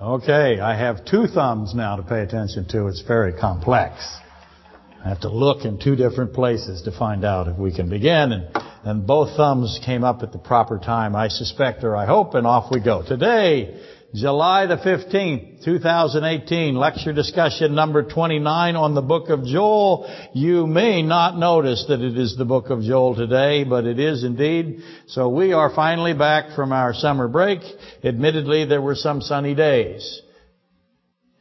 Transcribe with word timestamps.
Okay, 0.00 0.60
I 0.60 0.76
have 0.76 1.06
two 1.06 1.26
thumbs 1.26 1.74
now 1.74 1.96
to 1.96 2.02
pay 2.02 2.20
attention 2.20 2.66
to. 2.68 2.86
It's 2.88 3.00
very 3.00 3.32
complex. 3.32 3.94
I 5.02 5.08
have 5.08 5.20
to 5.20 5.30
look 5.30 5.64
in 5.64 5.78
two 5.78 5.96
different 5.96 6.34
places 6.34 6.82
to 6.82 6.92
find 6.92 7.24
out 7.24 7.48
if 7.48 7.56
we 7.56 7.74
can 7.74 7.88
begin. 7.88 8.32
And, 8.32 8.48
and 8.84 9.06
both 9.06 9.34
thumbs 9.38 9.80
came 9.86 10.04
up 10.04 10.22
at 10.22 10.32
the 10.32 10.38
proper 10.38 10.78
time, 10.78 11.16
I 11.16 11.28
suspect 11.28 11.82
or 11.82 11.96
I 11.96 12.04
hope, 12.04 12.34
and 12.34 12.46
off 12.46 12.70
we 12.70 12.78
go. 12.82 13.04
Today, 13.08 13.80
July 14.16 14.64
the 14.64 14.78
15th, 14.78 15.62
2018, 15.62 16.74
lecture 16.74 17.12
discussion 17.12 17.74
number 17.74 18.02
29 18.02 18.74
on 18.74 18.94
the 18.94 19.02
book 19.02 19.28
of 19.28 19.44
Joel. 19.44 20.10
You 20.32 20.66
may 20.66 21.02
not 21.02 21.36
notice 21.36 21.84
that 21.88 22.00
it 22.00 22.16
is 22.16 22.34
the 22.34 22.46
book 22.46 22.70
of 22.70 22.80
Joel 22.80 23.14
today, 23.14 23.64
but 23.64 23.84
it 23.84 24.00
is 24.00 24.24
indeed. 24.24 24.80
So 25.08 25.28
we 25.28 25.52
are 25.52 25.68
finally 25.74 26.14
back 26.14 26.56
from 26.56 26.72
our 26.72 26.94
summer 26.94 27.28
break. 27.28 27.60
Admittedly, 28.02 28.64
there 28.64 28.80
were 28.80 28.94
some 28.94 29.20
sunny 29.20 29.54
days 29.54 30.22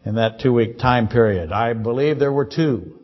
in 0.04 0.16
that 0.16 0.42
two-week 0.42 0.78
time 0.78 1.08
period. 1.08 1.54
I 1.54 1.72
believe 1.72 2.20
there 2.20 2.34
were 2.34 2.44
two. 2.44 3.00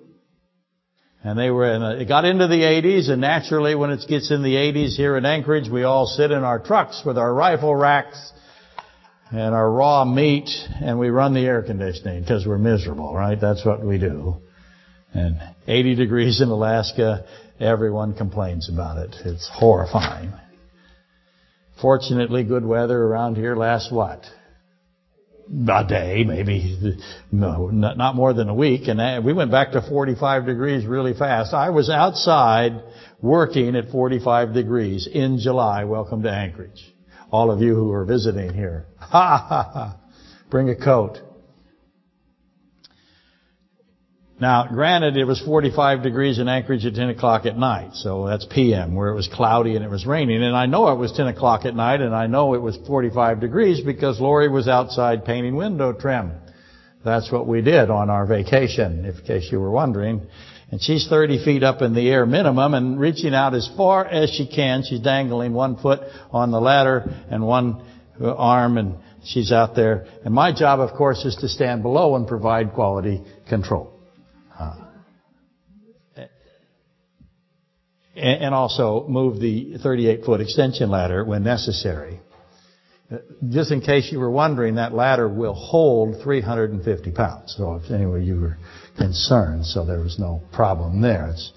And 1.23 1.39
they 1.39 1.49
were 1.49 1.73
in 1.73 1.81
a, 1.81 1.91
it 1.91 2.09
got 2.09 2.25
into 2.25 2.47
the 2.47 2.61
80s, 2.61 3.09
and 3.09 3.21
naturally 3.21 3.75
when 3.75 3.91
it 3.91 4.05
gets 4.05 4.31
in 4.31 4.43
the 4.43 4.55
80s 4.55 4.97
here 4.97 5.15
in 5.15 5.25
Anchorage, 5.25 5.69
we 5.69 5.83
all 5.83 6.07
sit 6.07 6.31
in 6.31 6.43
our 6.43 6.59
trucks 6.59 7.03
with 7.05 7.17
our 7.17 7.33
rifle 7.33 7.73
racks 7.73 8.33
and 9.31 9.55
our 9.55 9.69
raw 9.69 10.03
meat, 10.03 10.49
and 10.81 10.99
we 10.99 11.09
run 11.09 11.33
the 11.33 11.45
air 11.45 11.63
conditioning 11.63 12.21
because 12.21 12.45
we're 12.45 12.57
miserable, 12.57 13.13
right? 13.13 13.39
That's 13.39 13.65
what 13.65 13.83
we 13.83 13.97
do. 13.97 14.35
And 15.13 15.39
80 15.67 15.95
degrees 15.95 16.41
in 16.41 16.49
Alaska, 16.49 17.25
everyone 17.59 18.13
complains 18.13 18.69
about 18.69 18.97
it. 18.97 19.15
It's 19.25 19.49
horrifying. 19.51 20.33
Fortunately, 21.81 22.43
good 22.43 22.65
weather 22.65 22.97
around 22.97 23.35
here 23.35 23.55
lasts 23.55 23.91
what? 23.91 24.23
a 25.51 25.85
day, 25.85 26.23
maybe 26.25 26.97
no, 27.31 27.67
not 27.67 28.15
more 28.15 28.33
than 28.33 28.47
a 28.47 28.53
week, 28.53 28.87
and 28.87 29.01
eh, 29.01 29.19
we 29.19 29.33
went 29.33 29.51
back 29.51 29.71
to 29.71 29.81
45 29.81 30.45
degrees 30.45 30.85
really 30.85 31.13
fast. 31.13 31.53
I 31.53 31.71
was 31.71 31.89
outside 31.89 32.81
working 33.21 33.75
at 33.75 33.89
45 33.89 34.53
degrees 34.53 35.09
in 35.11 35.39
July. 35.39 35.83
Welcome 35.83 36.23
to 36.23 36.31
Anchorage. 36.31 36.81
All 37.31 37.49
of 37.49 37.61
you 37.61 37.73
who 37.73 37.91
are 37.91 38.05
visiting 38.05 38.53
here. 38.53 38.85
Ha 38.99 39.45
ha 39.49 39.71
ha. 39.73 39.97
Bring 40.49 40.69
a 40.69 40.75
coat. 40.75 41.17
Now, 44.41 44.67
granted, 44.67 45.17
it 45.17 45.25
was 45.25 45.39
45 45.39 46.01
degrees 46.01 46.39
in 46.39 46.47
Anchorage 46.47 46.83
at 46.85 46.95
10 46.95 47.09
o'clock 47.09 47.45
at 47.45 47.57
night, 47.57 47.93
so 47.93 48.25
that's 48.25 48.43
PM, 48.45 48.95
where 48.95 49.09
it 49.09 49.15
was 49.15 49.29
cloudy 49.31 49.75
and 49.75 49.85
it 49.85 49.89
was 49.89 50.05
raining. 50.07 50.41
And 50.41 50.55
I 50.55 50.65
know 50.65 50.87
it 50.91 50.97
was 50.97 51.11
10 51.11 51.27
o'clock 51.27 51.63
at 51.65 51.75
night, 51.75 52.01
and 52.01 52.15
I 52.15 52.25
know 52.25 52.55
it 52.55 52.61
was 52.61 52.75
45 52.87 53.39
degrees 53.39 53.81
because 53.81 54.19
Lori 54.19 54.49
was 54.49 54.67
outside 54.67 55.25
painting 55.25 55.55
window 55.55 55.93
trim. 55.93 56.31
That's 57.05 57.31
what 57.31 57.47
we 57.47 57.61
did 57.61 57.91
on 57.91 58.09
our 58.09 58.25
vacation, 58.25 59.05
in 59.05 59.13
case 59.25 59.47
you 59.51 59.59
were 59.59 59.71
wondering. 59.71 60.27
And 60.71 60.81
she's 60.81 61.07
30 61.07 61.43
feet 61.43 61.63
up 61.63 61.81
in 61.81 61.93
the 61.93 62.09
air 62.09 62.25
minimum 62.25 62.73
and 62.73 62.97
reaching 62.97 63.35
out 63.35 63.53
as 63.53 63.69
far 63.75 64.05
as 64.05 64.29
she 64.29 64.47
can. 64.47 64.83
She's 64.83 65.01
dangling 65.01 65.53
one 65.53 65.75
foot 65.75 65.99
on 66.31 66.51
the 66.51 66.61
ladder 66.61 67.13
and 67.29 67.45
one 67.45 67.83
arm, 68.23 68.77
and 68.77 68.95
she's 69.23 69.51
out 69.51 69.75
there. 69.75 70.05
And 70.23 70.33
my 70.33 70.53
job, 70.53 70.79
of 70.79 70.95
course, 70.95 71.25
is 71.25 71.35
to 71.37 71.49
stand 71.49 71.83
below 71.83 72.15
and 72.15 72.25
provide 72.25 72.73
quality 72.73 73.21
control. 73.49 73.91
Uh, 74.57 74.75
and 78.15 78.53
also 78.53 79.05
move 79.07 79.39
the 79.39 79.77
38-foot 79.83 80.41
extension 80.41 80.89
ladder 80.89 81.25
when 81.25 81.43
necessary. 81.43 82.19
Just 83.49 83.71
in 83.71 83.81
case 83.81 84.09
you 84.11 84.19
were 84.19 84.31
wondering, 84.31 84.75
that 84.75 84.93
ladder 84.93 85.27
will 85.27 85.53
hold 85.53 86.21
350 86.23 87.11
pounds. 87.11 87.55
So 87.57 87.75
if 87.75 87.91
anyway 87.91 88.23
you 88.23 88.39
were 88.39 88.57
concerned, 88.97 89.65
so 89.65 89.85
there 89.85 89.99
was 89.99 90.17
no 90.17 90.41
problem 90.53 91.01
there. 91.01 91.29
It's 91.31 91.51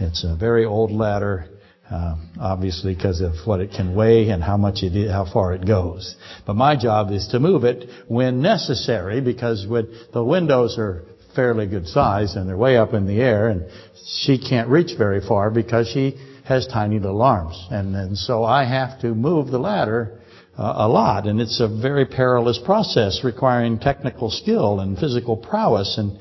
it's 0.00 0.24
a 0.24 0.36
very 0.36 0.64
old 0.64 0.92
ladder, 0.92 1.46
um, 1.90 2.30
obviously 2.40 2.94
because 2.94 3.20
of 3.20 3.34
what 3.44 3.60
it 3.60 3.72
can 3.72 3.94
weigh 3.94 4.30
and 4.30 4.42
how 4.42 4.56
much 4.56 4.82
it 4.82 5.10
how 5.10 5.30
far 5.30 5.52
it 5.54 5.66
goes. 5.66 6.16
But 6.46 6.54
my 6.54 6.76
job 6.76 7.10
is 7.10 7.28
to 7.28 7.40
move 7.40 7.64
it 7.64 7.88
when 8.06 8.40
necessary 8.40 9.20
because 9.20 9.66
when 9.66 9.92
the 10.12 10.24
windows 10.24 10.78
are 10.78 11.04
fairly 11.34 11.66
good 11.66 11.86
size 11.86 12.34
and 12.34 12.48
they're 12.48 12.56
way 12.56 12.76
up 12.76 12.94
in 12.94 13.06
the 13.06 13.20
air 13.20 13.48
and 13.48 13.70
she 14.22 14.38
can't 14.38 14.68
reach 14.68 14.96
very 14.96 15.20
far 15.20 15.50
because 15.50 15.88
she 15.88 16.16
has 16.44 16.66
tiny 16.66 16.98
little 16.98 17.20
arms. 17.20 17.66
And, 17.70 17.94
and 17.94 18.16
so 18.16 18.42
I 18.42 18.64
have 18.64 19.00
to 19.02 19.14
move 19.14 19.48
the 19.48 19.58
ladder 19.58 20.18
a 20.58 20.88
lot 20.88 21.26
and 21.26 21.40
it's 21.40 21.60
a 21.60 21.68
very 21.68 22.04
perilous 22.04 22.58
process 22.64 23.20
requiring 23.22 23.78
technical 23.78 24.28
skill 24.30 24.80
and 24.80 24.98
physical 24.98 25.36
prowess 25.36 25.98
and 25.98 26.18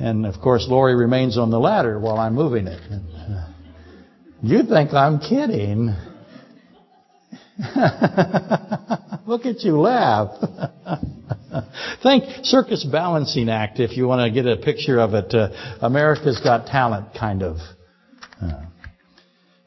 and 0.00 0.26
of 0.26 0.40
course 0.40 0.66
Lori 0.68 0.96
remains 0.96 1.38
on 1.38 1.50
the 1.50 1.60
ladder 1.60 2.00
while 2.00 2.16
I'm 2.16 2.34
moving 2.34 2.66
it. 2.66 2.80
And, 2.90 3.06
uh, 3.14 3.46
you 4.42 4.62
think 4.62 4.92
I'm 4.94 5.20
kidding. 5.20 5.94
Look 9.26 9.44
at 9.44 9.60
you 9.60 9.78
laugh. 9.78 10.30
Think 12.02 12.24
Circus 12.44 12.84
Balancing 12.90 13.50
Act 13.50 13.80
if 13.80 13.96
you 13.96 14.06
want 14.06 14.26
to 14.26 14.30
get 14.42 14.50
a 14.50 14.56
picture 14.56 14.98
of 14.98 15.12
it. 15.12 15.34
Uh, 15.34 15.50
America's 15.82 16.40
Got 16.42 16.66
Talent 16.66 17.08
kind 17.18 17.42
of. 17.42 17.56
Uh, 18.40 18.62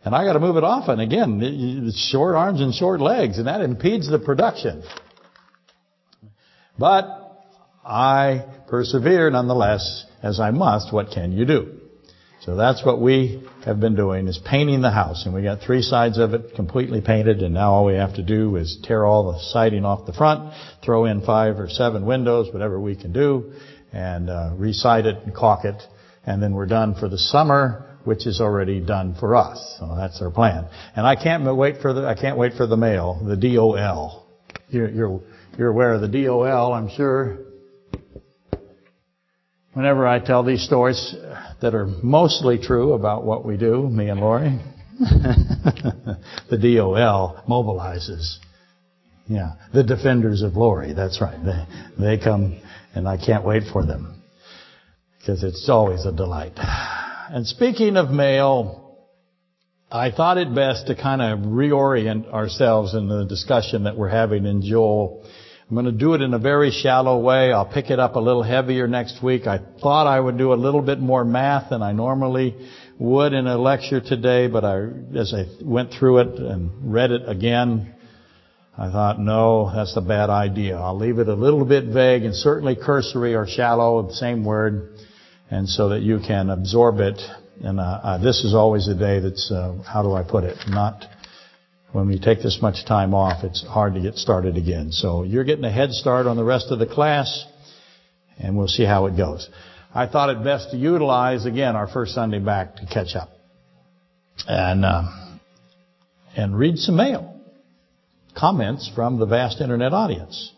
and 0.06 0.14
I 0.14 0.26
got 0.26 0.34
to 0.34 0.40
move 0.40 0.58
it 0.58 0.64
often. 0.64 1.00
Again, 1.00 1.92
short 1.96 2.36
arms 2.36 2.62
and 2.62 2.74
short 2.74 3.00
legs, 3.00 3.38
and 3.38 3.48
that 3.48 3.62
impedes 3.62 4.10
the 4.10 4.20
production. 4.20 4.84
But 6.78 7.06
I 7.86 8.46
persevere 8.70 9.30
nonetheless, 9.30 10.06
as 10.22 10.40
I 10.40 10.52
must. 10.52 10.94
What 10.94 11.12
can 11.12 11.32
you 11.32 11.46
do? 11.46 11.80
So 12.42 12.58
that's 12.58 12.86
what 12.86 13.00
we 13.00 13.48
have 13.64 13.80
been 13.80 13.96
doing 13.96 14.28
is 14.28 14.38
painting 14.38 14.82
the 14.82 14.92
house. 14.92 15.26
And 15.26 15.34
we 15.34 15.44
got 15.44 15.62
three 15.62 15.82
sides 15.82 16.18
of 16.18 16.34
it 16.34 16.56
completely 16.56 17.00
painted 17.00 17.42
and 17.42 17.54
now 17.54 17.72
all 17.72 17.86
we 17.86 17.94
have 17.94 18.16
to 18.16 18.24
do 18.24 18.58
is 18.58 18.78
tear 18.84 19.06
all 19.06 19.32
the 19.32 19.40
siding 19.40 19.86
off 19.86 20.06
the 20.06 20.12
front, 20.12 20.54
throw 20.84 21.06
in 21.06 21.22
five 21.22 21.58
or 21.58 21.70
seven 21.70 22.06
windows, 22.06 22.52
whatever 22.52 22.82
we 22.82 22.98
can 22.98 23.14
do, 23.14 23.54
and 23.94 24.30
uh, 24.30 24.52
it 24.60 25.18
and 25.24 25.34
caulk 25.34 25.64
it. 25.64 25.82
And 26.26 26.44
then 26.44 26.54
we're 26.54 26.66
done 26.66 26.96
for 26.96 27.08
the 27.08 27.18
summer, 27.18 27.93
which 28.04 28.28
is 28.28 28.42
already 28.42 28.80
done 28.80 29.16
for 29.20 29.36
us. 29.36 29.78
So 29.80 29.96
that's 29.96 30.22
our 30.22 30.30
plan. 30.30 30.68
And 30.96 31.06
I 31.06 31.16
can't 31.16 31.44
wait 31.56 31.82
for 31.82 31.94
the, 31.94 32.06
I 32.06 32.16
can't 32.16 32.38
wait 32.38 32.54
for 32.54 32.68
the 32.68 32.78
mail, 32.78 33.22
the 33.26 33.38
DOL. 33.38 34.28
You're, 34.70 34.90
you're, 34.90 35.22
you're 35.58 35.70
aware 35.70 35.94
of 35.94 36.02
the 36.02 36.08
DOL, 36.08 36.74
I'm 36.74 36.90
sure. 36.90 37.40
Whenever 39.74 40.08
I 40.08 40.20
tell 40.20 40.44
these 40.44 40.64
stories, 40.64 41.16
that 41.64 41.74
are 41.74 41.86
mostly 42.04 42.60
true 42.60 42.92
about 42.92 43.24
what 43.24 43.46
we 43.46 43.56
do, 43.56 43.88
me 43.88 44.10
and 44.10 44.20
Lori. 44.20 44.60
the 45.00 46.58
DOL 46.58 47.42
mobilizes. 47.50 48.36
Yeah, 49.28 49.54
the 49.74 49.84
defenders 49.84 50.42
of 50.42 50.58
Lori. 50.58 50.94
That's 50.94 51.22
right. 51.22 51.40
They 51.44 52.18
they 52.18 52.24
come, 52.24 52.62
and 52.94 53.08
I 53.08 53.16
can't 53.16 53.46
wait 53.46 53.64
for 53.72 53.86
them 53.86 54.22
because 55.18 55.42
it's 55.44 55.70
always 55.70 56.06
a 56.06 56.12
delight. 56.12 56.60
And 57.34 57.48
speaking 57.48 57.98
of 57.98 58.12
mail, 58.12 58.98
I 59.92 60.12
thought 60.12 60.38
it 60.38 60.54
best 60.54 60.88
to 60.88 60.96
kind 60.96 61.22
of 61.22 61.40
reorient 61.40 62.32
ourselves 62.32 62.94
in 62.94 63.08
the 63.08 63.26
discussion 63.26 63.84
that 63.84 63.98
we're 63.98 64.10
having 64.10 64.46
in 64.46 64.62
Joel 64.62 65.26
I'm 65.74 65.76
going 65.76 65.92
to 65.92 65.92
do 65.92 66.14
it 66.14 66.22
in 66.22 66.36
a 66.36 66.40
very 66.40 66.70
shallow 66.70 67.18
way. 67.20 67.52
I'll 67.52 67.66
pick 67.66 67.90
it 67.90 68.00
up 68.00 68.16
a 68.16 68.20
little 68.20 68.44
heavier 68.44 68.88
next 68.88 69.24
week. 69.24 69.48
I 69.48 69.60
thought 69.82 70.06
I 70.06 70.20
would 70.20 70.38
do 70.38 70.54
a 70.54 70.56
little 70.56 70.84
bit 70.84 71.00
more 71.00 71.26
math 71.26 71.72
than 71.72 71.82
I 71.82 71.94
normally 71.94 72.56
would 73.00 73.34
in 73.34 73.48
a 73.48 73.58
lecture 73.58 74.00
today, 74.00 74.48
but 74.48 74.64
I, 74.64 74.84
as 75.16 75.34
I 75.34 75.46
went 75.64 75.92
through 75.92 76.20
it 76.20 76.40
and 76.40 76.94
read 76.94 77.10
it 77.10 77.28
again, 77.28 77.96
I 78.78 78.92
thought, 78.92 79.20
no, 79.20 79.72
that's 79.74 79.98
a 79.98 80.02
bad 80.02 80.30
idea. 80.30 80.78
I'll 80.78 80.98
leave 80.98 81.18
it 81.18 81.28
a 81.28 81.34
little 81.34 81.66
bit 81.66 81.86
vague 81.86 82.24
and 82.24 82.36
certainly 82.36 82.76
cursory 82.76 83.34
or 83.34 83.48
shallow, 83.48 84.06
the 84.06 84.14
same 84.14 84.46
word, 84.46 85.00
and 85.54 85.70
so 85.70 85.90
that 85.90 86.02
you 86.02 86.20
can 86.20 86.50
absorb 86.50 87.00
it. 87.00 87.22
And 87.64 87.80
uh, 87.80 87.84
uh, 87.84 88.18
this 88.18 88.44
is 88.44 88.56
always 88.56 88.88
a 88.88 88.96
day 88.96 89.20
that's, 89.20 89.52
uh, 89.52 89.84
how 89.88 90.02
do 90.02 90.14
I 90.14 90.24
put 90.24 90.44
it, 90.44 90.58
not 90.68 91.06
when 91.92 92.08
we 92.08 92.18
take 92.18 92.42
this 92.42 92.58
much 92.60 92.88
time 92.88 93.14
off, 93.14 93.44
it's 93.44 93.64
hard 93.64 93.94
to 93.94 94.02
get 94.02 94.16
started 94.16 94.58
again. 94.58 94.92
So 94.92 95.22
you're 95.22 95.44
getting 95.44 95.64
a 95.64 95.72
head 95.72 95.92
start 95.92 96.26
on 96.26 96.38
the 96.38 96.44
rest 96.44 96.72
of 96.72 96.80
the 96.80 96.88
class, 96.88 97.46
and 98.40 98.58
we'll 98.58 98.68
see 98.68 98.84
how 98.84 99.06
it 99.06 99.16
goes. 99.16 99.48
I 99.94 100.08
thought 100.08 100.32
it 100.32 100.44
best 100.44 100.72
to 100.72 100.78
utilize 100.78 101.46
again 101.46 101.76
our 101.76 101.88
first 101.88 102.16
Sunday 102.16 102.40
back 102.40 102.78
to 102.78 102.88
catch 102.88 103.16
up 103.16 103.30
and 104.48 104.84
uh, 104.84 105.04
and 106.36 106.58
read 106.58 106.80
some 106.80 106.96
mail, 106.96 107.40
comments 108.36 108.90
from 108.96 109.20
the 109.20 109.28
vast 109.28 109.62
internet 109.62 109.94
audience. 109.94 110.52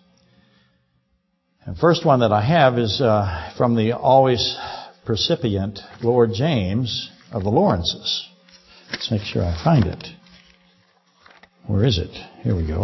And 1.65 1.75
first 1.77 2.05
one 2.05 2.21
that 2.21 2.31
I 2.31 2.45
have 2.45 2.77
is 2.77 3.01
uh, 3.01 3.51
from 3.57 3.75
the 3.75 3.91
always 3.91 4.55
percipient 5.05 5.79
Lord 6.01 6.31
James 6.33 7.09
of 7.31 7.43
the 7.43 7.49
Lawrences. 7.49 8.27
Let's 8.91 9.11
make 9.11 9.21
sure 9.21 9.43
I 9.43 9.61
find 9.63 9.85
it. 9.85 10.07
Where 11.67 11.83
is 11.83 11.97
it? 11.97 12.11
Here 12.43 12.55
we 12.55 12.67
go. 12.67 12.83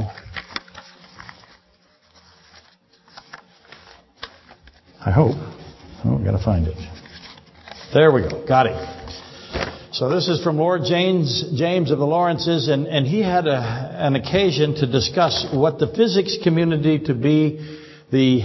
I 5.03 5.11
hope. 5.11 5.35
Oh, 6.03 6.17
I've 6.17 6.23
got 6.23 6.37
to 6.37 6.43
find 6.43 6.67
it. 6.67 6.77
There 7.93 8.11
we 8.11 8.21
go. 8.21 8.45
Got 8.47 8.67
it. 8.67 9.01
So 9.93 10.09
this 10.09 10.27
is 10.27 10.41
from 10.43 10.57
Lord 10.57 10.81
James, 10.85 11.51
James 11.55 11.91
of 11.91 11.99
the 11.99 12.05
Lawrences, 12.05 12.69
and, 12.69 12.87
and 12.87 13.05
he 13.05 13.21
had 13.21 13.45
a, 13.45 13.57
an 13.99 14.15
occasion 14.15 14.75
to 14.75 14.87
discuss 14.87 15.45
what 15.53 15.79
the 15.79 15.87
physics 15.87 16.37
community 16.43 16.99
to 17.05 17.13
be 17.13 17.77
the 18.11 18.41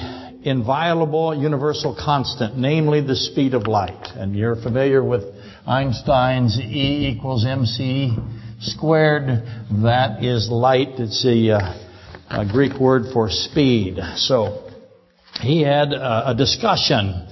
inviolable 0.46 1.34
universal 1.34 1.96
constant, 1.98 2.56
namely 2.56 3.00
the 3.00 3.16
speed 3.16 3.52
of 3.52 3.66
light. 3.66 4.12
And 4.14 4.34
you're 4.34 4.54
familiar 4.54 5.02
with 5.02 5.24
Einstein's 5.66 6.58
E 6.58 7.12
equals 7.12 7.44
mc 7.44 8.16
squared. 8.60 9.42
That 9.82 10.22
is 10.24 10.48
light. 10.48 10.98
It's 10.98 11.24
a, 11.26 11.50
uh, 11.50 11.78
a 12.30 12.46
Greek 12.50 12.78
word 12.80 13.12
for 13.12 13.28
speed. 13.28 13.98
So 14.16 14.70
he 15.40 15.62
had 15.62 15.92
a, 15.92 16.30
a 16.30 16.34
discussion 16.34 17.28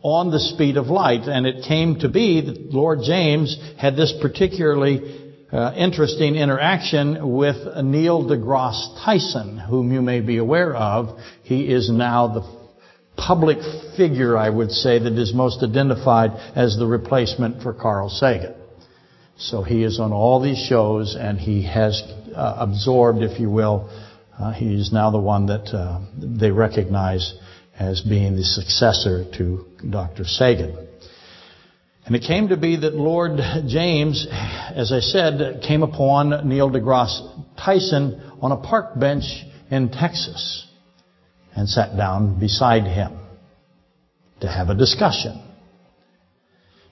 on 0.00 0.30
the 0.30 0.40
speed 0.40 0.76
of 0.76 0.86
light, 0.86 1.22
and 1.22 1.46
it 1.46 1.64
came 1.66 1.98
to 2.00 2.08
be 2.08 2.40
that 2.40 2.72
Lord 2.72 3.00
James 3.04 3.56
had 3.78 3.96
this 3.96 4.14
particularly 4.20 5.21
uh, 5.52 5.74
interesting 5.76 6.34
interaction 6.34 7.32
with 7.32 7.56
Neil 7.82 8.24
deGrasse 8.24 9.04
Tyson, 9.04 9.58
whom 9.58 9.92
you 9.92 10.00
may 10.00 10.20
be 10.20 10.38
aware 10.38 10.74
of. 10.74 11.18
He 11.42 11.70
is 11.70 11.90
now 11.90 12.28
the 12.28 12.62
public 13.16 13.58
figure, 13.96 14.36
I 14.36 14.48
would 14.48 14.70
say, 14.70 14.98
that 14.98 15.12
is 15.12 15.34
most 15.34 15.62
identified 15.62 16.30
as 16.56 16.78
the 16.78 16.86
replacement 16.86 17.62
for 17.62 17.74
Carl 17.74 18.08
Sagan. 18.08 18.54
So 19.36 19.62
he 19.62 19.82
is 19.82 20.00
on 20.00 20.12
all 20.12 20.40
these 20.40 20.58
shows 20.58 21.16
and 21.18 21.38
he 21.38 21.66
has 21.66 22.00
uh, 22.34 22.56
absorbed, 22.58 23.22
if 23.22 23.38
you 23.38 23.50
will, 23.50 23.90
uh, 24.38 24.52
he 24.52 24.74
is 24.74 24.92
now 24.92 25.10
the 25.10 25.20
one 25.20 25.46
that 25.46 25.74
uh, 25.74 26.00
they 26.16 26.50
recognize 26.50 27.34
as 27.78 28.00
being 28.00 28.36
the 28.36 28.44
successor 28.44 29.24
to 29.36 29.66
Dr. 29.88 30.24
Sagan. 30.24 30.88
And 32.04 32.16
it 32.16 32.24
came 32.26 32.48
to 32.48 32.56
be 32.56 32.76
that 32.76 32.94
Lord 32.94 33.38
James, 33.68 34.26
as 34.30 34.90
I 34.92 35.00
said, 35.00 35.62
came 35.66 35.82
upon 35.82 36.48
Neil 36.48 36.68
deGrasse 36.68 37.56
Tyson 37.56 38.20
on 38.40 38.50
a 38.50 38.56
park 38.56 38.98
bench 38.98 39.24
in 39.70 39.90
Texas 39.90 40.66
and 41.54 41.68
sat 41.68 41.96
down 41.96 42.40
beside 42.40 42.84
him 42.84 43.18
to 44.40 44.48
have 44.48 44.68
a 44.68 44.74
discussion. 44.74 45.40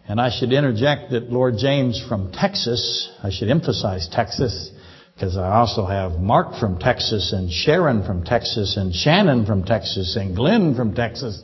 And 0.09 0.21
I 0.21 0.31
should 0.31 0.53
interject 0.53 1.11
that 1.11 1.31
Lord 1.31 1.55
James 1.59 2.03
from 2.09 2.33
Texas, 2.33 3.11
I 3.23 3.31
should 3.31 3.49
emphasize 3.49 4.09
Texas, 4.11 4.71
because 5.15 5.37
I 5.37 5.53
also 5.53 5.85
have 5.87 6.13
Mark 6.13 6.59
from 6.59 6.79
Texas 6.79 7.33
and 7.33 7.51
Sharon 7.51 8.05
from 8.05 8.25
Texas 8.25 8.77
and 8.77 8.95
Shannon 8.95 9.45
from 9.45 9.65
Texas 9.65 10.17
and 10.17 10.35
Glenn 10.35 10.75
from 10.75 10.95
Texas, 10.95 11.43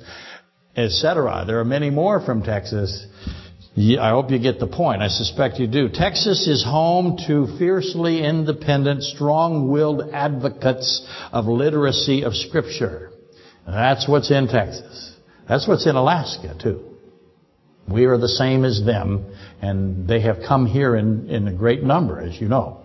etc. 0.77 1.45
There 1.47 1.61
are 1.61 1.65
many 1.65 1.91
more 1.91 2.25
from 2.25 2.43
Texas. 2.43 3.07
I 3.79 4.09
hope 4.09 4.31
you 4.31 4.39
get 4.39 4.59
the 4.59 4.67
point. 4.67 5.03
I 5.03 5.09
suspect 5.09 5.59
you 5.59 5.67
do. 5.67 5.91
Texas 5.91 6.49
is 6.49 6.65
home 6.65 7.19
to 7.27 7.59
fiercely 7.59 8.25
independent, 8.25 9.03
strong-willed 9.03 10.15
advocates 10.15 11.07
of 11.31 11.45
literacy 11.45 12.23
of 12.23 12.35
Scripture. 12.35 13.11
That's 13.67 14.09
what's 14.09 14.31
in 14.31 14.49
Texas. 14.49 15.15
That's 15.47 15.69
what's 15.69 15.87
in 15.87 15.95
Alaska, 15.95 16.57
too. 16.61 16.85
We 17.87 18.07
are 18.07 18.17
the 18.17 18.29
same 18.29 18.65
as 18.65 18.83
them, 18.83 19.27
and 19.61 20.09
they 20.09 20.21
have 20.23 20.39
come 20.49 20.65
here 20.65 20.97
in, 20.97 21.29
in 21.29 21.47
a 21.47 21.53
great 21.53 21.83
number, 21.83 22.19
as 22.19 22.41
you 22.41 22.49
know. 22.49 22.81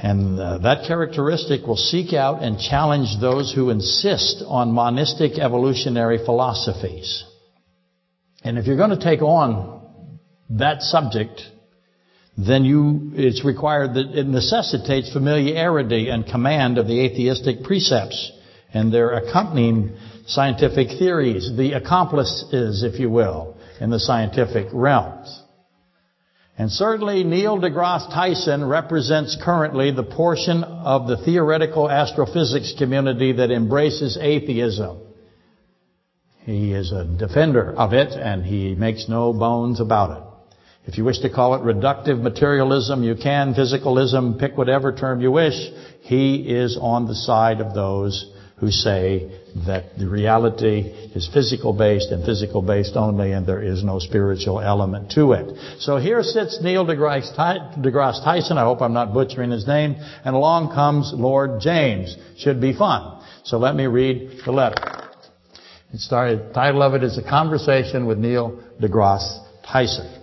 And 0.00 0.38
uh, 0.38 0.58
that 0.58 0.86
characteristic 0.86 1.66
will 1.66 1.76
seek 1.76 2.12
out 2.12 2.42
and 2.42 2.60
challenge 2.60 3.18
those 3.18 3.52
who 3.52 3.70
insist 3.70 4.44
on 4.46 4.72
monistic 4.72 5.38
evolutionary 5.38 6.18
philosophies. 6.24 7.24
And 8.42 8.58
if 8.58 8.66
you're 8.66 8.76
going 8.76 8.96
to 8.96 9.02
take 9.02 9.22
on 9.22 10.18
that 10.50 10.82
subject, 10.82 11.42
then 12.36 12.64
you, 12.64 13.10
it's 13.14 13.44
required 13.44 13.94
that 13.94 14.16
it 14.16 14.26
necessitates 14.26 15.12
familiarity 15.12 16.08
and 16.08 16.24
command 16.24 16.78
of 16.78 16.86
the 16.86 17.00
atheistic 17.04 17.64
precepts 17.64 18.32
and 18.72 18.92
their 18.92 19.10
accompanying 19.10 19.96
scientific 20.26 20.98
theories, 20.98 21.50
the 21.56 21.72
accomplices, 21.72 22.84
if 22.84 23.00
you 23.00 23.10
will, 23.10 23.56
in 23.80 23.90
the 23.90 23.98
scientific 23.98 24.68
realms. 24.72 25.42
And 26.56 26.70
certainly 26.70 27.24
Neil 27.24 27.58
deGrasse 27.58 28.12
Tyson 28.12 28.64
represents 28.64 29.36
currently 29.42 29.90
the 29.90 30.02
portion 30.02 30.64
of 30.64 31.06
the 31.06 31.16
theoretical 31.16 31.88
astrophysics 31.90 32.74
community 32.76 33.32
that 33.32 33.50
embraces 33.50 34.18
atheism. 34.20 35.07
He 36.48 36.72
is 36.72 36.92
a 36.92 37.04
defender 37.04 37.74
of 37.76 37.92
it 37.92 38.12
and 38.12 38.42
he 38.42 38.74
makes 38.74 39.06
no 39.06 39.34
bones 39.34 39.80
about 39.80 40.16
it. 40.16 40.24
If 40.86 40.96
you 40.96 41.04
wish 41.04 41.18
to 41.18 41.28
call 41.28 41.54
it 41.54 41.58
reductive 41.58 42.22
materialism, 42.22 43.02
you 43.02 43.16
can. 43.22 43.52
Physicalism, 43.52 44.40
pick 44.40 44.56
whatever 44.56 44.90
term 44.96 45.20
you 45.20 45.30
wish. 45.30 45.52
He 46.00 46.36
is 46.36 46.78
on 46.80 47.06
the 47.06 47.14
side 47.14 47.60
of 47.60 47.74
those 47.74 48.32
who 48.56 48.70
say 48.70 49.30
that 49.66 49.98
the 49.98 50.08
reality 50.08 50.90
is 51.14 51.28
physical 51.34 51.74
based 51.74 52.12
and 52.12 52.24
physical 52.24 52.62
based 52.62 52.96
only 52.96 53.32
and 53.32 53.46
there 53.46 53.62
is 53.62 53.84
no 53.84 53.98
spiritual 53.98 54.58
element 54.58 55.10
to 55.10 55.32
it. 55.32 55.54
So 55.80 55.98
here 55.98 56.22
sits 56.22 56.62
Neil 56.62 56.86
deGrasse 56.86 57.36
Tyson, 57.36 58.56
I 58.56 58.62
hope 58.62 58.80
I'm 58.80 58.94
not 58.94 59.12
butchering 59.12 59.50
his 59.50 59.66
name, 59.66 59.96
and 60.24 60.34
along 60.34 60.74
comes 60.74 61.12
Lord 61.14 61.60
James. 61.60 62.16
Should 62.38 62.58
be 62.58 62.72
fun. 62.72 63.22
So 63.44 63.58
let 63.58 63.76
me 63.76 63.86
read 63.86 64.40
the 64.46 64.52
letter. 64.52 64.97
It 65.92 66.00
started, 66.00 66.50
the 66.50 66.52
title 66.52 66.82
of 66.82 66.94
it 66.94 67.02
is 67.02 67.16
A 67.16 67.22
Conversation 67.22 68.06
with 68.06 68.18
Neil 68.18 68.62
deGrasse 68.80 69.42
Tyson. 69.66 70.14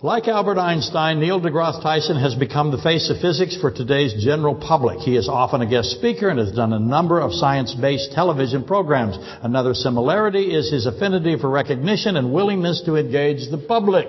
Like 0.00 0.28
Albert 0.28 0.58
Einstein, 0.58 1.20
Neil 1.20 1.40
deGrasse 1.40 1.82
Tyson 1.82 2.20
has 2.20 2.34
become 2.34 2.70
the 2.70 2.82
face 2.82 3.10
of 3.10 3.20
physics 3.20 3.56
for 3.60 3.70
today's 3.70 4.24
general 4.24 4.56
public. 4.56 4.98
He 4.98 5.16
is 5.16 5.28
often 5.28 5.60
a 5.60 5.68
guest 5.68 5.90
speaker 5.90 6.28
and 6.28 6.38
has 6.38 6.52
done 6.52 6.72
a 6.72 6.78
number 6.80 7.20
of 7.20 7.32
science-based 7.32 8.12
television 8.12 8.64
programs. 8.64 9.16
Another 9.42 9.74
similarity 9.74 10.54
is 10.54 10.70
his 10.70 10.86
affinity 10.86 11.36
for 11.36 11.48
recognition 11.48 12.16
and 12.16 12.32
willingness 12.32 12.82
to 12.86 12.96
engage 12.96 13.50
the 13.50 13.58
public. 13.58 14.08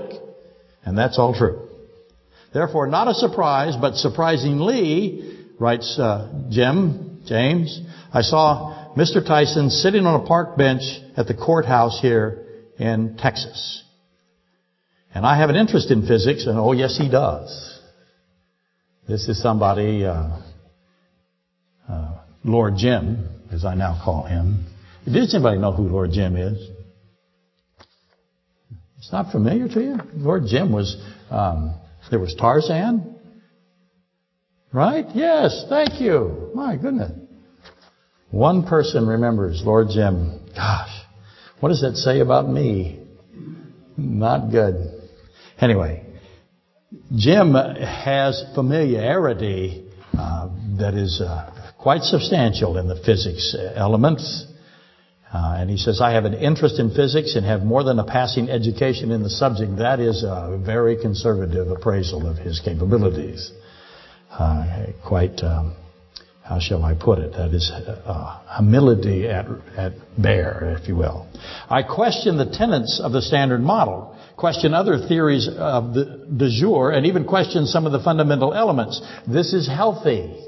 And 0.85 0.97
that's 0.97 1.19
all 1.19 1.35
true. 1.35 1.67
Therefore, 2.51 2.87
not 2.87 3.07
a 3.07 3.13
surprise, 3.13 3.75
but 3.79 3.95
surprisingly, 3.95 5.37
writes 5.59 5.99
uh, 5.99 6.45
Jim, 6.49 7.21
James, 7.25 7.79
I 8.11 8.21
saw 8.21 8.78
Mr. 8.97 9.25
Tyson 9.25 9.69
sitting 9.69 10.05
on 10.05 10.21
a 10.21 10.25
park 10.25 10.57
bench 10.57 10.81
at 11.15 11.27
the 11.27 11.33
courthouse 11.33 11.99
here 12.01 12.45
in 12.77 13.17
Texas. 13.17 13.83
And 15.13 15.25
I 15.25 15.37
have 15.37 15.49
an 15.49 15.55
interest 15.55 15.91
in 15.91 16.07
physics, 16.07 16.45
and 16.45 16.57
oh 16.57 16.71
yes, 16.71 16.97
he 16.97 17.09
does. 17.09 17.79
This 19.07 19.27
is 19.27 19.41
somebody, 19.41 20.05
uh, 20.05 20.39
uh, 21.89 22.19
Lord 22.43 22.75
Jim, 22.77 23.27
as 23.51 23.65
I 23.65 23.73
now 23.73 23.99
call 24.03 24.23
him. 24.23 24.65
Does 25.05 25.33
anybody 25.33 25.57
know 25.57 25.71
who 25.71 25.83
Lord 25.83 26.11
Jim 26.11 26.35
is? 26.35 26.69
It's 28.99 29.11
not 29.11 29.31
familiar 29.31 29.67
to 29.67 29.81
you? 29.81 29.95
Lord 30.13 30.43
Jim 30.45 30.71
was, 30.71 30.95
um, 31.31 31.79
there 32.11 32.19
was 32.19 32.35
Tarzan. 32.35 33.15
Right? 34.71 35.05
Yes, 35.15 35.65
thank 35.69 35.99
you. 35.99 36.51
My 36.53 36.75
goodness. 36.75 37.18
One 38.31 38.65
person 38.67 39.07
remembers 39.07 39.61
Lord 39.65 39.87
Jim. 39.89 40.39
Gosh, 40.55 41.01
what 41.59 41.69
does 41.69 41.81
that 41.81 41.95
say 41.95 42.19
about 42.19 42.47
me? 42.47 42.99
Not 43.97 44.51
good. 44.51 44.75
Anyway, 45.59 46.05
Jim 47.15 47.53
has 47.53 48.43
familiarity 48.55 49.89
uh, 50.17 50.49
that 50.77 50.93
is 50.93 51.21
uh, 51.21 51.73
quite 51.79 52.03
substantial 52.03 52.77
in 52.77 52.87
the 52.87 52.95
physics 53.03 53.55
elements. 53.75 54.45
Uh, 55.31 55.57
and 55.57 55.69
he 55.69 55.77
says, 55.77 56.01
I 56.01 56.13
have 56.13 56.25
an 56.25 56.33
interest 56.33 56.79
in 56.79 56.89
physics 56.89 57.35
and 57.35 57.45
have 57.45 57.61
more 57.61 57.83
than 57.83 57.99
a 57.99 58.03
passing 58.03 58.49
education 58.49 59.11
in 59.11 59.21
the 59.21 59.29
subject. 59.29 59.77
That 59.77 59.99
is 59.99 60.23
a 60.23 60.59
very 60.63 60.99
conservative 60.99 61.69
appraisal 61.69 62.27
of 62.27 62.37
his 62.37 62.59
capabilities. 62.59 63.51
Uh, 64.31 64.87
quite 65.07 65.43
um, 65.43 65.75
how 66.49 66.59
shall 66.59 66.83
I 66.83 66.95
put 66.95 67.19
it? 67.19 67.33
That 67.33 67.53
is 67.53 67.71
uh, 67.71 68.41
humility 68.57 69.27
at, 69.27 69.45
at 69.77 69.93
bear, 70.17 70.75
if 70.79 70.87
you 70.87 70.95
will. 70.95 71.29
I 71.69 71.83
question 71.83 72.37
the 72.37 72.49
tenets 72.49 72.99
of 72.99 73.11
the 73.11 73.21
standard 73.21 73.61
model, 73.61 74.17
question 74.35 74.73
other 74.73 74.97
theories 74.97 75.47
of 75.47 75.93
the 75.93 76.25
de 76.35 76.49
jour, 76.49 76.89
and 76.89 77.05
even 77.05 77.25
question 77.25 77.67
some 77.67 77.85
of 77.85 77.91
the 77.91 77.99
fundamental 77.99 78.51
elements. 78.51 78.99
This 79.27 79.53
is 79.53 79.67
healthy. 79.67 80.43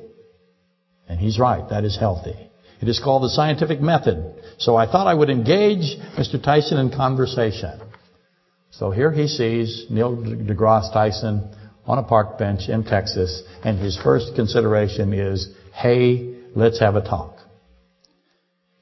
And 1.08 1.20
he's 1.20 1.38
right, 1.38 1.70
that 1.70 1.84
is 1.84 2.00
healthy. 2.00 2.50
It 2.82 2.90
is 2.90 3.00
called 3.00 3.22
the 3.22 3.30
scientific 3.30 3.80
method. 3.80 4.42
So 4.58 4.76
I 4.76 4.88
thought 4.92 5.06
I 5.06 5.14
would 5.14 5.30
engage 5.30 5.98
Mr. 6.18 6.44
Tyson 6.44 6.80
in 6.80 6.90
conversation. 6.90 7.80
So 8.72 8.90
here 8.90 9.12
he 9.12 9.28
sees 9.28 9.86
Neil 9.92 10.18
deGrasse 10.18 10.92
Tyson 10.92 11.56
on 11.86 12.00
a 12.00 12.04
park 12.04 12.40
bench 12.40 12.70
in 12.70 12.86
Texas, 12.86 13.44
and 13.64 13.78
his 13.78 14.00
first 14.02 14.34
consideration 14.34 15.14
is 15.14 15.54
hey, 15.74 16.36
let's 16.56 16.80
have 16.80 16.96
a 16.96 17.02
talk. 17.02 17.38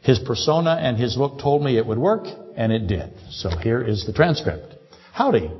His 0.01 0.19
persona 0.19 0.77
and 0.79 0.97
his 0.97 1.17
look 1.17 1.39
told 1.39 1.63
me 1.63 1.77
it 1.77 1.85
would 1.85 1.97
work, 1.97 2.25
and 2.55 2.71
it 2.71 2.87
did. 2.87 3.13
So 3.31 3.49
here 3.49 3.81
is 3.81 4.05
the 4.05 4.13
transcript. 4.13 4.75
Howdy, 5.13 5.51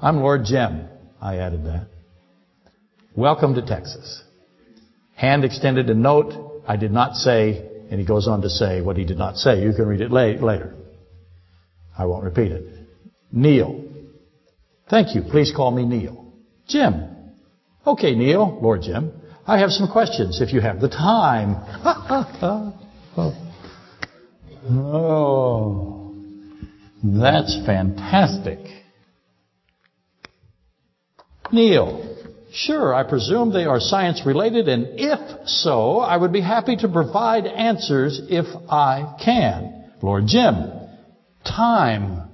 I'm 0.00 0.18
Lord 0.18 0.44
Jim. 0.44 0.88
I 1.20 1.38
added 1.38 1.64
that. 1.64 1.88
Welcome 3.16 3.54
to 3.56 3.66
Texas. 3.66 4.22
Hand 5.16 5.44
extended 5.44 5.90
a 5.90 5.94
note. 5.94 6.62
I 6.66 6.76
did 6.76 6.92
not 6.92 7.16
say, 7.16 7.66
and 7.90 7.98
he 7.98 8.06
goes 8.06 8.28
on 8.28 8.42
to 8.42 8.48
say 8.48 8.80
what 8.80 8.96
he 8.96 9.04
did 9.04 9.18
not 9.18 9.36
say. 9.36 9.62
You 9.62 9.72
can 9.72 9.86
read 9.86 10.00
it 10.00 10.12
later. 10.12 10.76
I 11.98 12.06
won't 12.06 12.22
repeat 12.22 12.52
it. 12.52 12.64
Neil. 13.32 13.84
Thank 14.88 15.16
you. 15.16 15.22
Please 15.22 15.52
call 15.54 15.72
me 15.72 15.84
Neil. 15.84 16.32
Jim. 16.68 17.08
Okay, 17.86 18.14
Neil, 18.14 18.60
Lord 18.62 18.82
Jim. 18.82 19.12
I 19.48 19.58
have 19.60 19.70
some 19.70 19.90
questions 19.90 20.42
if 20.42 20.52
you 20.52 20.60
have 20.60 20.78
the 20.78 20.90
time. 20.90 21.56
oh, 24.70 26.14
that's 27.02 27.58
fantastic. 27.64 28.58
Neil. 31.50 32.16
Sure, 32.52 32.94
I 32.94 33.08
presume 33.08 33.52
they 33.52 33.64
are 33.64 33.80
science 33.80 34.22
related, 34.26 34.68
and 34.68 34.86
if 34.98 35.48
so, 35.48 35.98
I 35.98 36.16
would 36.16 36.32
be 36.32 36.40
happy 36.40 36.76
to 36.76 36.88
provide 36.88 37.46
answers 37.46 38.20
if 38.28 38.46
I 38.70 39.16
can. 39.22 39.92
Lord 40.02 40.24
Jim. 40.26 40.72
Time. 41.44 42.28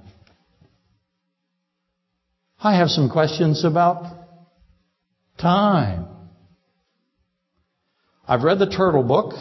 I 2.61 2.77
have 2.77 2.89
some 2.89 3.09
questions 3.09 3.63
about 3.63 4.05
time. 5.37 6.14
I've 8.27 8.41
read 8.43 8.57
the 8.59 8.69
Turtle 8.69 9.03
book. 9.03 9.33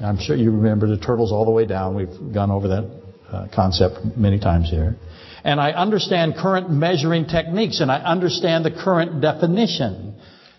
I'm 0.00 0.18
sure 0.18 0.34
you 0.34 0.50
remember 0.50 0.86
the 0.86 0.96
turtles 0.96 1.30
all 1.30 1.44
the 1.44 1.50
way 1.50 1.66
down. 1.66 1.94
We've 1.94 2.32
gone 2.32 2.50
over 2.50 2.68
that 2.68 3.02
uh, 3.30 3.46
concept 3.54 4.16
many 4.16 4.40
times 4.40 4.70
here. 4.70 4.96
And 5.44 5.60
I 5.60 5.72
understand 5.72 6.34
current 6.36 6.70
measuring 6.70 7.26
techniques 7.26 7.80
and 7.80 7.90
I 7.90 7.98
understand 7.98 8.64
the 8.64 8.70
current 8.70 9.20
definition. 9.20 10.14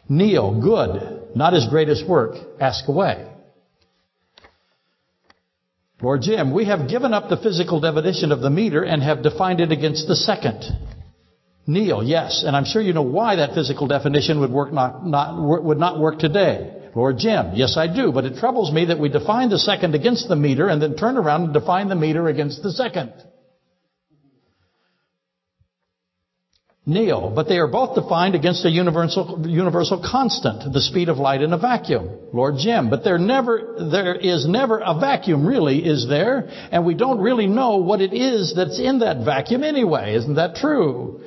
Neil, 0.08 0.62
good. 0.62 1.36
Not 1.36 1.53
his 1.53 1.67
greatest 1.67 2.08
work. 2.08 2.36
Ask 2.60 2.88
away. 2.88 3.27
Lord 6.01 6.22
Jim, 6.22 6.53
we 6.53 6.65
have 6.65 6.89
given 6.89 7.13
up 7.13 7.29
the 7.29 7.38
physical 7.38 7.79
definition 7.79 8.31
of 8.31 8.41
the 8.41 8.50
meter 8.50 8.84
and 8.84 9.03
have 9.03 9.22
defined 9.22 9.60
it 9.60 9.72
against 9.72 10.08
the 10.08 10.15
second. 10.15 10.63
Neil, 11.67 12.03
yes, 12.03 12.43
and 12.46 12.55
I'm 12.55 12.65
sure 12.65 12.81
you 12.81 12.93
know 12.93 13.03
why 13.03 13.36
that 13.36 13.53
physical 13.53 13.88
definition 13.88 14.39
would 14.39 14.51
work 14.51 14.74
not, 14.74 15.05
not 15.05 15.63
would 15.63 15.77
not 15.77 16.00
work 16.00 16.17
today. 16.17 16.81
Lord 16.94 17.18
Jim, 17.18 17.52
yes 17.54 17.78
I 17.78 17.88
do, 17.88 18.12
but 18.12 18.26
it 18.26 18.38
troubles 18.38 18.72
me 18.72 18.86
that 18.86 19.00
we 19.00 19.10
define 19.10 19.50
the 19.50 19.60
second 19.60 19.96
against 19.96 20.28
the 20.28 20.36
meter 20.36 20.68
and 20.68 20.82
then 20.82 20.96
turn 20.96 21.18
around 21.18 21.44
and 21.44 21.54
define 21.54 21.88
the 21.88 21.96
meter 21.96 22.28
against 22.28 22.62
the 22.64 22.72
second. 22.72 23.14
Neil, 26.84 27.32
but 27.34 27.48
they 27.48 27.58
are 27.58 27.68
both 27.68 27.94
defined 27.94 28.34
against 28.34 28.66
a 28.66 28.70
universal, 28.70 29.46
universal 29.48 30.04
constant, 30.04 30.74
the 30.74 30.82
speed 30.82 31.10
of 31.10 31.18
light 31.18 31.44
in 31.44 31.54
a 31.54 31.58
vacuum. 31.58 32.10
Lord 32.34 32.56
Jim, 32.58 32.90
but 32.90 33.04
there 33.04 33.20
never, 33.20 33.88
there 33.92 34.16
is 34.16 34.48
never 34.48 34.80
a 34.80 35.00
vacuum 35.00 35.46
really, 35.46 35.86
is 35.86 36.08
there? 36.10 36.50
And 36.72 36.84
we 36.84 36.96
don't 36.96 37.20
really 37.20 37.46
know 37.46 37.78
what 37.78 38.02
it 38.02 38.14
is 38.14 38.54
that's 38.56 38.80
in 38.80 39.00
that 39.00 39.24
vacuum 39.24 39.64
anyway. 39.64 40.16
Isn't 40.16 40.36
that 40.36 40.56
true? 40.56 41.21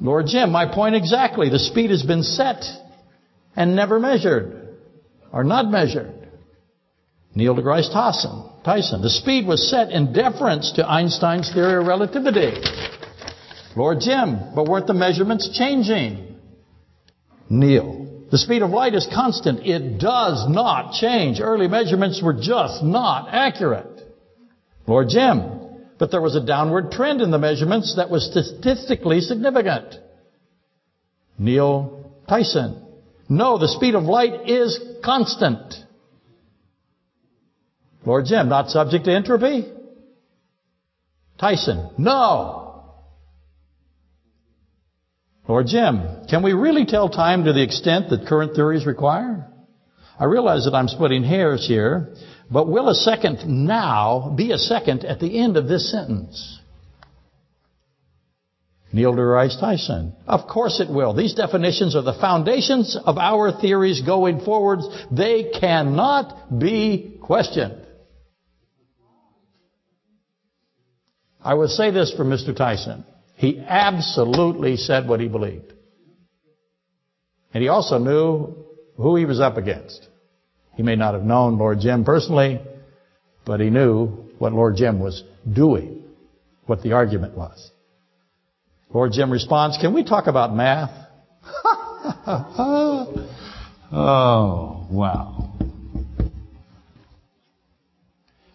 Lord 0.00 0.28
Jim, 0.28 0.50
my 0.50 0.72
point 0.72 0.94
exactly. 0.94 1.50
The 1.50 1.58
speed 1.58 1.90
has 1.90 2.02
been 2.02 2.22
set 2.22 2.64
and 3.54 3.76
never 3.76 3.98
measured, 3.98 4.78
or 5.32 5.44
not 5.44 5.70
measured. 5.70 6.14
Neil 7.34 7.54
deGrasse 7.54 7.92
Tyson, 7.92 8.48
Tyson. 8.64 9.02
The 9.02 9.10
speed 9.10 9.46
was 9.46 9.68
set 9.68 9.90
in 9.90 10.14
deference 10.14 10.72
to 10.72 10.88
Einstein's 10.88 11.52
theory 11.52 11.80
of 11.80 11.86
relativity. 11.86 12.54
Lord 13.76 14.00
Jim, 14.00 14.54
but 14.54 14.66
weren't 14.66 14.86
the 14.86 14.94
measurements 14.94 15.50
changing? 15.56 16.36
Neil, 17.50 18.07
the 18.30 18.38
speed 18.38 18.62
of 18.62 18.70
light 18.70 18.94
is 18.94 19.08
constant. 19.12 19.66
It 19.66 19.98
does 19.98 20.46
not 20.48 20.92
change. 20.92 21.40
Early 21.40 21.66
measurements 21.66 22.22
were 22.22 22.34
just 22.34 22.82
not 22.82 23.28
accurate. 23.32 24.02
Lord 24.86 25.08
Jim, 25.08 25.86
but 25.98 26.10
there 26.10 26.20
was 26.20 26.36
a 26.36 26.44
downward 26.44 26.90
trend 26.90 27.20
in 27.20 27.30
the 27.30 27.38
measurements 27.38 27.96
that 27.96 28.10
was 28.10 28.26
statistically 28.26 29.20
significant. 29.20 29.94
Neil 31.38 32.12
Tyson. 32.28 32.84
No, 33.28 33.58
the 33.58 33.68
speed 33.68 33.94
of 33.94 34.04
light 34.04 34.48
is 34.48 34.78
constant. 35.04 35.74
Lord 38.04 38.26
Jim, 38.26 38.48
not 38.48 38.70
subject 38.70 39.04
to 39.04 39.12
entropy? 39.14 39.70
Tyson. 41.38 41.90
No. 41.98 42.67
Lord 45.48 45.66
Jim, 45.66 46.26
can 46.28 46.42
we 46.42 46.52
really 46.52 46.84
tell 46.84 47.08
time 47.08 47.44
to 47.44 47.54
the 47.54 47.62
extent 47.62 48.10
that 48.10 48.26
current 48.26 48.54
theories 48.54 48.84
require? 48.84 49.46
I 50.20 50.26
realize 50.26 50.66
that 50.66 50.74
I'm 50.74 50.88
splitting 50.88 51.24
hairs 51.24 51.66
here, 51.66 52.14
but 52.50 52.68
will 52.68 52.90
a 52.90 52.94
second 52.94 53.46
now 53.46 54.34
be 54.36 54.52
a 54.52 54.58
second 54.58 55.06
at 55.06 55.20
the 55.20 55.38
end 55.38 55.56
of 55.56 55.66
this 55.66 55.90
sentence? 55.90 56.60
Neil 58.92 59.14
deGrasse 59.14 59.58
Tyson. 59.58 60.12
Of 60.26 60.48
course 60.48 60.80
it 60.80 60.90
will. 60.90 61.14
These 61.14 61.34
definitions 61.34 61.96
are 61.96 62.02
the 62.02 62.18
foundations 62.20 62.96
of 62.96 63.16
our 63.16 63.50
theories 63.58 64.02
going 64.02 64.40
forwards. 64.40 64.86
They 65.10 65.50
cannot 65.58 66.58
be 66.58 67.18
questioned. 67.22 67.86
I 71.42 71.54
would 71.54 71.70
say 71.70 71.90
this 71.90 72.12
for 72.14 72.24
Mr. 72.24 72.54
Tyson. 72.54 73.04
He 73.38 73.64
absolutely 73.66 74.76
said 74.76 75.08
what 75.08 75.20
he 75.20 75.28
believed. 75.28 75.72
And 77.54 77.62
he 77.62 77.68
also 77.68 77.98
knew 77.98 78.66
who 78.96 79.14
he 79.14 79.26
was 79.26 79.38
up 79.38 79.56
against. 79.56 80.08
He 80.74 80.82
may 80.82 80.96
not 80.96 81.14
have 81.14 81.22
known 81.22 81.56
Lord 81.56 81.78
Jim 81.78 82.04
personally, 82.04 82.60
but 83.46 83.60
he 83.60 83.70
knew 83.70 84.08
what 84.38 84.52
Lord 84.52 84.74
Jim 84.74 84.98
was 84.98 85.22
doing, 85.50 86.02
what 86.66 86.82
the 86.82 86.94
argument 86.94 87.36
was. 87.36 87.70
Lord 88.92 89.12
Jim 89.12 89.30
responds, 89.30 89.78
can 89.80 89.94
we 89.94 90.02
talk 90.02 90.26
about 90.26 90.52
math? 90.52 90.90
oh, 93.92 94.86
wow. 94.90 95.52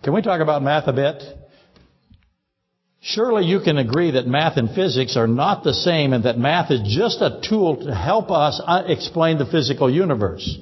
Can 0.04 0.14
we 0.14 0.22
talk 0.22 0.42
about 0.42 0.62
math 0.62 0.88
a 0.88 0.94
bit? 0.94 1.24
Surely 3.06 3.44
you 3.44 3.60
can 3.60 3.78
agree 3.78 4.12
that 4.12 4.28
math 4.28 4.56
and 4.56 4.74
physics 4.74 5.18
are 5.18 5.28
not 5.28 5.66
the 5.66 5.74
same 5.74 6.14
and 6.14 6.24
that 6.24 6.38
math 6.38 6.72
is 6.72 6.82
just 6.84 7.22
a 7.22 7.42
tool 7.48 7.86
to 7.86 7.94
help 7.94 8.32
us 8.32 8.62
uh, 8.66 8.84
explain 8.88 9.38
the 9.38 9.46
physical 9.46 9.90
universe. 9.90 10.58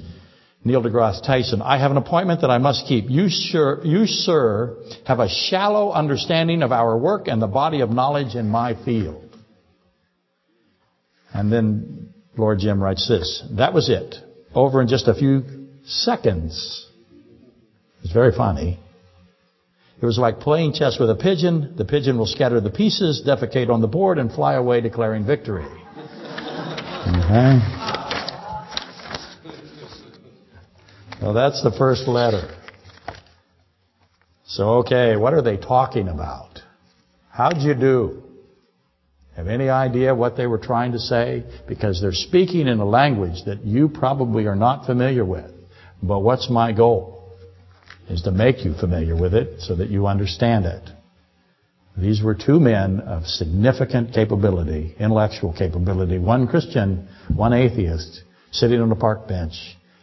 Neil 0.63 0.81
deGrasse 0.81 1.24
Tyson, 1.24 1.62
I 1.62 1.77
have 1.77 1.91
an 1.91 1.98
appointment 1.98 2.41
that 2.41 2.50
I 2.50 2.57
must 2.57 2.88
keep. 2.88 3.05
You, 3.10 3.29
sure, 3.29 3.86
you, 3.86 4.07
sir, 4.07 4.75
have 5.05 5.19
a 5.19 5.29
shallow 5.29 5.91
understanding 5.91 6.63
of 6.63 6.71
our 6.71 6.98
work 6.98 7.27
and 7.27 7.39
the 7.39 7.48
body 7.48 7.81
of 7.81 7.91
knowledge 7.91 8.33
in 8.33 8.50
my 8.50 8.74
field. 8.86 9.38
And 11.31 11.53
then 11.53 12.12
Lord 12.38 12.57
Jim 12.57 12.81
writes 12.81 13.07
this. 13.07 13.43
That 13.57 13.71
was 13.71 13.88
it. 13.88 14.15
Over 14.55 14.81
in 14.81 14.88
just 14.88 15.07
a 15.07 15.13
few 15.13 15.43
seconds. 15.86 16.88
It's 18.03 18.13
very 18.13 18.31
funny. 18.31 18.79
It 20.01 20.05
was 20.05 20.17
like 20.17 20.39
playing 20.39 20.74
chess 20.74 20.98
with 21.00 21.12
a 21.12 21.15
pigeon. 21.15 21.75
The 21.77 21.86
pigeon 21.86 22.17
will 22.17 22.25
scatter 22.25 22.60
the 22.60 22.72
pieces, 22.72 23.22
defecate 23.25 23.70
on 23.70 23.81
the 23.81 23.88
board, 23.88 24.17
and 24.17 24.31
fly 24.31 24.55
away 24.55 24.81
declaring 24.81 25.25
victory. 25.25 25.65
Okay. 27.08 27.60
Well, 31.22 31.34
that's 31.34 31.62
the 31.62 31.72
first 31.77 32.08
letter. 32.08 32.58
So, 34.46 34.79
okay, 34.79 35.15
what 35.17 35.34
are 35.34 35.43
they 35.43 35.58
talking 35.58 36.08
about? 36.08 36.60
How'd 37.29 37.62
you 37.62 37.75
do? 37.75 38.24
Have 39.36 39.48
any 39.48 39.70
idea 39.70 40.15
what 40.15 40.36
they 40.36 40.48
were 40.48 40.58
trying 40.58 40.93
to 40.93 41.00
say? 41.00 41.43
Because 41.67 42.01
they're 42.01 42.12
speaking 42.12 42.67
in 42.67 42.79
a 42.79 42.86
language 42.86 43.46
that 43.46 43.63
you 43.63 43.88
probably 43.88 44.48
are 44.48 44.55
not 44.55 44.88
familiar 44.88 45.24
with. 45.24 45.51
But 46.01 46.20
what's 46.20 46.50
my 46.50 46.72
goal? 46.72 47.20
Is 48.12 48.24
to 48.24 48.32
make 48.32 48.65
you 48.65 48.74
familiar 48.74 49.15
with 49.15 49.34
it 49.34 49.62
so 49.62 49.75
that 49.75 49.89
you 49.89 50.08
understand 50.08 50.65
it. 50.65 50.89
These 51.98 52.22
were 52.22 52.36
two 52.36 52.60
men 52.60 53.01
of 53.01 53.25
significant 53.25 54.13
capability, 54.13 54.96
intellectual 55.00 55.53
capability, 55.53 56.20
one 56.20 56.48
Christian, 56.48 57.08
one 57.36 57.53
atheist, 57.53 58.22
sitting 58.51 58.80
on 58.80 58.91
a 58.91 58.96
park 58.96 59.27
bench, 59.27 59.53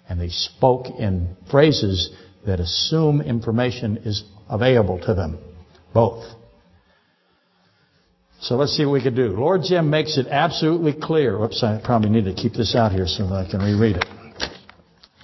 and 0.08 0.20
they 0.20 0.28
spoke 0.28 0.86
in 0.98 1.36
phrases 1.50 2.14
that 2.46 2.60
assume 2.60 3.20
information 3.20 3.98
is 3.98 4.24
available 4.48 4.98
to 5.00 5.14
them. 5.14 5.38
Both. 5.94 6.24
So 8.40 8.56
let's 8.56 8.76
see 8.76 8.84
what 8.84 8.92
we 8.92 9.02
could 9.02 9.16
do. 9.16 9.28
Lord 9.28 9.62
Jim 9.64 9.90
makes 9.90 10.16
it 10.16 10.26
absolutely 10.28 10.94
clear. 11.00 11.38
Whoops, 11.38 11.62
I 11.62 11.80
probably 11.82 12.10
need 12.10 12.24
to 12.24 12.34
keep 12.34 12.52
this 12.52 12.74
out 12.74 12.92
here 12.92 13.06
so 13.06 13.26
that 13.26 13.34
I 13.34 13.50
can 13.50 13.60
reread 13.60 13.96
it. 13.96 14.06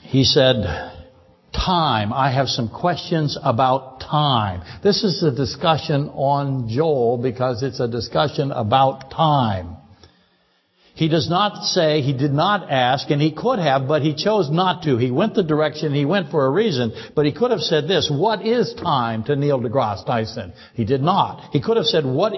He 0.02 0.24
said, 0.24 0.56
time. 1.54 2.12
I 2.12 2.30
have 2.32 2.48
some 2.48 2.68
questions 2.68 3.38
about 3.42 4.00
time. 4.00 4.62
This 4.82 5.04
is 5.04 5.22
a 5.22 5.30
discussion 5.30 6.08
on 6.10 6.68
Joel 6.68 7.18
because 7.18 7.62
it's 7.62 7.80
a 7.80 7.88
discussion 7.88 8.52
about 8.52 9.10
time. 9.10 9.76
He 10.94 11.08
does 11.08 11.28
not 11.28 11.64
say, 11.64 12.02
he 12.02 12.12
did 12.12 12.32
not 12.32 12.70
ask, 12.70 13.10
and 13.10 13.20
he 13.20 13.32
could 13.32 13.58
have, 13.58 13.88
but 13.88 14.02
he 14.02 14.14
chose 14.14 14.48
not 14.48 14.84
to. 14.84 14.96
He 14.96 15.10
went 15.10 15.34
the 15.34 15.42
direction 15.42 15.92
he 15.92 16.04
went 16.04 16.30
for 16.30 16.46
a 16.46 16.50
reason, 16.50 16.92
but 17.16 17.26
he 17.26 17.32
could 17.32 17.50
have 17.50 17.60
said 17.60 17.88
this, 17.88 18.08
what 18.12 18.46
is 18.46 18.72
time 18.74 19.24
to 19.24 19.34
Neil 19.34 19.60
deGrasse 19.60 20.06
Tyson? 20.06 20.52
He 20.74 20.84
did 20.84 21.02
not. 21.02 21.50
He 21.52 21.60
could 21.60 21.78
have 21.78 21.86
said, 21.86 22.06
what, 22.06 22.32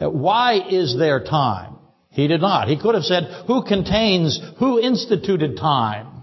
why 0.00 0.60
is 0.68 0.98
there 0.98 1.24
time? 1.24 1.76
He 2.10 2.28
did 2.28 2.42
not. 2.42 2.68
He 2.68 2.78
could 2.78 2.94
have 2.94 3.04
said, 3.04 3.24
who 3.46 3.62
contains, 3.62 4.38
who 4.58 4.78
instituted 4.78 5.56
time? 5.56 6.17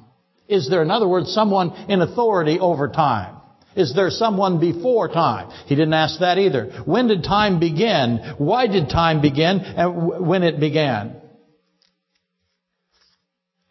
Is 0.47 0.69
there, 0.69 0.81
in 0.81 0.91
other 0.91 1.07
words, 1.07 1.33
someone 1.33 1.71
in 1.89 2.01
authority 2.01 2.59
over 2.59 2.87
time? 2.87 3.37
Is 3.75 3.93
there 3.93 4.09
someone 4.09 4.59
before 4.59 5.09
time? 5.09 5.49
He 5.65 5.75
didn't 5.75 5.93
ask 5.93 6.19
that 6.19 6.37
either. 6.37 6.83
When 6.85 7.07
did 7.07 7.23
time 7.23 7.59
begin? 7.59 8.35
Why 8.37 8.67
did 8.67 8.89
time 8.89 9.21
begin? 9.21 9.59
And 9.59 10.25
when 10.25 10.43
it 10.43 10.59
began? 10.59 11.21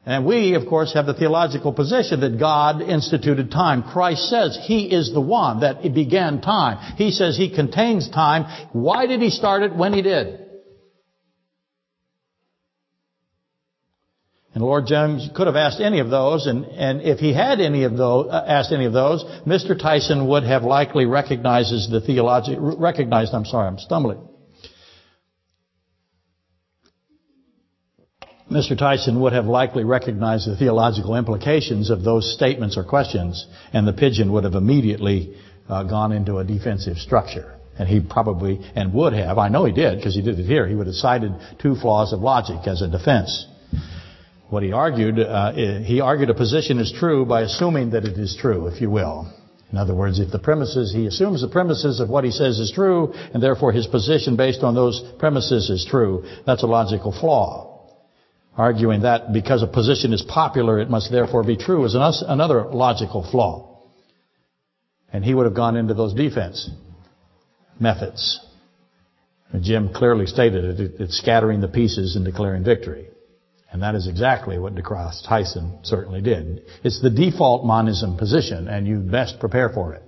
And 0.06 0.26
we, 0.26 0.54
of 0.54 0.66
course, 0.68 0.92
have 0.92 1.06
the 1.06 1.14
theological 1.14 1.72
position 1.72 2.20
that 2.20 2.38
God 2.38 2.82
instituted 2.82 3.50
time. 3.50 3.82
Christ 3.82 4.28
says 4.28 4.58
He 4.64 4.84
is 4.84 5.14
the 5.14 5.20
one 5.20 5.60
that 5.60 5.82
began 5.94 6.42
time. 6.42 6.96
He 6.96 7.10
says 7.10 7.38
He 7.38 7.54
contains 7.54 8.10
time. 8.10 8.68
Why 8.72 9.06
did 9.06 9.22
He 9.22 9.30
start 9.30 9.62
it 9.62 9.74
when 9.74 9.94
He 9.94 10.02
did? 10.02 10.43
And 14.54 14.62
Lord 14.62 14.86
Jones 14.86 15.28
could 15.34 15.48
have 15.48 15.56
asked 15.56 15.80
any 15.80 15.98
of 15.98 16.10
those, 16.10 16.46
and, 16.46 16.64
and 16.66 17.02
if 17.02 17.18
he 17.18 17.34
had 17.34 17.60
any 17.60 17.82
of 17.82 17.96
those, 17.96 18.28
uh, 18.30 18.44
asked 18.46 18.70
any 18.70 18.84
of 18.84 18.92
those, 18.92 19.24
Mr. 19.44 19.76
Tyson 19.76 20.28
would 20.28 20.44
have 20.44 20.62
likely 20.62 21.06
recognized 21.06 21.90
the 21.90 22.00
theological, 22.00 22.76
recognized, 22.76 23.34
I'm 23.34 23.44
sorry, 23.44 23.66
I'm 23.66 23.78
stumbling. 23.78 24.28
Mr. 28.48 28.78
Tyson 28.78 29.20
would 29.20 29.32
have 29.32 29.46
likely 29.46 29.82
recognized 29.82 30.48
the 30.48 30.56
theological 30.56 31.16
implications 31.16 31.90
of 31.90 32.04
those 32.04 32.32
statements 32.32 32.76
or 32.76 32.84
questions, 32.84 33.44
and 33.72 33.88
the 33.88 33.92
pigeon 33.92 34.30
would 34.30 34.44
have 34.44 34.54
immediately 34.54 35.34
uh, 35.68 35.82
gone 35.82 36.12
into 36.12 36.38
a 36.38 36.44
defensive 36.44 36.98
structure. 36.98 37.54
And 37.76 37.88
he 37.88 37.98
probably, 37.98 38.60
and 38.76 38.94
would 38.94 39.14
have, 39.14 39.36
I 39.38 39.48
know 39.48 39.64
he 39.64 39.72
did, 39.72 39.96
because 39.96 40.14
he 40.14 40.22
did 40.22 40.38
it 40.38 40.46
here, 40.46 40.68
he 40.68 40.76
would 40.76 40.86
have 40.86 40.94
cited 40.94 41.32
two 41.58 41.74
flaws 41.74 42.12
of 42.12 42.20
logic 42.20 42.68
as 42.68 42.82
a 42.82 42.88
defense. 42.88 43.48
What 44.48 44.62
he 44.62 44.72
argued, 44.72 45.18
uh, 45.18 45.52
he 45.52 46.00
argued 46.00 46.30
a 46.30 46.34
position 46.34 46.78
is 46.78 46.92
true 46.92 47.24
by 47.24 47.42
assuming 47.42 47.90
that 47.90 48.04
it 48.04 48.18
is 48.18 48.36
true, 48.36 48.66
if 48.66 48.80
you 48.80 48.90
will. 48.90 49.32
In 49.72 49.78
other 49.78 49.94
words, 49.94 50.20
if 50.20 50.30
the 50.30 50.38
premises, 50.38 50.92
he 50.92 51.06
assumes 51.06 51.40
the 51.40 51.48
premises 51.48 51.98
of 51.98 52.08
what 52.08 52.24
he 52.24 52.30
says 52.30 52.60
is 52.60 52.70
true, 52.70 53.12
and 53.32 53.42
therefore 53.42 53.72
his 53.72 53.86
position 53.86 54.36
based 54.36 54.62
on 54.62 54.74
those 54.74 55.02
premises 55.18 55.70
is 55.70 55.84
true, 55.84 56.24
that's 56.46 56.62
a 56.62 56.66
logical 56.66 57.10
flaw 57.10 57.74
arguing 58.56 59.02
that 59.02 59.32
because 59.32 59.62
a 59.62 59.66
position 59.66 60.12
is 60.12 60.22
popular, 60.22 60.78
it 60.78 60.88
must 60.88 61.10
therefore 61.10 61.42
be 61.42 61.56
true 61.56 61.84
is 61.84 61.94
another 61.94 62.64
logical 62.64 63.28
flaw. 63.28 63.82
And 65.12 65.24
he 65.24 65.34
would 65.34 65.46
have 65.46 65.54
gone 65.54 65.76
into 65.76 65.94
those 65.94 66.14
defense 66.14 66.70
methods. 67.78 68.40
Jim 69.60 69.92
clearly 69.92 70.26
stated 70.26 70.80
it, 70.80 70.92
it's 71.00 71.18
scattering 71.18 71.60
the 71.60 71.68
pieces 71.68 72.16
and 72.16 72.24
declaring 72.24 72.64
victory. 72.64 73.08
And 73.74 73.82
that 73.82 73.96
is 73.96 74.06
exactly 74.06 74.56
what 74.56 74.76
DeGrasse 74.76 75.26
Tyson 75.28 75.80
certainly 75.82 76.20
did. 76.20 76.62
It's 76.84 77.02
the 77.02 77.10
default 77.10 77.66
monism 77.66 78.16
position, 78.16 78.68
and 78.68 78.86
you 78.86 79.00
best 79.00 79.40
prepare 79.40 79.68
for 79.68 79.94
it. 79.94 80.02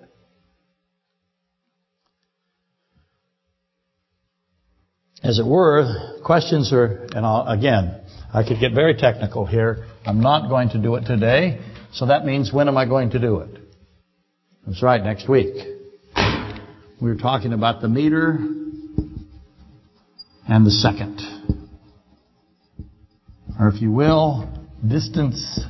As 5.20 5.40
it 5.40 5.44
were, 5.44 6.20
questions 6.24 6.72
are, 6.72 7.08
and 7.12 7.26
I'll, 7.26 7.44
again, 7.48 8.02
I 8.32 8.44
could 8.46 8.60
get 8.60 8.72
very 8.72 8.94
technical 8.94 9.46
here. 9.46 9.84
I'm 10.04 10.20
not 10.20 10.48
going 10.48 10.68
to 10.68 10.78
do 10.78 10.94
it 10.94 11.04
today. 11.04 11.60
So 11.92 12.06
that 12.06 12.24
means 12.24 12.52
when 12.52 12.68
am 12.68 12.76
I 12.76 12.86
going 12.86 13.10
to 13.10 13.18
do 13.18 13.40
it? 13.40 13.58
That's 14.64 14.80
right, 14.80 15.02
next 15.02 15.28
week. 15.28 15.56
We 17.02 17.10
were 17.10 17.16
talking 17.16 17.52
about 17.52 17.82
the 17.82 17.88
meter 17.88 18.38
and 20.48 20.64
the 20.64 20.70
second. 20.70 21.65
Or 23.58 23.68
if 23.68 23.80
you 23.80 23.90
will, 23.90 24.48
distance 24.86 25.60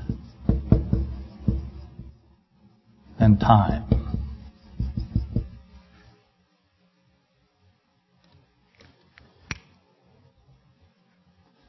and 3.18 3.38
time. 3.38 3.84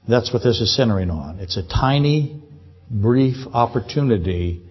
That's 0.08 0.34
what 0.34 0.41
this 0.41 0.62
is 0.62 0.75
centering 0.75 1.10
on. 1.10 1.39
It's 1.39 1.58
a 1.58 1.67
tiny, 1.67 2.41
brief 2.89 3.36
opportunity 3.53 4.63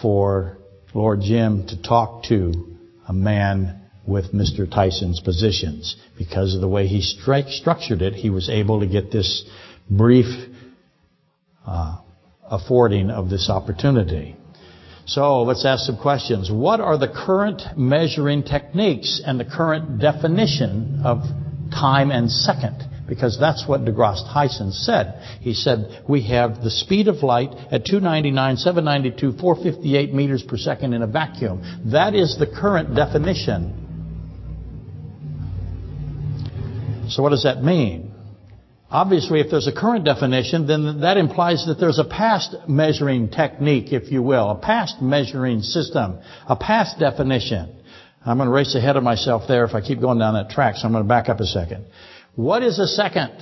for 0.00 0.58
Lord 0.94 1.20
Jim 1.20 1.66
to 1.68 1.80
talk 1.82 2.24
to 2.24 2.76
a 3.06 3.12
man 3.12 3.82
with 4.06 4.32
Mr. 4.32 4.68
Tyson's 4.68 5.20
positions. 5.20 5.96
Because 6.16 6.54
of 6.54 6.62
the 6.62 6.68
way 6.68 6.86
he 6.86 7.02
structured 7.02 8.00
it, 8.00 8.14
he 8.14 8.30
was 8.30 8.48
able 8.48 8.80
to 8.80 8.86
get 8.86 9.12
this 9.12 9.44
brief 9.90 10.26
uh, 11.66 11.98
affording 12.50 13.10
of 13.10 13.30
this 13.30 13.50
opportunity. 13.50 14.36
So 15.06 15.42
let's 15.42 15.64
ask 15.64 15.86
some 15.86 15.96
questions. 15.96 16.50
What 16.50 16.80
are 16.80 16.98
the 16.98 17.08
current 17.08 17.62
measuring 17.76 18.42
techniques 18.42 19.22
and 19.24 19.40
the 19.40 19.44
current 19.44 20.00
definition 20.00 21.00
of 21.02 21.22
time 21.70 22.10
and 22.10 22.30
second? 22.30 22.84
Because 23.08 23.38
that's 23.40 23.66
what 23.66 23.86
de 23.86 23.92
DeGrasse 23.92 24.30
Tyson 24.30 24.70
said. 24.70 25.22
He 25.40 25.54
said, 25.54 26.04
we 26.06 26.28
have 26.28 26.62
the 26.62 26.70
speed 26.70 27.08
of 27.08 27.22
light 27.22 27.54
at 27.70 27.86
299, 27.86 28.56
792, 28.58 29.38
458 29.40 30.12
meters 30.12 30.42
per 30.42 30.58
second 30.58 30.92
in 30.92 31.00
a 31.00 31.06
vacuum. 31.06 31.62
That 31.90 32.14
is 32.14 32.36
the 32.38 32.46
current 32.46 32.94
definition. 32.94 33.86
So 37.08 37.22
what 37.22 37.30
does 37.30 37.44
that 37.44 37.62
mean? 37.62 38.07
Obviously, 38.90 39.40
if 39.40 39.50
there's 39.50 39.66
a 39.66 39.72
current 39.72 40.06
definition, 40.06 40.66
then 40.66 41.00
that 41.02 41.18
implies 41.18 41.66
that 41.66 41.78
there's 41.78 41.98
a 41.98 42.04
past 42.04 42.56
measuring 42.66 43.28
technique, 43.28 43.92
if 43.92 44.10
you 44.10 44.22
will, 44.22 44.50
a 44.50 44.54
past 44.54 45.02
measuring 45.02 45.60
system, 45.60 46.18
a 46.48 46.56
past 46.56 46.98
definition. 46.98 47.74
I'm 48.24 48.38
going 48.38 48.48
to 48.48 48.54
race 48.54 48.74
ahead 48.74 48.96
of 48.96 49.02
myself 49.02 49.42
there 49.46 49.64
if 49.64 49.74
I 49.74 49.82
keep 49.82 50.00
going 50.00 50.18
down 50.18 50.34
that 50.34 50.50
track, 50.50 50.76
so 50.76 50.86
I'm 50.86 50.92
going 50.92 51.04
to 51.04 51.08
back 51.08 51.28
up 51.28 51.38
a 51.38 51.46
second. 51.46 51.84
What 52.34 52.62
is 52.62 52.78
a 52.78 52.86
second? 52.86 53.32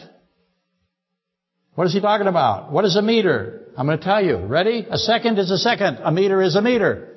What 1.76 1.87
is 1.87 1.92
he 1.92 2.00
talking 2.00 2.26
about? 2.26 2.72
What 2.72 2.85
is 2.85 2.96
a 2.96 3.02
meter? 3.02 3.68
I'm 3.76 3.87
going 3.87 3.98
to 3.98 4.04
tell 4.04 4.24
you. 4.24 4.38
Ready? 4.38 4.87
A 4.90 4.98
second 4.98 5.38
is 5.38 5.50
a 5.52 5.59
second. 5.59 5.98
A 6.02 6.11
meter 6.11 6.42
is 6.42 6.56
a 6.56 6.62
meter. 6.62 7.16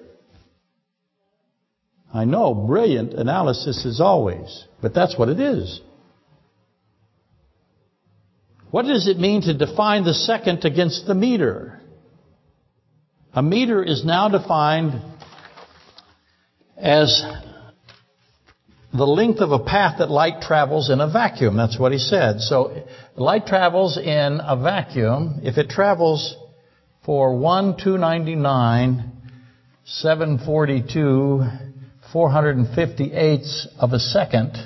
I 2.14 2.26
know, 2.26 2.54
brilliant 2.54 3.14
analysis 3.14 3.86
as 3.86 4.02
always, 4.02 4.66
but 4.82 4.94
that's 4.94 5.18
what 5.18 5.30
it 5.30 5.40
is. 5.40 5.82
What 8.72 8.86
does 8.86 9.08
it 9.08 9.18
mean 9.18 9.42
to 9.44 9.54
define 9.54 10.04
the 10.04 10.14
second 10.14 10.64
against 10.64 11.08
the 11.08 11.16
meter? 11.16 11.80
A 13.34 13.42
meter 13.42 13.84
is 13.84 14.06
now 14.06 14.30
defined 14.30 15.02
as 16.78 17.24
the 18.94 19.06
length 19.06 19.40
of 19.40 19.52
a 19.52 19.60
path 19.60 20.00
that 20.00 20.10
light 20.10 20.42
travels 20.42 20.90
in 20.90 21.00
a 21.00 21.12
vacuum. 21.12 21.58
That's 21.58 21.80
what 21.80 21.92
he 21.92 22.00
said. 22.00 22.42
So 22.42 22.84
light 23.16 23.46
travels 23.46 23.98
in 23.98 24.40
a 24.44 24.56
vacuum. 24.56 25.42
If 25.44 25.58
it 25.58 25.70
travels 25.70 26.36
for 27.06 27.38
1, 27.38 27.78
299, 27.78 29.12
742, 29.86 31.44
458 32.12 33.46
of 33.80 33.94
a 33.94 34.00
second, 34.00 34.58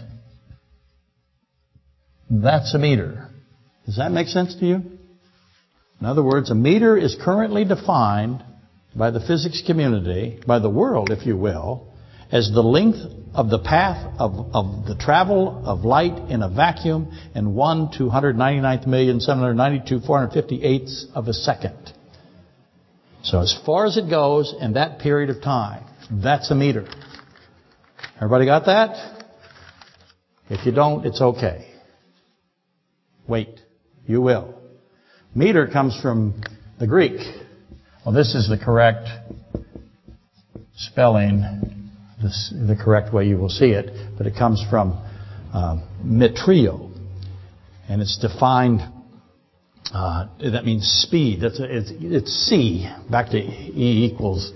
that's 2.30 2.74
a 2.74 2.80
meter. 2.80 3.30
Does 3.86 3.98
that 3.98 4.12
make 4.12 4.28
sense 4.28 4.56
to 4.56 4.66
you? 4.66 4.82
In 6.00 6.06
other 6.06 6.24
words, 6.24 6.50
a 6.50 6.56
meter 6.56 6.98
is 6.98 7.16
currently 7.22 7.66
defined 7.66 8.44
by 8.96 9.12
the 9.12 9.20
physics 9.20 9.64
community, 9.66 10.40
by 10.46 10.60
the 10.60 10.70
world, 10.70 11.12
if 11.12 11.26
you 11.26 11.38
will, 11.38 11.88
as 12.32 12.52
the 12.52 12.62
length 12.62 13.00
of 13.34 13.50
the 13.50 13.60
path 13.60 14.16
of, 14.20 14.34
of 14.54 14.86
the 14.86 14.96
travel 14.96 15.62
of 15.66 15.86
light 15.86 16.30
in 16.30 16.42
a 16.42 16.50
vacuum 16.50 17.12
in 17.36 17.54
1 17.54 17.90
299th 17.90 18.88
million, 18.88 19.20
792, 19.20 20.06
458 20.06 20.90
of 21.16 21.28
a 21.28 21.34
second. 21.34 21.94
So 23.24 23.40
as 23.40 23.58
far 23.66 23.86
as 23.86 23.98
it 23.98 24.10
goes 24.10 24.54
in 24.60 24.74
that 24.74 25.00
period 25.00 25.30
of 25.30 25.42
time, 25.42 25.86
that's 26.12 26.52
a 26.52 26.56
meter. 26.56 26.88
Everybody 28.18 28.46
got 28.46 28.66
that? 28.66 29.26
If 30.50 30.66
you 30.66 30.72
don't, 30.72 31.06
it's 31.06 31.22
okay. 31.22 31.72
Wait. 33.28 33.63
You 34.06 34.22
will. 34.22 34.54
Meter 35.34 35.68
comes 35.68 36.00
from 36.02 36.42
the 36.80 36.88
Greek. 36.88 37.20
Well, 38.06 38.14
this 38.14 38.36
is 38.36 38.50
the 38.50 38.58
correct 38.58 39.08
spelling, 40.76 41.90
this, 42.22 42.54
the 42.54 42.76
correct 42.76 43.14
way 43.14 43.26
you 43.28 43.38
will 43.38 43.50
see 43.50 43.72
it, 43.72 44.18
but 44.18 44.28
it 44.28 44.34
comes 44.38 44.64
from 44.70 44.92
uh, 45.54 45.78
metrio, 46.04 46.92
and 47.88 48.02
it's 48.02 48.18
defined. 48.20 48.82
Uh, 49.94 50.28
that 50.40 50.66
means 50.66 50.86
speed. 50.86 51.42
That's 51.42 51.60
a, 51.60 51.78
it's, 51.78 51.92
it's 52.00 52.48
c. 52.50 52.90
Back 53.10 53.30
to 53.30 53.38
E 53.38 54.10
equals 54.12 54.52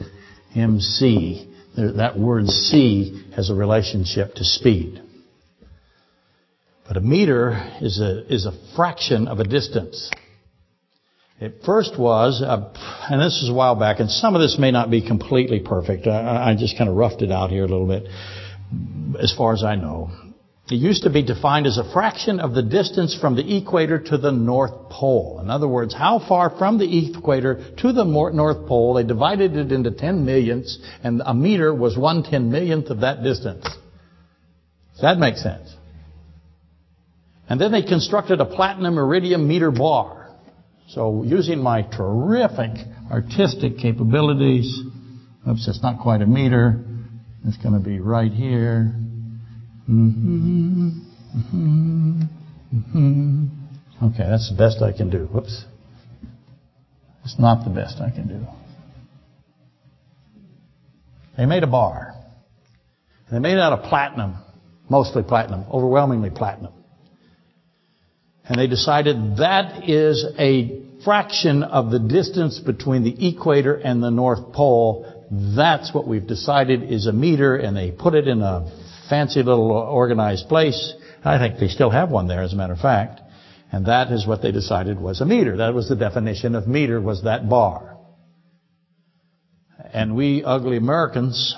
mc. 0.55 1.47
That 1.77 2.19
word 2.19 2.47
c 2.47 3.23
has 3.35 3.49
a 3.49 3.53
relationship 3.53 4.33
to 4.35 4.43
speed. 4.43 5.01
But 6.87 6.97
a 6.97 7.01
meter 7.01 7.71
is 7.81 7.99
a 7.99 8.33
is 8.33 8.45
a 8.45 8.53
fraction 8.75 9.27
of 9.27 9.39
a 9.39 9.43
distance. 9.43 10.09
It 11.39 11.61
first 11.65 11.99
was, 11.99 12.41
uh, 12.41 12.73
and 13.11 13.21
this 13.21 13.43
is 13.43 13.49
a 13.49 13.53
while 13.53 13.75
back, 13.75 13.99
and 13.99 14.09
some 14.09 14.33
of 14.33 14.41
this 14.41 14.57
may 14.57 14.71
not 14.71 14.89
be 14.89 15.05
completely 15.05 15.59
perfect. 15.59 16.07
I, 16.07 16.51
I 16.51 16.55
just 16.55 16.77
kind 16.77 16.89
of 16.89 16.95
roughed 16.95 17.21
it 17.21 17.31
out 17.31 17.51
here 17.51 17.63
a 17.63 17.67
little 17.67 17.85
bit, 17.85 18.07
as 19.21 19.33
far 19.37 19.53
as 19.53 19.63
I 19.63 19.75
know. 19.75 20.09
It 20.71 20.75
used 20.75 21.03
to 21.03 21.11
be 21.11 21.21
defined 21.21 21.67
as 21.67 21.77
a 21.77 21.89
fraction 21.93 22.39
of 22.39 22.53
the 22.53 22.63
distance 22.63 23.15
from 23.15 23.35
the 23.35 23.57
equator 23.57 23.99
to 23.99 24.17
the 24.17 24.31
North 24.31 24.89
Pole. 24.89 25.39
In 25.41 25.49
other 25.51 25.67
words, 25.67 25.93
how 25.93 26.19
far 26.19 26.49
from 26.57 26.77
the 26.79 27.09
equator 27.09 27.73
to 27.77 27.93
the 27.93 28.03
North 28.03 28.67
Pole, 28.67 28.95
they 28.95 29.03
divided 29.03 29.55
it 29.55 29.71
into 29.71 29.91
10 29.91 30.25
millionths, 30.25 30.79
and 31.03 31.21
a 31.23 31.33
meter 31.33 31.73
was 31.73 31.97
one 31.97 32.23
ten 32.23 32.51
millionth 32.51 32.89
of 32.89 33.01
that 33.01 33.23
distance. 33.23 33.63
Does 34.93 35.01
that 35.03 35.19
make 35.19 35.37
sense? 35.37 35.76
And 37.49 37.61
then 37.61 37.71
they 37.71 37.81
constructed 37.81 38.41
a 38.41 38.45
platinum 38.45 38.97
iridium 38.97 39.47
meter 39.47 39.71
bar. 39.71 40.35
So 40.89 41.23
using 41.23 41.59
my 41.59 41.81
terrific 41.81 42.71
artistic 43.11 43.77
capabilities, 43.77 44.81
oops, 45.49 45.67
it's 45.67 45.81
not 45.81 46.01
quite 46.01 46.21
a 46.21 46.25
meter. 46.25 46.83
It's 47.45 47.57
going 47.57 47.73
to 47.73 47.79
be 47.79 47.99
right 47.99 48.31
here. 48.31 48.93
Mm-hmm, 49.89 50.89
mm-hmm, 51.37 52.21
mm-hmm. 52.73 53.45
Okay, 54.03 54.23
that's 54.29 54.49
the 54.49 54.57
best 54.57 54.81
I 54.81 54.95
can 54.95 55.09
do. 55.09 55.25
Whoops. 55.25 55.63
It's 57.23 57.39
not 57.39 57.63
the 57.63 57.69
best 57.69 57.99
I 58.01 58.09
can 58.09 58.27
do. 58.27 58.45
They 61.37 61.45
made 61.45 61.63
a 61.63 61.67
bar. 61.67 62.13
They 63.31 63.39
made 63.39 63.53
it 63.53 63.59
out 63.59 63.73
of 63.73 63.83
platinum, 63.83 64.35
mostly 64.89 65.23
platinum, 65.23 65.65
overwhelmingly 65.71 66.29
platinum. 66.29 66.73
And 68.47 68.59
they 68.59 68.67
decided 68.67 69.37
that 69.37 69.89
is 69.89 70.25
a 70.39 70.81
fraction 71.03 71.63
of 71.63 71.91
the 71.91 71.99
distance 71.99 72.59
between 72.59 73.03
the 73.03 73.27
equator 73.27 73.75
and 73.75 74.01
the 74.01 74.09
North 74.09 74.53
Pole. 74.53 75.25
That's 75.55 75.93
what 75.93 76.07
we've 76.07 76.25
decided 76.25 76.83
is 76.83 77.07
a 77.07 77.13
meter, 77.13 77.55
and 77.55 77.75
they 77.75 77.91
put 77.91 78.13
it 78.13 78.27
in 78.27 78.41
a 78.41 78.71
fancy 79.09 79.43
little 79.43 79.71
organized 79.71 80.47
place. 80.47 80.93
I 81.23 81.37
think 81.37 81.59
they 81.59 81.67
still 81.67 81.89
have 81.89 82.09
one 82.09 82.27
there, 82.27 82.41
as 82.41 82.53
a 82.53 82.55
matter 82.55 82.73
of 82.73 82.79
fact. 82.79 83.21
And 83.71 83.87
that 83.87 84.11
is 84.11 84.25
what 84.25 84.41
they 84.41 84.51
decided 84.53 84.99
was 84.99 85.19
a 85.19 85.25
meter. 85.25 85.57
That 85.57 85.73
was 85.73 85.89
the 85.89 85.95
definition 85.95 86.55
of 86.55 86.67
meter, 86.67 87.01
was 87.01 87.23
that 87.23 87.49
bar. 87.49 87.97
And 89.93 90.15
we 90.15 90.43
ugly 90.43 90.77
Americans, 90.77 91.55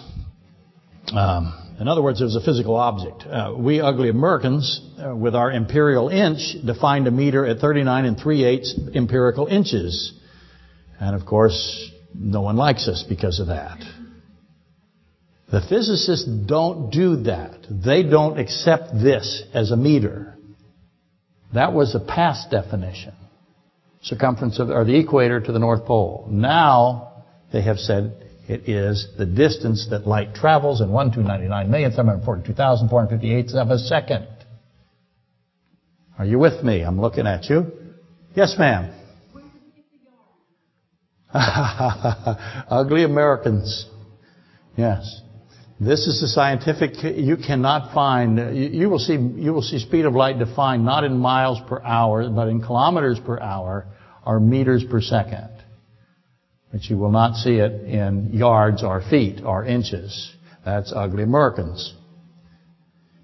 um, 1.13 1.68
in 1.79 1.87
other 1.87 2.01
words, 2.01 2.19
it 2.19 2.25
was 2.25 2.35
a 2.35 2.41
physical 2.41 2.75
object. 2.75 3.23
Uh, 3.25 3.53
we 3.57 3.79
ugly 3.79 4.09
Americans, 4.09 4.81
uh, 5.01 5.15
with 5.15 5.33
our 5.33 5.49
imperial 5.49 6.09
inch, 6.09 6.55
defined 6.65 7.07
a 7.07 7.11
meter 7.11 7.45
at 7.45 7.59
39 7.59 8.05
and 8.05 8.17
3 8.17 8.43
eighths 8.43 8.77
empirical 8.93 9.47
inches. 9.47 10.13
And 10.99 11.15
of 11.15 11.25
course, 11.25 11.89
no 12.13 12.41
one 12.41 12.57
likes 12.57 12.89
us 12.89 13.05
because 13.07 13.39
of 13.39 13.47
that. 13.47 13.79
The 15.51 15.61
physicists 15.61 16.25
don't 16.27 16.91
do 16.91 17.23
that. 17.23 17.65
They 17.69 18.03
don't 18.03 18.37
accept 18.37 18.93
this 18.93 19.41
as 19.53 19.71
a 19.71 19.77
meter. 19.77 20.35
That 21.53 21.73
was 21.73 21.95
a 21.95 21.99
past 21.99 22.51
definition. 22.51 23.13
Circumference 24.01 24.59
of, 24.59 24.69
or 24.69 24.83
the 24.83 24.99
equator 24.99 25.39
to 25.39 25.51
the 25.51 25.59
North 25.59 25.85
Pole. 25.85 26.27
Now, 26.29 27.23
they 27.51 27.61
have 27.61 27.77
said 27.77 28.28
it 28.49 28.67
is 28.67 29.07
the 29.15 29.27
distance 29.27 29.87
that 29.91 30.07
light 30.07 30.33
travels 30.33 30.81
in 30.81 30.91
1, 30.91 31.11
299 31.11 31.69
million, 31.69 31.91
742,458 31.91 33.51
of 33.51 33.69
a 33.69 33.77
second. 33.77 34.27
Are 36.17 36.25
you 36.25 36.39
with 36.39 36.63
me? 36.63 36.81
I'm 36.81 36.99
looking 36.99 37.27
at 37.27 37.45
you. 37.45 37.71
Yes, 38.35 38.55
ma'am. 38.57 38.91
Ugly 41.33 43.03
Americans. 43.03 43.85
Yes. 44.75 45.21
This 45.79 46.07
is 46.07 46.19
the 46.19 46.27
scientific, 46.27 47.03
you 47.03 47.37
cannot 47.37 47.93
find, 47.93 48.57
you 48.57 48.89
will 48.89 48.99
see, 48.99 49.13
you 49.13 49.53
will 49.53 49.61
see 49.61 49.77
speed 49.77 50.05
of 50.05 50.13
light 50.13 50.39
defined 50.39 50.83
not 50.83 51.03
in 51.03 51.17
miles 51.19 51.59
per 51.69 51.81
hour, 51.83 52.27
but 52.29 52.47
in 52.47 52.61
kilometers 52.61 53.19
per 53.23 53.39
hour 53.39 53.85
or 54.25 54.39
meters 54.39 54.83
per 54.89 55.01
second. 55.01 55.58
But 56.71 56.83
you 56.85 56.97
will 56.97 57.11
not 57.11 57.35
see 57.35 57.55
it 57.55 57.83
in 57.83 58.31
yards 58.33 58.83
or 58.83 59.01
feet 59.01 59.41
or 59.43 59.65
inches. 59.65 60.35
That's 60.63 60.93
ugly 60.95 61.23
Americans. 61.23 61.95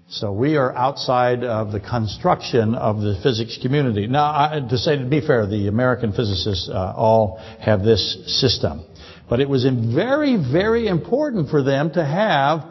So 0.08 0.32
we 0.32 0.56
are 0.56 0.72
outside 0.74 1.42
of 1.42 1.72
the 1.72 1.80
construction 1.80 2.74
of 2.76 3.00
the 3.00 3.18
physics 3.22 3.58
community. 3.60 4.06
Now, 4.06 4.24
I, 4.24 4.60
to 4.68 4.78
say 4.78 4.96
to 4.96 5.04
be 5.04 5.20
fair, 5.20 5.46
the 5.46 5.66
American 5.66 6.12
physicists 6.12 6.68
uh, 6.68 6.94
all 6.96 7.38
have 7.60 7.82
this 7.82 8.40
system. 8.40 8.84
But 9.28 9.40
it 9.40 9.48
was 9.48 9.64
very, 9.64 10.36
very 10.36 10.86
important 10.86 11.50
for 11.50 11.62
them 11.62 11.92
to 11.92 12.04
have 12.04 12.64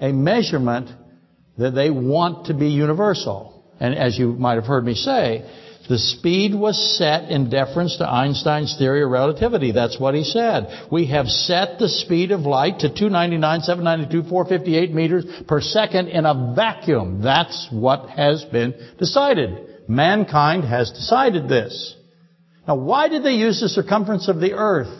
a 0.00 0.12
measurement 0.12 0.88
that 1.58 1.72
they 1.72 1.90
want 1.90 2.46
to 2.46 2.54
be 2.54 2.68
universal. 2.68 3.62
And 3.80 3.94
as 3.94 4.18
you 4.18 4.32
might 4.32 4.54
have 4.54 4.64
heard 4.64 4.84
me 4.84 4.94
say, 4.94 5.44
the 5.88 5.98
speed 5.98 6.54
was 6.54 6.98
set 6.98 7.30
in 7.30 7.48
deference 7.48 7.96
to 7.96 8.08
Einstein's 8.08 8.76
theory 8.76 9.02
of 9.02 9.10
relativity. 9.10 9.72
That's 9.72 9.98
what 9.98 10.14
he 10.14 10.22
said. 10.22 10.88
We 10.92 11.06
have 11.06 11.28
set 11.28 11.78
the 11.78 11.88
speed 11.88 12.30
of 12.30 12.40
light 12.40 12.80
to 12.80 12.88
299, 12.88 13.62
792, 13.62 14.28
458 14.28 14.94
meters 14.94 15.24
per 15.46 15.60
second 15.60 16.08
in 16.08 16.26
a 16.26 16.54
vacuum. 16.54 17.22
That's 17.22 17.68
what 17.70 18.10
has 18.10 18.44
been 18.44 18.74
decided. 18.98 19.88
Mankind 19.88 20.64
has 20.64 20.90
decided 20.90 21.48
this. 21.48 21.96
Now, 22.66 22.76
why 22.76 23.08
did 23.08 23.22
they 23.22 23.32
use 23.32 23.60
the 23.60 23.68
circumference 23.70 24.28
of 24.28 24.40
the 24.40 24.52
earth 24.52 24.94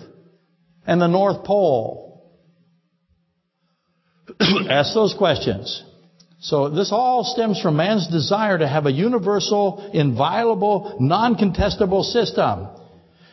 and 0.87 1.01
the 1.01 1.07
North 1.07 1.45
Pole? 1.45 2.09
Ask 4.41 4.95
those 4.95 5.15
questions. 5.15 5.83
So 6.41 6.69
this 6.69 6.93
all 6.93 7.25
stems 7.25 7.61
from 7.61 7.77
man's 7.77 8.07
desire 8.07 8.59
to 8.59 8.69
have 8.69 8.87
a 8.87 8.93
universal, 8.93 9.91
inviolable, 9.93 10.97
non-contestable 11.01 12.05
system. 12.05 12.69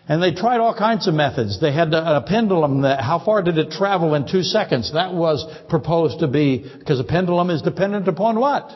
And 0.07 0.21
they 0.21 0.33
tried 0.33 0.59
all 0.59 0.75
kinds 0.75 1.07
of 1.07 1.13
methods. 1.13 1.59
They 1.59 1.71
had 1.71 1.93
a 1.93 2.23
pendulum 2.25 2.81
that, 2.81 3.01
how 3.01 3.19
far 3.23 3.41
did 3.41 3.57
it 3.57 3.71
travel 3.71 4.13
in 4.15 4.27
two 4.27 4.43
seconds? 4.43 4.93
That 4.93 5.13
was 5.13 5.45
proposed 5.67 6.19
to 6.19 6.27
be, 6.27 6.65
because 6.79 6.99
a 6.99 7.03
pendulum 7.03 7.49
is 7.49 7.61
dependent 7.61 8.07
upon 8.07 8.39
what? 8.39 8.71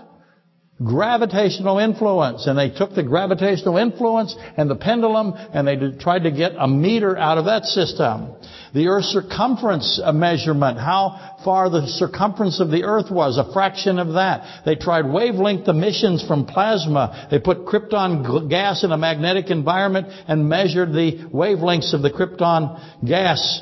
Gravitational 0.82 1.80
influence. 1.80 2.48
And 2.48 2.58
they 2.58 2.70
took 2.70 2.96
the 2.96 3.04
gravitational 3.04 3.76
influence 3.76 4.34
and 4.56 4.70
the 4.70 4.78
pendulum 4.78 5.34
and 5.36 5.68
they 5.68 5.76
tried 6.00 6.24
to 6.24 6.32
get 6.32 6.54
a 6.58 6.70
meter 6.70 7.18
out 7.18 7.38
of 7.38 7.46
that 7.46 7.66
system. 7.66 8.34
The 8.74 8.88
Earth's 8.88 9.08
circumference 9.08 10.00
measurement, 10.14 10.78
how 10.78 11.40
far 11.44 11.70
the 11.70 11.86
circumference 11.88 12.62
of 12.62 12.72
the 12.72 12.84
Earth 12.86 13.12
was, 13.12 13.38
a 13.38 13.52
fraction 13.52 14.00
of 14.00 14.14
that. 14.14 14.64
They 14.66 14.76
tried 14.76 15.06
wavelength 15.06 15.68
emissions 15.68 16.26
from 16.26 16.46
plasma. 16.46 17.28
They 17.30 17.40
put 17.40 17.66
krypton 17.66 18.50
gas 18.50 18.86
in 18.86 18.94
a 18.94 18.98
magnetic 18.98 19.50
environment 19.50 20.08
and 20.30 20.48
measured 20.48 20.94
the 20.94 21.28
wavelengths 21.34 21.94
of 21.94 22.04
the 22.04 22.12
krypton 22.12 23.06
gas, 23.06 23.62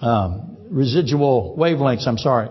um, 0.00 0.56
residual 0.70 1.56
wavelengths, 1.56 2.08
I'm 2.08 2.18
sorry. 2.18 2.48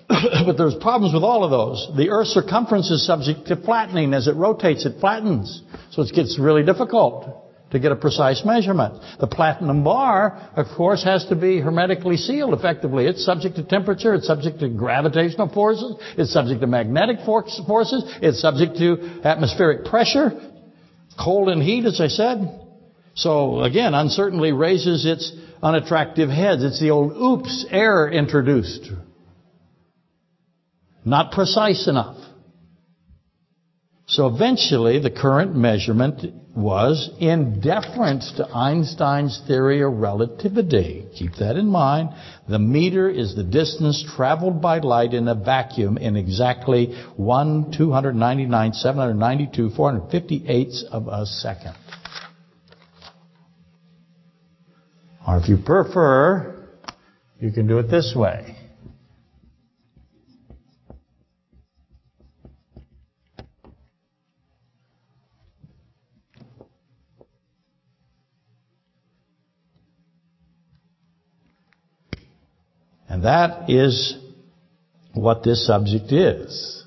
but 0.08 0.56
there's 0.56 0.74
problems 0.76 1.14
with 1.14 1.22
all 1.22 1.44
of 1.44 1.50
those. 1.50 1.96
The 1.96 2.10
Earth's 2.10 2.30
circumference 2.30 2.90
is 2.90 3.06
subject 3.06 3.46
to 3.48 3.56
flattening. 3.56 4.14
As 4.14 4.28
it 4.28 4.36
rotates, 4.36 4.86
it 4.86 5.00
flattens. 5.00 5.62
So 5.90 6.02
it 6.02 6.12
gets 6.14 6.38
really 6.38 6.64
difficult 6.64 7.42
to 7.72 7.78
get 7.78 7.90
a 7.90 7.96
precise 7.96 8.44
measurement. 8.44 9.02
The 9.18 9.26
platinum 9.26 9.82
bar, 9.82 10.50
of 10.54 10.66
course, 10.76 11.02
has 11.04 11.24
to 11.26 11.36
be 11.36 11.58
hermetically 11.58 12.18
sealed 12.18 12.52
effectively. 12.52 13.06
It's 13.06 13.24
subject 13.24 13.56
to 13.56 13.64
temperature, 13.64 14.14
it's 14.14 14.26
subject 14.26 14.60
to 14.60 14.68
gravitational 14.68 15.48
forces, 15.48 15.96
it's 16.18 16.32
subject 16.32 16.60
to 16.60 16.66
magnetic 16.66 17.24
forces, 17.24 18.04
it's 18.20 18.40
subject 18.40 18.76
to 18.76 19.22
atmospheric 19.24 19.86
pressure, 19.86 20.32
cold 21.18 21.48
and 21.48 21.62
heat, 21.62 21.86
as 21.86 22.00
I 22.00 22.08
said. 22.08 22.60
So 23.14 23.62
again, 23.62 23.94
uncertainty 23.94 24.52
raises 24.52 25.06
its 25.06 25.32
unattractive 25.62 26.28
heads. 26.28 26.62
It's 26.62 26.80
the 26.80 26.90
old 26.90 27.12
oops 27.12 27.66
error 27.70 28.10
introduced. 28.10 28.90
Not 31.04 31.32
precise 31.32 31.88
enough. 31.88 32.16
So 34.06 34.26
eventually 34.26 34.98
the 34.98 35.10
current 35.10 35.56
measurement 35.56 36.22
was 36.54 37.08
in 37.18 37.60
deference 37.60 38.30
to 38.36 38.46
Einstein's 38.46 39.40
theory 39.46 39.82
of 39.82 39.94
relativity. 39.94 41.06
Keep 41.16 41.36
that 41.36 41.56
in 41.56 41.66
mind. 41.66 42.10
The 42.46 42.58
meter 42.58 43.08
is 43.08 43.34
the 43.34 43.42
distance 43.42 44.04
traveled 44.16 44.60
by 44.60 44.80
light 44.80 45.14
in 45.14 45.28
a 45.28 45.34
vacuum 45.34 45.96
in 45.96 46.16
exactly 46.16 46.94
1 47.16 47.72
299 47.72 48.72
792 48.74 49.70
458 49.70 50.74
of 50.90 51.08
a 51.08 51.24
second. 51.24 51.74
Or 55.26 55.38
if 55.38 55.48
you 55.48 55.56
prefer, 55.56 56.68
you 57.40 57.50
can 57.50 57.66
do 57.66 57.78
it 57.78 57.88
this 57.88 58.12
way. 58.14 58.61
And 73.22 73.28
that 73.28 73.70
is 73.70 74.18
what 75.14 75.44
this 75.44 75.64
subject 75.64 76.10
is. 76.10 76.84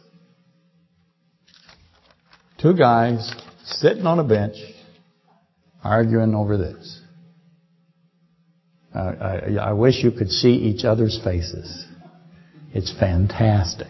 Two 2.61 2.75
guys 2.75 3.33
sitting 3.63 4.05
on 4.05 4.19
a 4.19 4.23
bench 4.25 4.57
arguing 5.81 6.35
over 6.35 6.57
this. 6.57 6.99
Uh, 8.93 8.99
I, 8.99 9.69
I 9.69 9.73
wish 9.73 10.03
you 10.03 10.11
could 10.11 10.29
see 10.29 10.55
each 10.55 10.83
other's 10.83 11.17
faces. 11.23 11.85
It's 12.73 12.93
fantastic. 12.99 13.87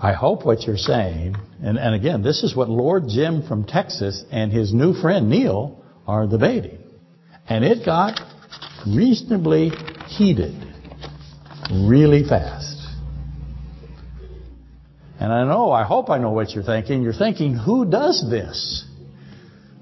I 0.00 0.12
hope 0.12 0.46
what 0.46 0.62
you're 0.62 0.76
saying, 0.76 1.34
and, 1.60 1.76
and 1.76 1.96
again, 1.96 2.22
this 2.22 2.44
is 2.44 2.54
what 2.54 2.68
Lord 2.68 3.08
Jim 3.08 3.42
from 3.48 3.64
Texas 3.64 4.24
and 4.30 4.52
his 4.52 4.72
new 4.72 4.94
friend 4.94 5.28
Neil 5.28 5.82
are 6.06 6.28
debating. 6.28 6.78
And 7.48 7.64
it 7.64 7.84
got 7.84 8.20
reasonably 8.86 9.72
heated 10.06 10.63
really 11.70 12.24
fast. 12.24 12.74
And 15.20 15.32
I 15.32 15.44
know, 15.44 15.70
I 15.70 15.84
hope 15.84 16.10
I 16.10 16.18
know 16.18 16.32
what 16.32 16.50
you're 16.50 16.64
thinking. 16.64 17.02
You're 17.02 17.12
thinking, 17.12 17.54
who 17.56 17.88
does 17.90 18.28
this? 18.28 18.84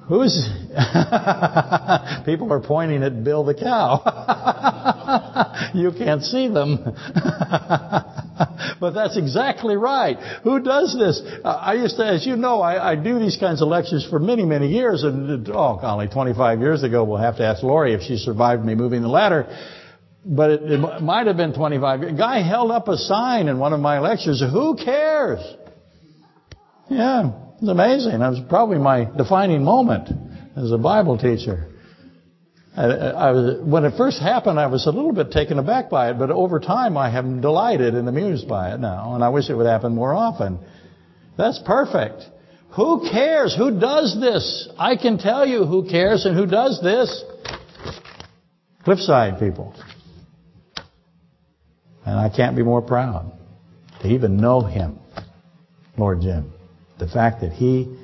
Who's... 0.07 0.49
People 2.25 2.53
are 2.53 2.61
pointing 2.61 3.03
at 3.03 3.25
Bill 3.25 3.45
the 3.45 3.55
cow. 3.55 4.03
you 5.75 5.93
can't 5.93 6.23
see 6.23 6.49
them. 6.49 6.79
but 8.81 8.93
that's 8.93 9.17
exactly 9.17 9.77
right. 9.77 10.17
Who 10.45 10.61
does 10.61 10.97
this? 10.99 11.23
I 11.45 11.75
used 11.75 11.97
to, 11.97 12.07
as 12.07 12.27
you 12.27 12.37
know, 12.37 12.61
I, 12.61 12.93
I, 12.93 12.97
do 12.97 13.19
these 13.19 13.37
kinds 13.37 13.63
of 13.63 13.69
lectures 13.69 14.07
for 14.09 14.19
many, 14.19 14.45
many 14.45 14.69
years. 14.69 15.03
And, 15.03 15.49
oh, 15.49 15.79
golly, 15.81 16.09
25 16.09 16.61
years 16.61 16.83
ago, 16.83 17.05
we'll 17.05 17.19
have 17.19 17.39
to 17.39 17.45
ask 17.45 17.63
Lori 17.63 17.95
if 17.95 18.03
she 18.03 18.17
survived 18.17 18.65
me 18.65 18.75
moving 18.75 19.03
the 19.03 19.09
ladder 19.09 19.47
but 20.25 20.51
it, 20.51 20.63
it 20.73 21.03
might 21.03 21.27
have 21.27 21.37
been 21.37 21.53
25. 21.53 22.03
A 22.03 22.13
guy 22.13 22.43
held 22.43 22.71
up 22.71 22.89
a 22.89 22.97
sign 22.97 23.49
in 23.49 23.59
one 23.59 23.73
of 23.73 23.81
my 23.81 23.99
lectures, 23.99 24.41
who 24.41 24.77
cares? 24.77 25.41
Yeah, 26.89 27.33
it's 27.59 27.69
amazing. 27.69 28.21
That 28.21 28.31
was 28.31 28.41
probably 28.49 28.79
my 28.79 29.05
defining 29.17 29.65
moment 29.65 30.09
as 30.57 30.71
a 30.71 30.79
Bible 30.79 31.19
teacher. 31.19 31.69
I, 32.77 32.85
I 32.85 33.31
was, 33.33 33.61
when 33.63 33.85
it 33.85 33.95
first 33.97 34.21
happened, 34.21 34.59
I 34.59 34.67
was 34.67 34.87
a 34.87 34.91
little 34.91 35.13
bit 35.13 35.31
taken 35.31 35.59
aback 35.59 35.91
by 35.91 36.11
it, 36.11 36.19
but 36.19 36.31
over 36.31 36.59
time 36.61 36.97
I 36.97 37.17
am 37.17 37.41
delighted 37.41 37.95
and 37.95 38.09
amused 38.09 38.49
by 38.49 38.75
it 38.75 38.81
now, 38.81 39.15
and 39.15 39.23
I 39.23 39.29
wish 39.29 39.51
it 39.51 39.55
would 39.55 39.67
happen 39.67 39.95
more 39.95 40.15
often. 40.15 40.59
That's 41.37 41.61
perfect. 41.67 42.23
Who 42.77 43.09
cares? 43.11 43.55
Who 43.55 43.79
does 43.79 44.19
this? 44.19 44.69
I 44.79 44.97
can 44.97 45.19
tell 45.19 45.47
you 45.47 45.65
who 45.65 45.89
cares 45.89 46.25
and 46.25 46.37
who 46.37 46.47
does 46.47 46.81
this. 46.83 47.25
Cliffside 48.85 49.39
people. 49.39 49.75
And 52.05 52.19
I 52.19 52.29
can't 52.35 52.57
be 52.57 52.63
more 52.63 52.83
proud 52.83 53.33
to 54.01 54.09
even 54.09 54.37
know 54.37 54.61
him, 54.61 54.99
Lord 55.97 56.21
Jim. 56.23 56.53
The 56.99 57.07
fact 57.09 57.41
that 57.43 57.53
he 57.53 57.97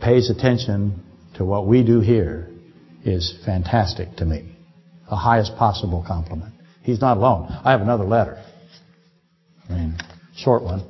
pays 0.00 0.30
attention 0.30 1.04
to 1.36 1.44
what 1.44 1.66
we 1.66 1.84
do 1.84 2.00
here 2.00 2.50
is 3.04 3.38
fantastic 3.44 4.16
to 4.16 4.24
me. 4.24 4.56
The 5.08 5.16
highest 5.16 5.56
possible 5.56 6.04
compliment. 6.06 6.54
He's 6.82 7.00
not 7.00 7.16
alone. 7.16 7.48
I 7.64 7.72
have 7.72 7.80
another 7.80 8.04
letter. 8.04 8.42
I 9.68 9.72
mean, 9.72 9.98
short 10.36 10.62
one. 10.62 10.82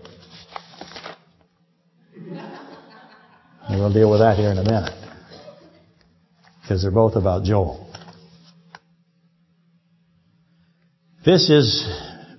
And 3.69 3.79
we'll 3.79 3.93
deal 3.93 4.11
with 4.11 4.21
that 4.21 4.37
here 4.37 4.51
in 4.51 4.59
a 4.59 4.65
minute. 4.65 4.93
Because 6.63 6.83
they're 6.83 6.91
both 6.91 7.17
about 7.17 7.45
Joel. 7.45 7.89
This 11.31 11.49
is 11.49 11.88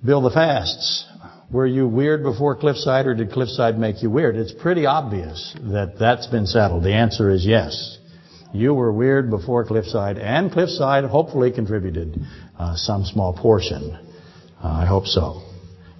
Bill 0.04 0.20
the 0.20 0.28
Fasts. 0.28 1.06
Were 1.50 1.66
you 1.66 1.88
weird 1.88 2.22
before 2.22 2.54
Cliffside 2.56 3.06
or 3.06 3.14
did 3.14 3.32
Cliffside 3.32 3.78
make 3.78 4.02
you 4.02 4.10
weird? 4.10 4.36
It's 4.36 4.52
pretty 4.52 4.84
obvious 4.84 5.56
that 5.72 5.98
that's 5.98 6.26
been 6.26 6.46
settled. 6.46 6.84
The 6.84 6.92
answer 6.92 7.30
is 7.30 7.46
yes. 7.46 7.96
You 8.52 8.74
were 8.74 8.92
weird 8.92 9.30
before 9.30 9.64
Cliffside 9.64 10.18
and 10.18 10.52
Cliffside 10.52 11.04
hopefully 11.04 11.50
contributed 11.50 12.20
uh, 12.58 12.76
some 12.76 13.06
small 13.06 13.32
portion. 13.32 13.98
Uh, 14.62 14.68
I 14.68 14.84
hope 14.84 15.06
so. 15.06 15.40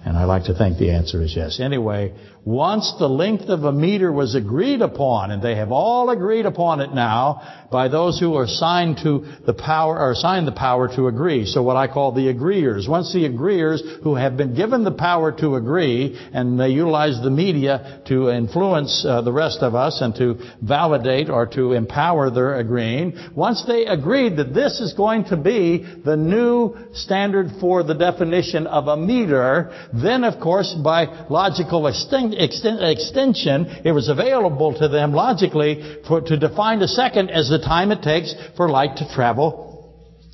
And 0.05 0.15
I 0.15 0.25
like 0.25 0.43
to 0.43 0.53
think 0.53 0.77
the 0.77 0.91
answer 0.91 1.19
is 1.23 1.35
yes. 1.35 1.59
Anyway, 1.59 2.13
once 2.45 2.93
the 2.99 3.07
length 3.07 3.45
of 3.45 3.63
a 3.63 3.71
meter 3.71 4.11
was 4.11 4.35
agreed 4.35 4.81
upon, 4.81 5.31
and 5.31 5.41
they 5.41 5.55
have 5.55 5.71
all 5.71 6.09
agreed 6.09 6.45
upon 6.45 6.81
it 6.81 6.93
now 6.93 7.67
by 7.71 7.87
those 7.87 8.19
who 8.19 8.35
are 8.35 8.43
assigned 8.43 8.97
to 8.97 9.25
the 9.45 9.53
power, 9.53 9.97
or 9.97 10.11
assigned 10.11 10.45
the 10.45 10.51
power 10.51 10.93
to 10.93 11.07
agree. 11.07 11.45
So 11.45 11.63
what 11.63 11.77
I 11.77 11.87
call 11.87 12.11
the 12.11 12.27
agreeers. 12.27 12.87
Once 12.87 13.13
the 13.13 13.25
agreeers 13.25 13.81
who 14.03 14.15
have 14.15 14.35
been 14.35 14.55
given 14.55 14.83
the 14.83 14.91
power 14.91 15.31
to 15.39 15.55
agree, 15.55 16.19
and 16.33 16.59
they 16.59 16.69
utilize 16.69 17.21
the 17.21 17.29
media 17.29 18.01
to 18.07 18.29
influence 18.29 19.05
uh, 19.07 19.21
the 19.21 19.31
rest 19.31 19.59
of 19.61 19.73
us 19.73 20.01
and 20.01 20.13
to 20.15 20.37
validate 20.61 21.29
or 21.29 21.45
to 21.47 21.71
empower 21.71 22.29
their 22.29 22.55
agreeing, 22.55 23.17
once 23.35 23.63
they 23.65 23.85
agreed 23.85 24.35
that 24.35 24.53
this 24.53 24.81
is 24.81 24.93
going 24.93 25.23
to 25.25 25.37
be 25.37 25.85
the 26.03 26.17
new 26.17 26.75
standard 26.93 27.51
for 27.61 27.83
the 27.83 27.93
definition 27.93 28.67
of 28.67 28.87
a 28.87 28.97
meter, 28.97 29.71
then 29.93 30.25
of 30.25 30.41
course 30.41 30.73
by 30.73 31.05
logical 31.29 31.87
extinction, 31.87 32.32
extension, 32.37 33.81
it 33.85 33.91
was 33.91 34.09
available 34.09 34.73
to 34.79 34.87
them 34.87 35.13
logically 35.13 36.01
for, 36.07 36.21
to 36.21 36.37
define 36.37 36.81
a 36.81 36.87
second 36.87 37.29
as 37.29 37.49
the 37.49 37.59
time 37.59 37.91
it 37.91 38.01
takes 38.01 38.33
for 38.55 38.69
light 38.69 38.97
to 38.97 39.13
travel 39.13 39.73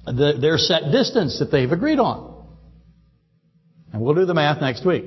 the, 0.06 0.38
their 0.40 0.58
set 0.58 0.92
distance 0.92 1.40
that 1.40 1.52
they've 1.52 1.72
agreed 1.72 2.00
on. 2.00 2.46
And 3.92 4.02
we'll 4.02 4.16
do 4.16 4.26
the 4.26 4.34
math 4.34 4.62
next 4.62 4.86
week. 4.86 5.06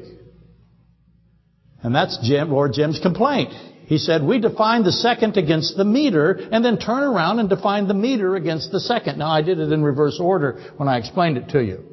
And 1.82 1.94
that's 1.94 2.18
Jim, 2.22 2.50
Lord 2.50 2.72
Jim's 2.72 3.00
complaint. 3.00 3.52
He 3.86 3.98
said, 3.98 4.22
we 4.22 4.38
define 4.38 4.84
the 4.84 4.92
second 4.92 5.36
against 5.36 5.76
the 5.76 5.84
meter 5.84 6.32
and 6.50 6.64
then 6.64 6.78
turn 6.78 7.02
around 7.02 7.40
and 7.40 7.48
define 7.48 7.88
the 7.88 7.94
meter 7.94 8.36
against 8.36 8.70
the 8.70 8.80
second. 8.80 9.18
Now 9.18 9.30
I 9.30 9.42
did 9.42 9.58
it 9.58 9.72
in 9.72 9.82
reverse 9.82 10.18
order 10.20 10.62
when 10.76 10.88
I 10.88 10.98
explained 10.98 11.36
it 11.36 11.48
to 11.50 11.62
you. 11.62 11.91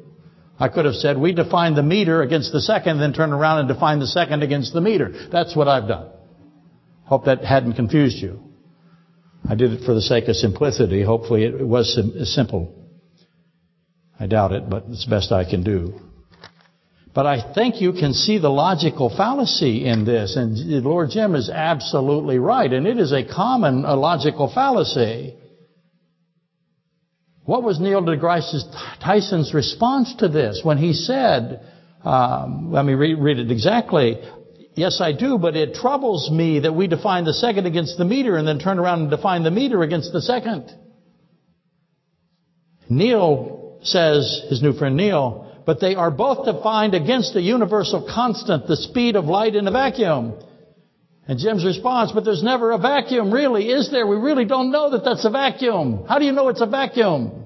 I 0.60 0.68
could 0.68 0.84
have 0.84 0.94
said, 0.94 1.16
we 1.16 1.32
define 1.32 1.74
the 1.74 1.82
meter 1.82 2.20
against 2.20 2.52
the 2.52 2.60
second, 2.60 3.00
then 3.00 3.14
turn 3.14 3.32
around 3.32 3.60
and 3.60 3.68
define 3.68 3.98
the 3.98 4.06
second 4.06 4.42
against 4.42 4.74
the 4.74 4.82
meter. 4.82 5.28
That's 5.32 5.56
what 5.56 5.68
I've 5.68 5.88
done. 5.88 6.10
Hope 7.04 7.24
that 7.24 7.42
hadn't 7.42 7.74
confused 7.74 8.18
you. 8.18 8.40
I 9.48 9.54
did 9.54 9.72
it 9.72 9.86
for 9.86 9.94
the 9.94 10.02
sake 10.02 10.28
of 10.28 10.36
simplicity. 10.36 11.02
Hopefully 11.02 11.44
it 11.44 11.66
was 11.66 11.98
simple. 12.34 12.74
I 14.18 14.26
doubt 14.26 14.52
it, 14.52 14.68
but 14.68 14.84
it's 14.88 15.06
the 15.06 15.10
best 15.10 15.32
I 15.32 15.48
can 15.48 15.64
do. 15.64 15.98
But 17.14 17.26
I 17.26 17.54
think 17.54 17.80
you 17.80 17.92
can 17.92 18.12
see 18.12 18.38
the 18.38 18.50
logical 18.50 19.08
fallacy 19.08 19.86
in 19.86 20.04
this, 20.04 20.36
and 20.36 20.84
Lord 20.84 21.10
Jim 21.10 21.34
is 21.34 21.48
absolutely 21.48 22.38
right, 22.38 22.70
and 22.72 22.86
it 22.86 22.98
is 22.98 23.12
a 23.12 23.24
common 23.24 23.84
uh, 23.84 23.96
logical 23.96 24.52
fallacy. 24.52 25.34
What 27.50 27.64
was 27.64 27.80
Neil 27.80 28.00
deGrasse 28.00 28.62
Tyson's 29.02 29.52
response 29.52 30.14
to 30.20 30.28
this 30.28 30.60
when 30.62 30.78
he 30.78 30.92
said, 30.92 31.66
um, 32.04 32.70
let 32.70 32.84
me 32.84 32.94
read, 32.94 33.18
read 33.18 33.40
it 33.40 33.50
exactly, 33.50 34.20
Yes, 34.74 35.00
I 35.00 35.10
do, 35.12 35.36
but 35.36 35.56
it 35.56 35.74
troubles 35.74 36.30
me 36.30 36.60
that 36.60 36.72
we 36.72 36.86
define 36.86 37.24
the 37.24 37.34
second 37.34 37.66
against 37.66 37.98
the 37.98 38.04
meter 38.04 38.36
and 38.36 38.46
then 38.46 38.60
turn 38.60 38.78
around 38.78 39.00
and 39.00 39.10
define 39.10 39.42
the 39.42 39.50
meter 39.50 39.82
against 39.82 40.12
the 40.12 40.22
second. 40.22 40.72
Neil 42.88 43.80
says, 43.82 44.46
his 44.48 44.62
new 44.62 44.72
friend 44.72 44.96
Neil, 44.96 45.62
but 45.66 45.80
they 45.80 45.96
are 45.96 46.12
both 46.12 46.46
defined 46.46 46.94
against 46.94 47.34
a 47.34 47.42
universal 47.42 48.08
constant, 48.14 48.68
the 48.68 48.76
speed 48.76 49.16
of 49.16 49.24
light 49.24 49.56
in 49.56 49.66
a 49.66 49.72
vacuum. 49.72 50.34
And 51.26 51.38
Jim's 51.38 51.64
response, 51.64 52.12
but 52.12 52.24
there's 52.24 52.42
never 52.42 52.70
a 52.70 52.78
vacuum, 52.78 53.32
really, 53.32 53.68
is 53.68 53.90
there? 53.90 54.06
We 54.06 54.16
really 54.16 54.44
don't 54.44 54.70
know 54.70 54.90
that 54.90 55.04
that's 55.04 55.24
a 55.24 55.30
vacuum. 55.30 56.04
How 56.08 56.18
do 56.18 56.24
you 56.24 56.32
know 56.32 56.48
it's 56.48 56.60
a 56.60 56.66
vacuum? 56.66 57.39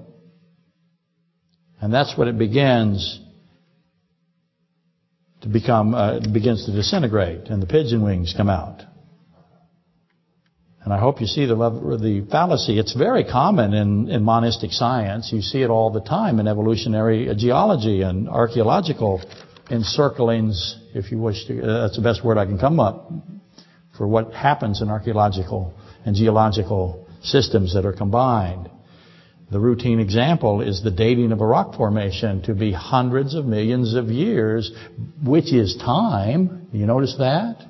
And 1.81 1.93
that's 1.93 2.17
what 2.17 2.27
it 2.27 2.37
begins 2.37 3.19
to 5.41 5.49
become 5.49 5.93
uh, 5.93 6.19
begins 6.33 6.65
to 6.65 6.71
disintegrate, 6.71 7.47
and 7.49 7.61
the 7.61 7.67
pigeon 7.67 8.01
wings 8.03 8.33
come 8.35 8.49
out. 8.49 8.81
And 10.83 10.93
I 10.93 10.99
hope 10.99 11.21
you 11.21 11.27
see 11.27 11.45
the 11.45 11.55
the 11.55 12.27
fallacy. 12.29 12.79
It's 12.79 12.93
very 12.93 13.23
common 13.23 13.73
in, 13.73 14.09
in 14.09 14.23
monistic 14.23 14.71
science. 14.71 15.31
You 15.31 15.41
see 15.41 15.61
it 15.61 15.69
all 15.69 15.91
the 15.91 16.01
time 16.01 16.39
in 16.39 16.47
evolutionary 16.47 17.33
geology 17.35 18.01
and 18.01 18.29
archaeological 18.29 19.21
encirclings, 19.69 20.77
if 20.93 21.11
you 21.11 21.19
wish 21.19 21.45
to. 21.47 21.61
Uh, 21.61 21.81
that's 21.81 21.95
the 21.95 22.03
best 22.03 22.23
word 22.23 22.37
I 22.37 22.45
can 22.45 22.59
come 22.59 22.79
up 22.79 23.11
for 23.97 24.07
what 24.07 24.33
happens 24.33 24.81
in 24.81 24.89
archaeological 24.89 25.73
and 26.05 26.15
geological 26.15 27.07
systems 27.21 27.73
that 27.73 27.85
are 27.85 27.93
combined. 27.93 28.69
The 29.51 29.59
routine 29.59 29.99
example 29.99 30.61
is 30.61 30.81
the 30.81 30.91
dating 30.91 31.31
of 31.31 31.39
a 31.39 31.45
rock 31.45 31.75
formation 31.75 32.41
to 32.43 32.55
be 32.55 32.71
hundreds 32.71 33.35
of 33.35 33.45
millions 33.45 33.93
of 33.93 34.07
years, 34.07 34.71
which 35.23 35.53
is 35.53 35.75
time. 35.75 36.67
You 36.71 36.87
notice 36.87 37.15
that? 37.19 37.63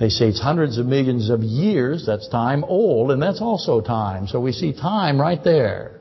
They 0.00 0.08
say 0.08 0.26
it's 0.26 0.40
hundreds 0.40 0.78
of 0.78 0.86
millions 0.86 1.30
of 1.30 1.42
years, 1.42 2.04
that's 2.04 2.28
time 2.28 2.64
old, 2.64 3.12
and 3.12 3.22
that's 3.22 3.40
also 3.40 3.80
time. 3.80 4.26
So 4.26 4.40
we 4.40 4.50
see 4.50 4.72
time 4.72 5.20
right 5.20 5.42
there. 5.42 6.00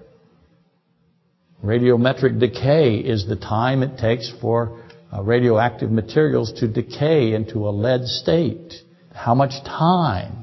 Radiometric 1.63 2.39
decay 2.39 2.95
is 2.95 3.27
the 3.27 3.36
time 3.36 3.83
it 3.83 3.99
takes 3.99 4.31
for 4.41 4.81
uh, 5.13 5.21
radioactive 5.21 5.91
materials 5.91 6.51
to 6.59 6.67
decay 6.67 7.33
into 7.33 7.67
a 7.67 7.71
lead 7.71 8.05
state. 8.05 8.73
How 9.13 9.36
much 9.36 9.63
time? 9.63 10.42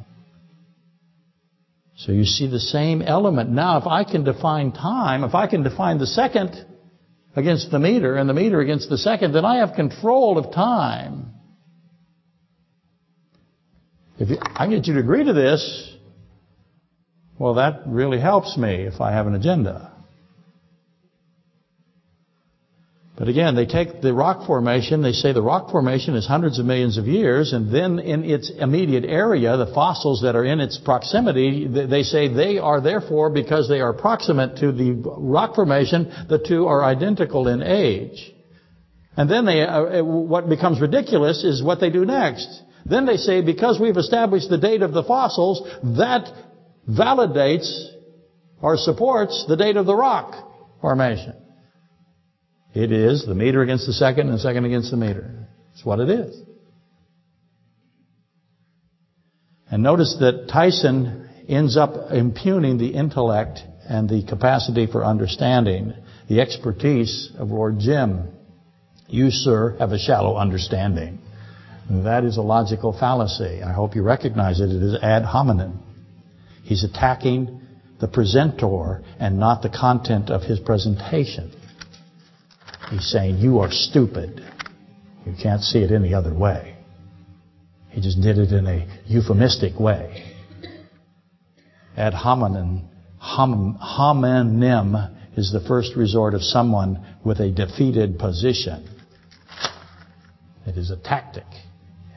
So 2.04 2.12
you 2.12 2.24
see 2.24 2.46
the 2.46 2.60
same 2.60 3.02
element. 3.02 3.50
Now, 3.50 3.76
if 3.76 3.86
I 3.86 4.04
can 4.04 4.24
define 4.24 4.72
time, 4.72 5.22
if 5.22 5.34
I 5.34 5.46
can 5.46 5.62
define 5.62 5.98
the 5.98 6.06
second 6.06 6.64
against 7.36 7.70
the 7.70 7.78
meter 7.78 8.16
and 8.16 8.26
the 8.26 8.32
meter 8.32 8.58
against 8.60 8.88
the 8.88 8.96
second, 8.96 9.34
then 9.34 9.44
I 9.44 9.58
have 9.58 9.74
control 9.74 10.38
of 10.38 10.54
time. 10.54 11.34
If 14.18 14.30
you, 14.30 14.38
I 14.40 14.66
get 14.68 14.86
you 14.86 14.94
to 14.94 15.00
agree 15.00 15.24
to 15.24 15.34
this, 15.34 15.94
well, 17.38 17.54
that 17.54 17.82
really 17.86 18.18
helps 18.18 18.56
me 18.56 18.86
if 18.86 19.02
I 19.02 19.12
have 19.12 19.26
an 19.26 19.34
agenda. 19.34 19.92
But 23.20 23.28
again, 23.28 23.54
they 23.54 23.66
take 23.66 24.00
the 24.00 24.14
rock 24.14 24.46
formation, 24.46 25.02
they 25.02 25.12
say 25.12 25.34
the 25.34 25.42
rock 25.42 25.70
formation 25.70 26.16
is 26.16 26.26
hundreds 26.26 26.58
of 26.58 26.64
millions 26.64 26.96
of 26.96 27.06
years, 27.06 27.52
and 27.52 27.70
then 27.70 27.98
in 27.98 28.24
its 28.24 28.48
immediate 28.48 29.04
area, 29.04 29.58
the 29.58 29.74
fossils 29.74 30.22
that 30.22 30.36
are 30.36 30.44
in 30.46 30.58
its 30.58 30.78
proximity, 30.78 31.68
they 31.68 32.02
say 32.02 32.28
they 32.28 32.56
are 32.56 32.80
therefore, 32.80 33.28
because 33.28 33.68
they 33.68 33.82
are 33.82 33.92
proximate 33.92 34.56
to 34.60 34.72
the 34.72 34.92
rock 35.18 35.54
formation, 35.54 36.10
the 36.30 36.38
two 36.38 36.66
are 36.66 36.82
identical 36.82 37.46
in 37.46 37.62
age. 37.62 38.32
And 39.18 39.30
then 39.30 39.44
they, 39.44 39.64
uh, 39.64 40.02
what 40.02 40.48
becomes 40.48 40.80
ridiculous 40.80 41.44
is 41.44 41.62
what 41.62 41.78
they 41.78 41.90
do 41.90 42.06
next. 42.06 42.62
Then 42.86 43.04
they 43.04 43.18
say, 43.18 43.42
because 43.42 43.78
we've 43.78 43.98
established 43.98 44.48
the 44.48 44.56
date 44.56 44.80
of 44.80 44.94
the 44.94 45.04
fossils, 45.04 45.60
that 45.98 46.32
validates 46.88 47.86
or 48.62 48.78
supports 48.78 49.44
the 49.46 49.56
date 49.58 49.76
of 49.76 49.84
the 49.84 49.94
rock 49.94 50.48
formation. 50.80 51.34
It 52.74 52.92
is 52.92 53.26
the 53.26 53.34
meter 53.34 53.62
against 53.62 53.86
the 53.86 53.92
second 53.92 54.28
and 54.28 54.34
the 54.34 54.42
second 54.42 54.64
against 54.64 54.90
the 54.90 54.96
meter. 54.96 55.48
It's 55.74 55.84
what 55.84 56.00
it 56.00 56.08
is. 56.08 56.40
And 59.70 59.82
notice 59.82 60.16
that 60.20 60.48
Tyson 60.48 61.28
ends 61.48 61.76
up 61.76 62.12
impugning 62.12 62.78
the 62.78 62.88
intellect 62.88 63.60
and 63.88 64.08
the 64.08 64.24
capacity 64.24 64.86
for 64.86 65.04
understanding, 65.04 65.94
the 66.28 66.40
expertise 66.40 67.30
of 67.38 67.50
Lord 67.50 67.78
Jim. 67.78 68.28
You, 69.08 69.30
sir, 69.30 69.76
have 69.78 69.90
a 69.92 69.98
shallow 69.98 70.36
understanding. 70.36 71.18
That 71.90 72.24
is 72.24 72.36
a 72.36 72.42
logical 72.42 72.96
fallacy. 72.96 73.62
I 73.64 73.72
hope 73.72 73.96
you 73.96 74.02
recognize 74.02 74.60
it. 74.60 74.70
It 74.70 74.82
is 74.82 74.94
ad 75.02 75.24
hominem. 75.24 75.80
He's 76.62 76.84
attacking 76.84 77.62
the 78.00 78.06
presentor 78.06 79.02
and 79.18 79.40
not 79.40 79.62
the 79.62 79.70
content 79.70 80.30
of 80.30 80.42
his 80.42 80.60
presentation. 80.60 81.52
He's 82.90 83.08
saying, 83.08 83.38
you 83.38 83.60
are 83.60 83.70
stupid. 83.70 84.42
You 85.24 85.34
can't 85.40 85.62
see 85.62 85.78
it 85.78 85.92
any 85.92 86.12
other 86.12 86.34
way. 86.34 86.76
He 87.90 88.00
just 88.00 88.20
did 88.20 88.38
it 88.38 88.52
in 88.52 88.66
a 88.66 88.86
euphemistic 89.06 89.78
way. 89.78 90.34
Ad 91.96 92.14
hominem, 92.14 92.88
hom, 93.18 93.78
is 95.36 95.52
the 95.52 95.60
first 95.66 95.94
resort 95.96 96.34
of 96.34 96.42
someone 96.42 97.04
with 97.24 97.38
a 97.40 97.50
defeated 97.50 98.18
position. 98.18 98.88
It 100.66 100.76
is 100.76 100.90
a 100.90 100.96
tactic. 100.96 101.46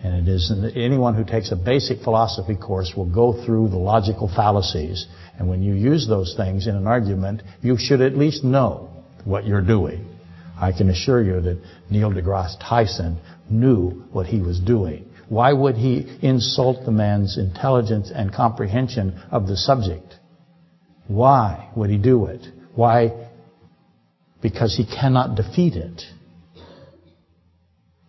And 0.04 0.28
it 0.28 0.32
is 0.32 0.52
anyone 0.76 1.16
who 1.16 1.24
takes 1.24 1.52
a 1.52 1.56
basic 1.56 2.02
philosophy 2.02 2.56
course 2.56 2.94
will 2.96 3.10
go 3.10 3.46
through 3.46 3.70
the 3.70 3.78
logical 3.78 4.28
fallacies. 4.28 5.08
And 5.38 5.48
when 5.50 5.62
you 5.64 5.74
use 5.74 6.08
those 6.08 6.34
things 6.36 6.68
in 6.68 6.76
an 6.76 6.88
argument, 6.88 7.42
you 7.62 7.78
should 7.78 8.02
at 8.02 8.18
least 8.18 8.44
know 8.44 8.90
what 9.24 9.46
you're 9.46 9.62
doing. 9.62 10.10
I 10.64 10.72
can 10.72 10.90
assure 10.90 11.22
you 11.22 11.42
that 11.42 11.62
Neil 11.90 12.10
deGrasse 12.10 12.58
Tyson 12.58 13.20
knew 13.50 14.06
what 14.14 14.28
he 14.28 14.40
was 14.40 14.62
doing. 14.62 15.10
Why 15.28 15.52
would 15.52 15.76
he 15.76 16.18
insult 16.22 16.86
the 16.86 16.92
man's 16.92 17.38
intelligence 17.38 18.10
and 18.16 18.34
comprehension 18.34 19.22
of 19.30 19.46
the 19.46 19.58
subject? 19.58 20.16
Why 21.08 21.70
would 21.76 21.90
he 21.90 21.98
do 21.98 22.28
it? 22.28 22.48
Why? 22.76 23.28
Because 24.42 24.74
he 24.78 24.86
cannot 24.86 25.36
defeat 25.36 25.76
it. 25.76 26.02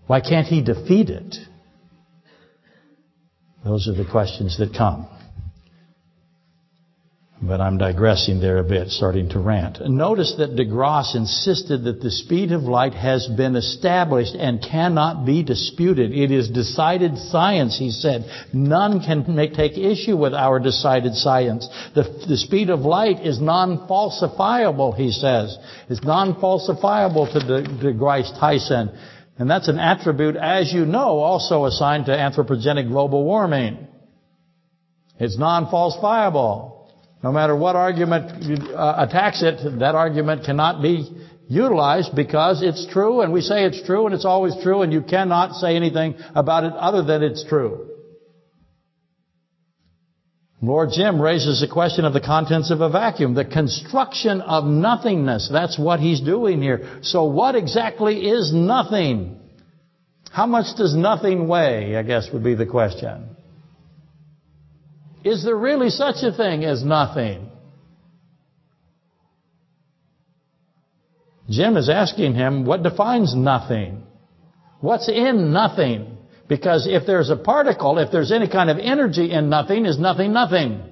Why 0.06 0.20
can't 0.20 0.46
he 0.46 0.62
defeat 0.62 1.10
it? 1.10 1.34
Those 3.64 3.88
are 3.88 3.94
the 3.94 4.08
questions 4.08 4.58
that 4.58 4.74
come. 4.76 5.08
But 7.46 7.60
I'm 7.60 7.76
digressing 7.76 8.40
there 8.40 8.58
a 8.58 8.64
bit, 8.64 8.88
starting 8.88 9.28
to 9.30 9.38
rant. 9.38 9.78
Notice 9.86 10.34
that 10.38 10.56
de 10.56 10.64
DeGrasse 10.64 11.14
insisted 11.14 11.84
that 11.84 12.00
the 12.00 12.10
speed 12.10 12.52
of 12.52 12.62
light 12.62 12.94
has 12.94 13.26
been 13.26 13.54
established 13.54 14.34
and 14.34 14.62
cannot 14.62 15.26
be 15.26 15.42
disputed. 15.42 16.12
It 16.12 16.30
is 16.30 16.48
decided 16.48 17.18
science, 17.18 17.78
he 17.78 17.90
said. 17.90 18.24
None 18.54 19.00
can 19.00 19.34
make, 19.34 19.52
take 19.52 19.76
issue 19.76 20.16
with 20.16 20.32
our 20.32 20.58
decided 20.58 21.14
science. 21.14 21.68
The, 21.94 22.04
the 22.26 22.38
speed 22.38 22.70
of 22.70 22.80
light 22.80 23.20
is 23.20 23.40
non-falsifiable, 23.40 24.96
he 24.96 25.10
says. 25.10 25.58
It's 25.90 26.02
non-falsifiable 26.02 27.32
to 27.32 27.40
De, 27.40 27.92
DeGrasse 27.92 28.40
Tyson. 28.40 28.96
And 29.36 29.50
that's 29.50 29.68
an 29.68 29.78
attribute, 29.78 30.36
as 30.36 30.72
you 30.72 30.86
know, 30.86 31.18
also 31.18 31.66
assigned 31.66 32.06
to 32.06 32.12
anthropogenic 32.12 32.88
global 32.88 33.22
warming. 33.22 33.86
It's 35.18 35.36
non-falsifiable. 35.36 36.73
No 37.24 37.32
matter 37.32 37.56
what 37.56 37.74
argument 37.74 38.70
uh, 38.74 38.96
attacks 38.98 39.42
it, 39.42 39.78
that 39.78 39.94
argument 39.94 40.44
cannot 40.44 40.82
be 40.82 41.10
utilized 41.48 42.14
because 42.14 42.62
it's 42.62 42.86
true 42.92 43.22
and 43.22 43.32
we 43.32 43.40
say 43.40 43.64
it's 43.64 43.82
true 43.86 44.04
and 44.04 44.14
it's 44.14 44.26
always 44.26 44.54
true 44.62 44.82
and 44.82 44.92
you 44.92 45.00
cannot 45.00 45.54
say 45.54 45.74
anything 45.74 46.16
about 46.34 46.64
it 46.64 46.74
other 46.74 47.02
than 47.02 47.22
it's 47.22 47.42
true. 47.42 47.88
Lord 50.60 50.90
Jim 50.92 51.18
raises 51.18 51.62
the 51.62 51.66
question 51.66 52.04
of 52.04 52.12
the 52.12 52.20
contents 52.20 52.70
of 52.70 52.82
a 52.82 52.90
vacuum, 52.90 53.32
the 53.32 53.46
construction 53.46 54.42
of 54.42 54.66
nothingness. 54.66 55.48
That's 55.50 55.78
what 55.78 56.00
he's 56.00 56.20
doing 56.20 56.60
here. 56.60 56.98
So 57.00 57.24
what 57.24 57.54
exactly 57.54 58.28
is 58.28 58.52
nothing? 58.52 59.40
How 60.30 60.44
much 60.44 60.76
does 60.76 60.94
nothing 60.94 61.48
weigh, 61.48 61.96
I 61.96 62.02
guess 62.02 62.28
would 62.34 62.44
be 62.44 62.54
the 62.54 62.66
question. 62.66 63.33
Is 65.24 65.42
there 65.42 65.56
really 65.56 65.88
such 65.88 66.22
a 66.22 66.32
thing 66.32 66.64
as 66.64 66.84
nothing? 66.84 67.50
Jim 71.48 71.76
is 71.76 71.88
asking 71.88 72.34
him, 72.34 72.64
what 72.64 72.82
defines 72.82 73.34
nothing? 73.34 74.02
What's 74.80 75.08
in 75.08 75.52
nothing? 75.52 76.18
Because 76.46 76.86
if 76.86 77.06
there's 77.06 77.30
a 77.30 77.36
particle, 77.36 77.98
if 77.98 78.12
there's 78.12 78.32
any 78.32 78.48
kind 78.48 78.68
of 78.68 78.78
energy 78.78 79.32
in 79.32 79.48
nothing, 79.48 79.86
is 79.86 79.98
nothing 79.98 80.32
nothing? 80.32 80.82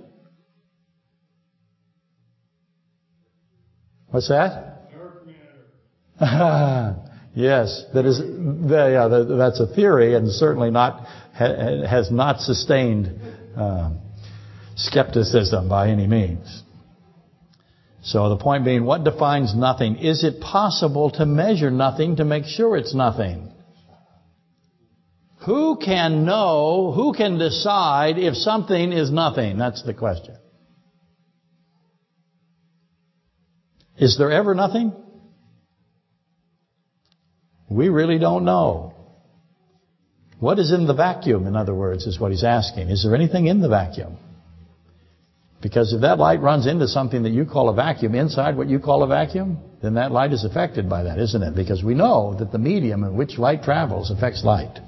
What's 4.09 4.29
that? 4.29 4.91
Dark 4.93 5.27
matter. 6.21 6.97
yes, 7.35 7.85
that 7.93 8.07
is, 8.07 8.19
yeah, 8.19 9.09
that's 9.09 9.61
a 9.61 9.67
theory 9.75 10.15
and 10.15 10.31
certainly 10.31 10.71
not 10.71 11.07
has 11.35 12.11
not 12.11 12.41
sustained 12.41 13.11
um, 13.57 14.01
skepticism 14.77 15.69
by 15.69 15.89
any 15.89 16.07
means. 16.07 16.63
So 18.03 18.29
the 18.31 18.37
point 18.37 18.65
being, 18.65 18.85
what 18.85 19.05
defines 19.05 19.55
nothing? 19.55 19.97
Is 19.97 20.25
it 20.25 20.41
possible 20.41 21.11
to 21.13 21.27
measure 21.27 21.71
nothing 21.71 22.17
to 22.17 22.25
make 22.25 22.45
sure 22.45 22.77
it's 22.77 22.95
nothing? 22.95 23.53
Who 25.47 25.77
can 25.77 26.25
know, 26.25 26.93
who 26.95 27.13
can 27.13 27.39
decide 27.39 28.19
if 28.19 28.35
something 28.35 28.93
is 28.93 29.11
nothing? 29.11 29.59
That's 29.59 29.83
the 29.83 29.95
question. 29.95 30.37
Is 33.99 34.19
there 34.19 34.33
ever 34.33 34.55
nothing? 34.55 34.93
We 37.69 37.89
really 37.89 38.19
don't 38.19 38.45
know. 38.45 38.95
What 40.39 40.59
is 40.59 40.73
in 40.73 40.87
the 40.87 40.95
vacuum, 40.95 41.47
in 41.47 41.55
other 41.55 41.75
words, 41.75 42.07
is 42.07 42.19
what 42.19 42.33
he's 42.33 42.43
asking. 42.43 42.89
Is 42.89 43.05
there 43.05 43.15
anything 43.15 43.47
in 43.47 43.61
the 43.61 43.69
vacuum? 43.69 44.19
Because 45.63 45.93
if 45.93 46.01
that 46.01 46.19
light 46.19 46.43
runs 46.43 46.67
into 46.67 46.89
something 46.89 47.23
that 47.23 47.31
you 47.31 47.47
call 47.47 47.69
a 47.69 47.75
vacuum, 47.75 48.17
inside 48.17 48.57
what 48.57 48.69
you 48.69 48.81
call 48.81 49.05
a 49.05 49.07
vacuum, 49.07 49.59
then 49.81 49.95
that 49.95 50.11
light 50.11 50.33
is 50.33 50.45
affected 50.45 50.91
by 50.91 51.05
that, 51.05 51.19
isn't 51.19 51.41
it? 51.41 51.55
Because 51.55 51.85
we 51.85 51.95
know 51.95 52.35
that 52.41 52.51
the 52.51 52.59
medium 52.59 53.05
in 53.05 53.17
which 53.17 53.39
light 53.39 53.63
travels 53.63 54.11
affects 54.11 54.45
light. 54.45 54.81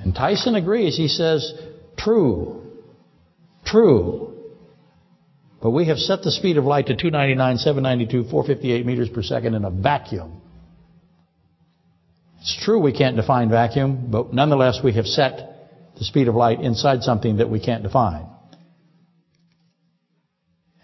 And 0.00 0.14
Tyson 0.14 0.54
agrees. 0.54 0.96
He 0.96 1.06
says, 1.06 1.52
true. 1.98 2.62
True. 3.66 4.34
But 5.60 5.72
we 5.72 5.88
have 5.88 5.98
set 5.98 6.22
the 6.22 6.30
speed 6.30 6.56
of 6.56 6.64
light 6.64 6.86
to 6.86 6.96
299, 6.96 7.58
792, 7.58 8.30
458 8.30 8.86
meters 8.86 9.10
per 9.10 9.22
second 9.22 9.54
in 9.54 9.66
a 9.66 9.70
vacuum. 9.70 10.40
It's 12.40 12.56
true 12.64 12.80
we 12.80 12.96
can't 12.96 13.16
define 13.16 13.50
vacuum, 13.50 14.10
but 14.10 14.32
nonetheless 14.32 14.78
we 14.82 14.94
have 14.94 15.06
set 15.06 15.40
the 15.98 16.04
speed 16.04 16.28
of 16.28 16.36
light 16.36 16.60
inside 16.60 17.02
something 17.02 17.36
that 17.38 17.50
we 17.50 17.60
can't 17.60 17.82
define. 17.82 18.28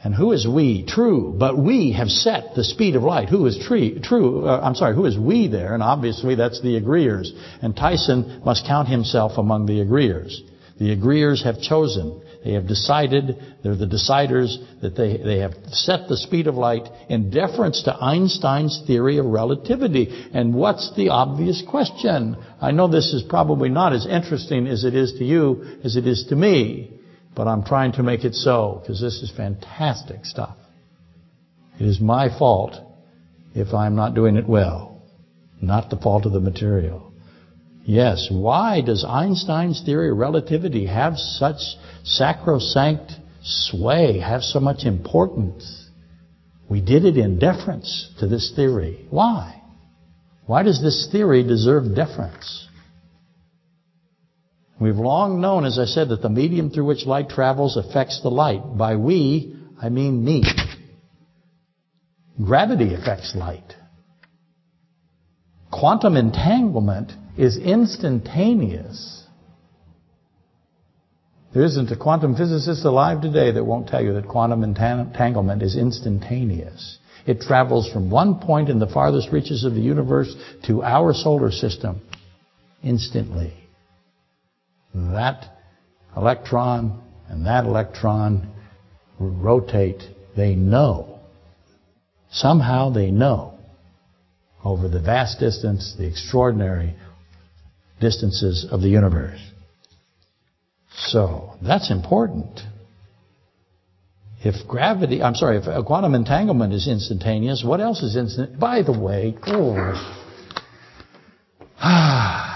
And 0.04 0.14
who 0.14 0.32
is 0.32 0.46
we? 0.46 0.84
True, 0.86 1.34
but 1.36 1.56
we 1.56 1.92
have 1.92 2.10
set 2.10 2.54
the 2.54 2.62
speed 2.62 2.94
of 2.94 3.02
light. 3.02 3.30
Who 3.30 3.46
is 3.46 3.58
tree, 3.58 3.98
true? 4.00 4.46
Uh, 4.46 4.60
I'm 4.62 4.74
sorry, 4.74 4.94
who 4.94 5.06
is 5.06 5.18
we 5.18 5.48
there? 5.48 5.72
And 5.72 5.82
obviously 5.82 6.34
that's 6.34 6.60
the 6.60 6.76
agreeers. 6.76 7.32
And 7.62 7.74
Tyson 7.74 8.42
must 8.44 8.66
count 8.66 8.86
himself 8.88 9.38
among 9.38 9.64
the 9.64 9.80
agreeers. 9.80 10.42
The 10.78 10.92
agreeers 10.92 11.42
have 11.44 11.58
chosen. 11.58 12.20
They 12.44 12.52
have 12.52 12.66
decided, 12.66 13.42
they're 13.62 13.76
the 13.76 13.86
deciders, 13.86 14.58
that 14.82 14.94
they, 14.94 15.16
they 15.16 15.38
have 15.38 15.54
set 15.68 16.08
the 16.08 16.18
speed 16.18 16.48
of 16.48 16.56
light 16.56 16.86
in 17.08 17.30
deference 17.30 17.84
to 17.84 17.96
Einstein's 17.96 18.82
theory 18.86 19.16
of 19.16 19.24
relativity. 19.24 20.28
And 20.34 20.54
what's 20.54 20.94
the 20.94 21.08
obvious 21.08 21.62
question? 21.66 22.36
I 22.60 22.72
know 22.72 22.88
this 22.88 23.14
is 23.14 23.22
probably 23.22 23.70
not 23.70 23.94
as 23.94 24.06
interesting 24.06 24.66
as 24.66 24.84
it 24.84 24.94
is 24.94 25.14
to 25.14 25.24
you 25.24 25.78
as 25.82 25.96
it 25.96 26.06
is 26.06 26.26
to 26.26 26.36
me. 26.36 27.00
But 27.34 27.48
I'm 27.48 27.64
trying 27.64 27.92
to 27.92 28.02
make 28.02 28.24
it 28.24 28.34
so 28.34 28.80
because 28.80 29.00
this 29.00 29.22
is 29.22 29.32
fantastic 29.36 30.24
stuff. 30.24 30.56
It 31.80 31.86
is 31.86 32.00
my 32.00 32.28
fault 32.38 32.76
if 33.54 33.74
I'm 33.74 33.96
not 33.96 34.14
doing 34.14 34.36
it 34.36 34.48
well, 34.48 35.02
not 35.60 35.90
the 35.90 35.96
fault 35.96 36.26
of 36.26 36.32
the 36.32 36.40
material. 36.40 37.12
Yes, 37.84 38.28
why 38.30 38.80
does 38.80 39.04
Einstein's 39.04 39.82
theory 39.84 40.10
of 40.10 40.16
relativity 40.16 40.86
have 40.86 41.18
such 41.18 41.60
sacrosanct 42.02 43.12
sway, 43.42 44.20
have 44.20 44.42
so 44.42 44.60
much 44.60 44.84
importance? 44.84 45.88
We 46.68 46.80
did 46.80 47.04
it 47.04 47.18
in 47.18 47.38
deference 47.38 48.10
to 48.20 48.26
this 48.26 48.52
theory. 48.56 49.06
Why? 49.10 49.62
Why 50.46 50.62
does 50.62 50.80
this 50.80 51.08
theory 51.12 51.42
deserve 51.42 51.94
deference? 51.94 52.68
We've 54.80 54.96
long 54.96 55.40
known, 55.40 55.64
as 55.64 55.78
I 55.78 55.84
said, 55.84 56.08
that 56.08 56.22
the 56.22 56.28
medium 56.28 56.70
through 56.70 56.86
which 56.86 57.06
light 57.06 57.28
travels 57.28 57.76
affects 57.76 58.20
the 58.22 58.30
light. 58.30 58.76
By 58.76 58.96
we, 58.96 59.56
I 59.80 59.88
mean 59.88 60.24
me. 60.24 60.42
Gravity 62.42 62.94
affects 62.94 63.36
light. 63.36 63.74
Quantum 65.70 66.16
entanglement 66.16 67.12
is 67.36 67.56
instantaneous. 67.56 69.22
There 71.52 71.64
isn't 71.64 71.92
a 71.92 71.96
quantum 71.96 72.34
physicist 72.34 72.84
alive 72.84 73.20
today 73.20 73.52
that 73.52 73.64
won't 73.64 73.86
tell 73.86 74.02
you 74.02 74.14
that 74.14 74.26
quantum 74.26 74.64
entanglement 74.64 75.62
is 75.62 75.76
instantaneous. 75.76 76.98
It 77.26 77.40
travels 77.40 77.88
from 77.92 78.10
one 78.10 78.40
point 78.40 78.68
in 78.68 78.80
the 78.80 78.88
farthest 78.88 79.30
reaches 79.30 79.62
of 79.62 79.74
the 79.74 79.80
universe 79.80 80.34
to 80.64 80.82
our 80.82 81.14
solar 81.14 81.52
system 81.52 82.02
instantly 82.82 83.63
that 84.94 85.44
electron 86.16 87.02
and 87.28 87.46
that 87.46 87.64
electron 87.64 88.52
rotate, 89.18 90.02
they 90.36 90.54
know. 90.54 91.20
Somehow 92.30 92.90
they 92.90 93.10
know 93.10 93.58
over 94.64 94.88
the 94.88 95.00
vast 95.00 95.38
distance, 95.38 95.94
the 95.98 96.06
extraordinary 96.06 96.94
distances 98.00 98.66
of 98.70 98.80
the 98.80 98.88
universe. 98.88 99.40
So, 100.96 101.54
that's 101.62 101.90
important. 101.90 102.60
If 104.42 104.66
gravity, 104.68 105.22
I'm 105.22 105.34
sorry, 105.34 105.58
if 105.58 105.86
quantum 105.86 106.14
entanglement 106.14 106.72
is 106.72 106.86
instantaneous, 106.88 107.64
what 107.64 107.80
else 107.80 108.02
is 108.02 108.16
instant? 108.16 108.58
By 108.58 108.82
the 108.82 108.98
way, 108.98 109.36
oh, 109.46 110.20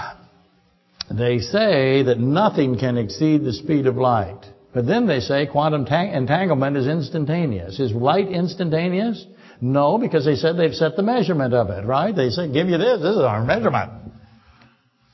they 1.11 1.39
say 1.39 2.03
that 2.03 2.19
nothing 2.19 2.77
can 2.77 2.97
exceed 2.97 3.43
the 3.43 3.53
speed 3.53 3.87
of 3.87 3.97
light. 3.97 4.45
But 4.73 4.85
then 4.85 5.07
they 5.07 5.19
say 5.19 5.47
quantum 5.47 5.87
entanglement 5.87 6.77
is 6.77 6.87
instantaneous. 6.87 7.79
Is 7.79 7.91
light 7.91 8.29
instantaneous? 8.29 9.25
No, 9.61 9.97
because 9.97 10.25
they 10.25 10.35
said 10.35 10.57
they've 10.57 10.73
set 10.73 10.95
the 10.95 11.03
measurement 11.03 11.53
of 11.53 11.69
it, 11.69 11.85
right? 11.85 12.15
They 12.15 12.29
said, 12.29 12.53
give 12.53 12.69
you 12.69 12.77
this, 12.77 13.01
this 13.01 13.15
is 13.15 13.21
our 13.21 13.43
measurement. 13.43 13.91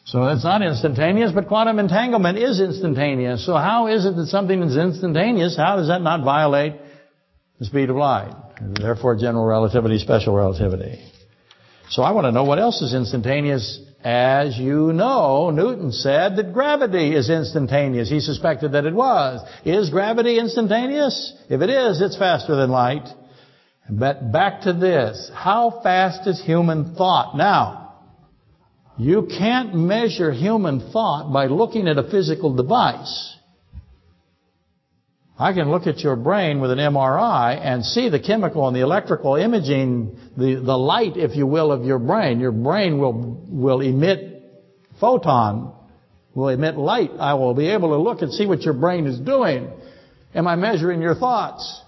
So 0.06 0.28
it's 0.28 0.44
not 0.44 0.62
instantaneous, 0.62 1.32
but 1.32 1.48
quantum 1.48 1.80
entanglement 1.80 2.38
is 2.38 2.60
instantaneous. 2.60 3.46
So 3.46 3.56
how 3.56 3.88
is 3.88 4.06
it 4.06 4.16
that 4.16 4.28
something 4.28 4.62
is 4.62 4.78
instantaneous? 4.78 5.58
How 5.58 5.78
does 5.78 5.88
that 5.88 6.02
not 6.02 6.24
violate 6.24 6.76
the 7.58 7.66
speed 7.66 7.90
of 7.90 7.96
light? 7.96 8.36
Therefore, 8.62 9.16
general 9.16 9.46
relativity, 9.46 9.98
special 9.98 10.36
relativity. 10.36 11.02
So 11.90 12.04
I 12.04 12.12
want 12.12 12.26
to 12.26 12.32
know 12.32 12.44
what 12.44 12.60
else 12.60 12.82
is 12.82 12.94
instantaneous 12.94 13.82
as 14.06 14.56
you 14.56 14.94
know, 14.94 15.50
Newton 15.50 15.92
said 15.92 16.36
that 16.36 16.54
gravity 16.54 17.16
is 17.16 17.28
instantaneous. 17.28 18.08
He 18.08 18.20
suspected 18.20 18.74
that 18.74 18.86
it 18.86 18.94
was. 18.94 19.42
Is 19.66 19.90
gravity 19.90 20.38
instantaneous? 20.38 21.34
If 21.50 21.62
it 21.62 21.72
is, 21.72 22.00
it's 22.02 22.16
faster 22.16 22.56
than 22.56 22.70
light. 22.70 23.10
But 23.90 24.32
back 24.32 24.62
to 24.62 24.74
this. 24.74 25.32
How 25.34 25.80
fast 25.82 26.28
is 26.28 26.40
human 26.40 26.94
thought? 26.94 27.36
Now, 27.36 27.96
you 28.96 29.28
can't 29.40 29.74
measure 29.74 30.32
human 30.32 30.92
thought 30.92 31.34
by 31.34 31.48
looking 31.48 31.88
at 31.88 31.98
a 31.98 32.08
physical 32.08 32.56
device. 32.56 33.35
I 35.38 35.52
can 35.52 35.70
look 35.70 35.86
at 35.86 36.00
your 36.00 36.16
brain 36.16 36.62
with 36.62 36.72
an 36.72 36.78
MRI 36.78 37.60
and 37.60 37.84
see 37.84 38.08
the 38.08 38.22
chemical 38.22 38.68
and 38.68 38.76
the 38.76 38.82
electrical 38.82 39.36
imaging, 39.36 40.18
the, 40.38 40.56
the 40.56 40.78
light, 40.78 41.18
if 41.18 41.36
you 41.36 41.46
will, 41.46 41.74
of 41.74 41.84
your 41.84 42.00
brain. 42.00 42.40
Your 42.40 42.54
brain 42.54 43.00
will, 43.00 43.44
will 43.50 43.82
emit 43.82 44.44
photon, 45.00 45.74
will 46.34 46.48
emit 46.48 46.78
light. 46.78 47.12
I 47.20 47.34
will 47.34 47.54
be 47.54 47.68
able 47.68 47.90
to 47.90 47.98
look 47.98 48.22
and 48.22 48.32
see 48.32 48.46
what 48.46 48.62
your 48.62 48.76
brain 48.76 49.08
is 49.08 49.20
doing. 49.20 49.70
Am 50.34 50.48
I 50.48 50.56
measuring 50.56 51.02
your 51.02 51.16
thoughts? 51.16 51.82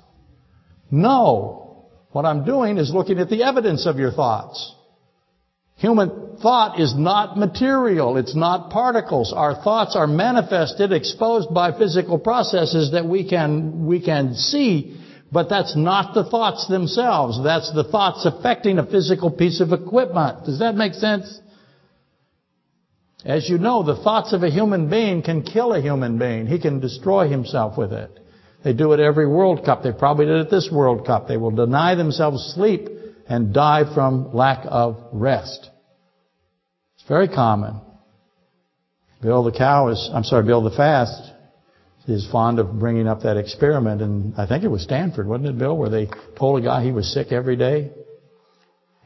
No. 0.92 1.88
What 2.12 2.26
I'm 2.26 2.44
doing 2.44 2.78
is 2.78 2.92
looking 2.94 3.18
at 3.20 3.30
the 3.30 3.44
evidence 3.44 3.86
of 3.86 3.98
your 3.98 4.12
thoughts. 4.12 4.76
Human 5.78 6.38
thought 6.42 6.80
is 6.80 6.96
not 6.96 7.38
material. 7.38 8.18
It's 8.18 8.36
not 8.36 8.72
particles. 8.72 9.34
Our 9.34 9.56
thoughts 9.64 9.96
are 9.96 10.08
manifested, 10.08 10.92
exposed 10.92 11.54
by 11.54 11.78
physical 11.78 12.18
processes 12.18 12.92
that 12.92 13.06
we 13.06 13.28
can, 13.28 13.86
we 13.86 14.04
can 14.04 14.34
see, 14.34 15.00
but 15.32 15.50
that's 15.50 15.76
not 15.76 16.14
the 16.14 16.24
thoughts 16.24 16.68
themselves. 16.68 17.44
That's 17.44 17.72
the 17.74 17.84
thoughts 17.84 18.26
affecting 18.26 18.80
a 18.80 18.86
physical 18.86 19.30
piece 19.30 19.62
of 19.62 19.72
equipment. 19.72 20.46
Does 20.46 20.60
that 20.60 20.76
make 20.76 20.94
sense? 20.94 21.40
As 23.24 23.50
you 23.50 23.58
know, 23.58 23.84
the 23.84 23.98
thoughts 23.98 24.34
of 24.34 24.44
a 24.44 24.50
human 24.50 24.90
being 24.90 25.22
can 25.22 25.44
kill 25.44 25.74
a 25.74 25.82
human 25.82 26.18
being. 26.18 26.48
He 26.48 26.60
can 26.60 26.80
destroy 26.80 27.28
himself 27.28 27.78
with 27.78 27.92
it. 27.92 28.20
They 28.64 28.74
do 28.74 28.94
it 28.94 29.00
every 29.00 29.28
World 29.28 29.64
Cup. 29.66 29.84
They 29.84 29.92
probably 29.92 30.26
did 30.26 30.38
it 30.38 30.50
this 30.50 30.70
World 30.72 31.06
Cup. 31.06 31.28
They 31.28 31.38
will 31.38 31.52
deny 31.52 31.96
themselves 31.96 32.54
sleep 32.56 32.90
and 33.30 33.54
die 33.54 33.84
from 33.94 34.34
lack 34.34 34.66
of 34.66 34.98
rest. 35.12 35.70
It's 36.96 37.08
very 37.08 37.28
common. 37.28 37.82
Bill 39.22 39.44
the 39.44 39.52
cow 39.52 39.90
is, 39.90 40.10
I'm 40.14 40.24
sorry, 40.24 40.46
Bill 40.46 40.64
the 40.64 40.76
fast 40.76 41.34
is 42.08 42.28
fond 42.32 42.60
of 42.60 42.80
bringing 42.80 43.08
up 43.08 43.24
that 43.24 43.36
experiment, 43.36 44.02
and 44.02 44.34
I 44.38 44.48
think 44.48 44.64
it 44.64 44.70
was 44.70 44.84
Stanford, 44.84 45.28
wasn't 45.28 45.50
it, 45.50 45.58
Bill, 45.58 45.78
where 45.78 45.90
they 45.90 46.08
told 46.38 46.62
a 46.62 46.64
guy 46.64 46.84
he 46.84 46.92
was 46.92 47.12
sick 47.12 47.32
every 47.32 47.58
day? 47.58 47.92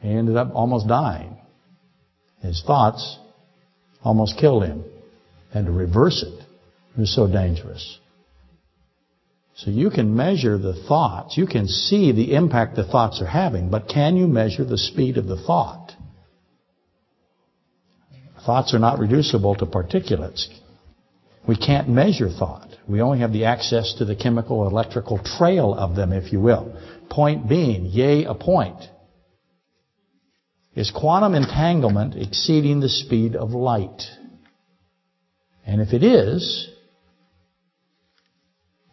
He 0.00 0.08
ended 0.08 0.36
up 0.36 0.52
almost 0.54 0.86
dying. 0.86 1.36
His 2.40 2.62
thoughts 2.64 3.18
almost 4.04 4.38
killed 4.38 4.64
him. 4.64 4.84
And 5.54 5.66
to 5.66 5.72
reverse 5.72 6.24
it, 6.26 6.44
it 6.96 7.00
was 7.00 7.14
so 7.14 7.26
dangerous. 7.26 7.98
So 9.54 9.70
you 9.70 9.90
can 9.90 10.16
measure 10.16 10.56
the 10.56 10.74
thoughts. 10.88 11.36
You 11.36 11.46
can 11.46 11.68
see 11.68 12.12
the 12.12 12.34
impact 12.34 12.76
the 12.76 12.84
thoughts 12.84 13.20
are 13.20 13.26
having. 13.26 13.70
But 13.70 13.88
can 13.88 14.16
you 14.16 14.26
measure 14.26 14.64
the 14.64 14.78
speed 14.78 15.18
of 15.18 15.26
the 15.26 15.36
thought? 15.36 15.92
Thoughts 18.44 18.74
are 18.74 18.78
not 18.78 18.98
reducible 18.98 19.54
to 19.56 19.66
particulates. 19.66 20.46
We 21.46 21.56
can't 21.56 21.88
measure 21.88 22.28
thought. 22.28 22.68
We 22.88 23.00
only 23.00 23.20
have 23.20 23.32
the 23.32 23.44
access 23.44 23.94
to 23.98 24.04
the 24.04 24.16
chemical 24.16 24.66
electrical 24.66 25.18
trail 25.18 25.74
of 25.74 25.94
them, 25.96 26.12
if 26.12 26.32
you 26.32 26.40
will. 26.40 26.76
Point 27.10 27.48
being, 27.48 27.86
yea, 27.86 28.24
a 28.24 28.34
point. 28.34 28.82
Is 30.74 30.90
quantum 30.90 31.34
entanglement 31.34 32.16
exceeding 32.16 32.80
the 32.80 32.88
speed 32.88 33.36
of 33.36 33.50
light? 33.50 34.02
And 35.66 35.80
if 35.80 35.92
it 35.92 36.02
is, 36.02 36.68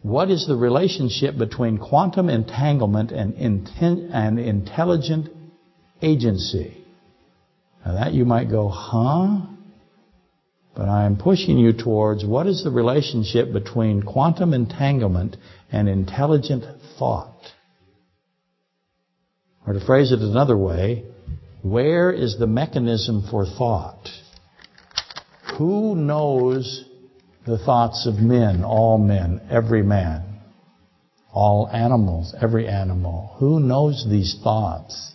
what 0.02 0.30
is 0.30 0.46
the 0.46 0.56
relationship 0.56 1.36
between 1.36 1.78
quantum 1.78 2.28
entanglement 2.28 3.12
and, 3.12 3.34
inten- 3.34 4.10
and 4.12 4.38
intelligent 4.38 5.28
agency? 6.00 6.84
Now 7.84 7.92
that 7.94 8.12
you 8.12 8.24
might 8.24 8.50
go, 8.50 8.68
huh? 8.68 9.40
But 10.74 10.88
I 10.88 11.04
am 11.04 11.16
pushing 11.16 11.58
you 11.58 11.72
towards 11.72 12.24
what 12.24 12.46
is 12.46 12.64
the 12.64 12.70
relationship 12.70 13.52
between 13.52 14.02
quantum 14.02 14.54
entanglement 14.54 15.36
and 15.70 15.88
intelligent 15.88 16.64
thought? 16.98 17.36
Or 19.66 19.74
to 19.74 19.84
phrase 19.84 20.12
it 20.12 20.20
another 20.20 20.56
way, 20.56 21.04
where 21.62 22.10
is 22.10 22.38
the 22.38 22.46
mechanism 22.46 23.26
for 23.30 23.44
thought? 23.44 24.08
Who 25.58 25.94
knows 25.94 26.84
the 27.46 27.58
thoughts 27.58 28.06
of 28.06 28.16
men, 28.16 28.64
all 28.64 28.98
men, 28.98 29.40
every 29.50 29.82
man, 29.82 30.22
all 31.32 31.68
animals, 31.72 32.34
every 32.40 32.68
animal? 32.68 33.34
Who 33.38 33.60
knows 33.60 34.06
these 34.08 34.38
thoughts? 34.42 35.14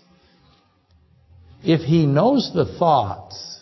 If 1.64 1.82
he 1.82 2.06
knows 2.06 2.52
the 2.54 2.66
thoughts, 2.78 3.60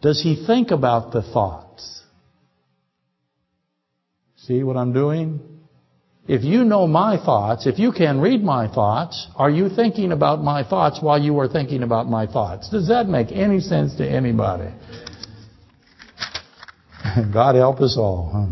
does 0.00 0.20
he 0.20 0.44
think 0.46 0.70
about 0.70 1.12
the 1.12 1.22
thoughts? 1.22 2.02
See 4.36 4.64
what 4.64 4.76
I'm 4.76 4.92
doing? 4.92 5.40
If 6.26 6.44
you 6.44 6.64
know 6.64 6.86
my 6.86 7.16
thoughts, 7.16 7.66
if 7.66 7.78
you 7.78 7.92
can 7.92 8.20
read 8.20 8.42
my 8.42 8.72
thoughts, 8.72 9.26
are 9.36 9.50
you 9.50 9.68
thinking 9.68 10.12
about 10.12 10.42
my 10.42 10.62
thoughts 10.62 11.00
while 11.00 11.20
you 11.20 11.38
are 11.40 11.48
thinking 11.48 11.82
about 11.82 12.08
my 12.08 12.26
thoughts? 12.26 12.68
Does 12.68 12.88
that 12.88 13.08
make 13.08 13.32
any 13.32 13.60
sense 13.60 13.96
to 13.96 14.08
anybody? 14.08 14.70
God 17.32 17.54
help 17.54 17.80
us 17.80 17.96
all. 17.96 18.30
Huh? 18.32 18.46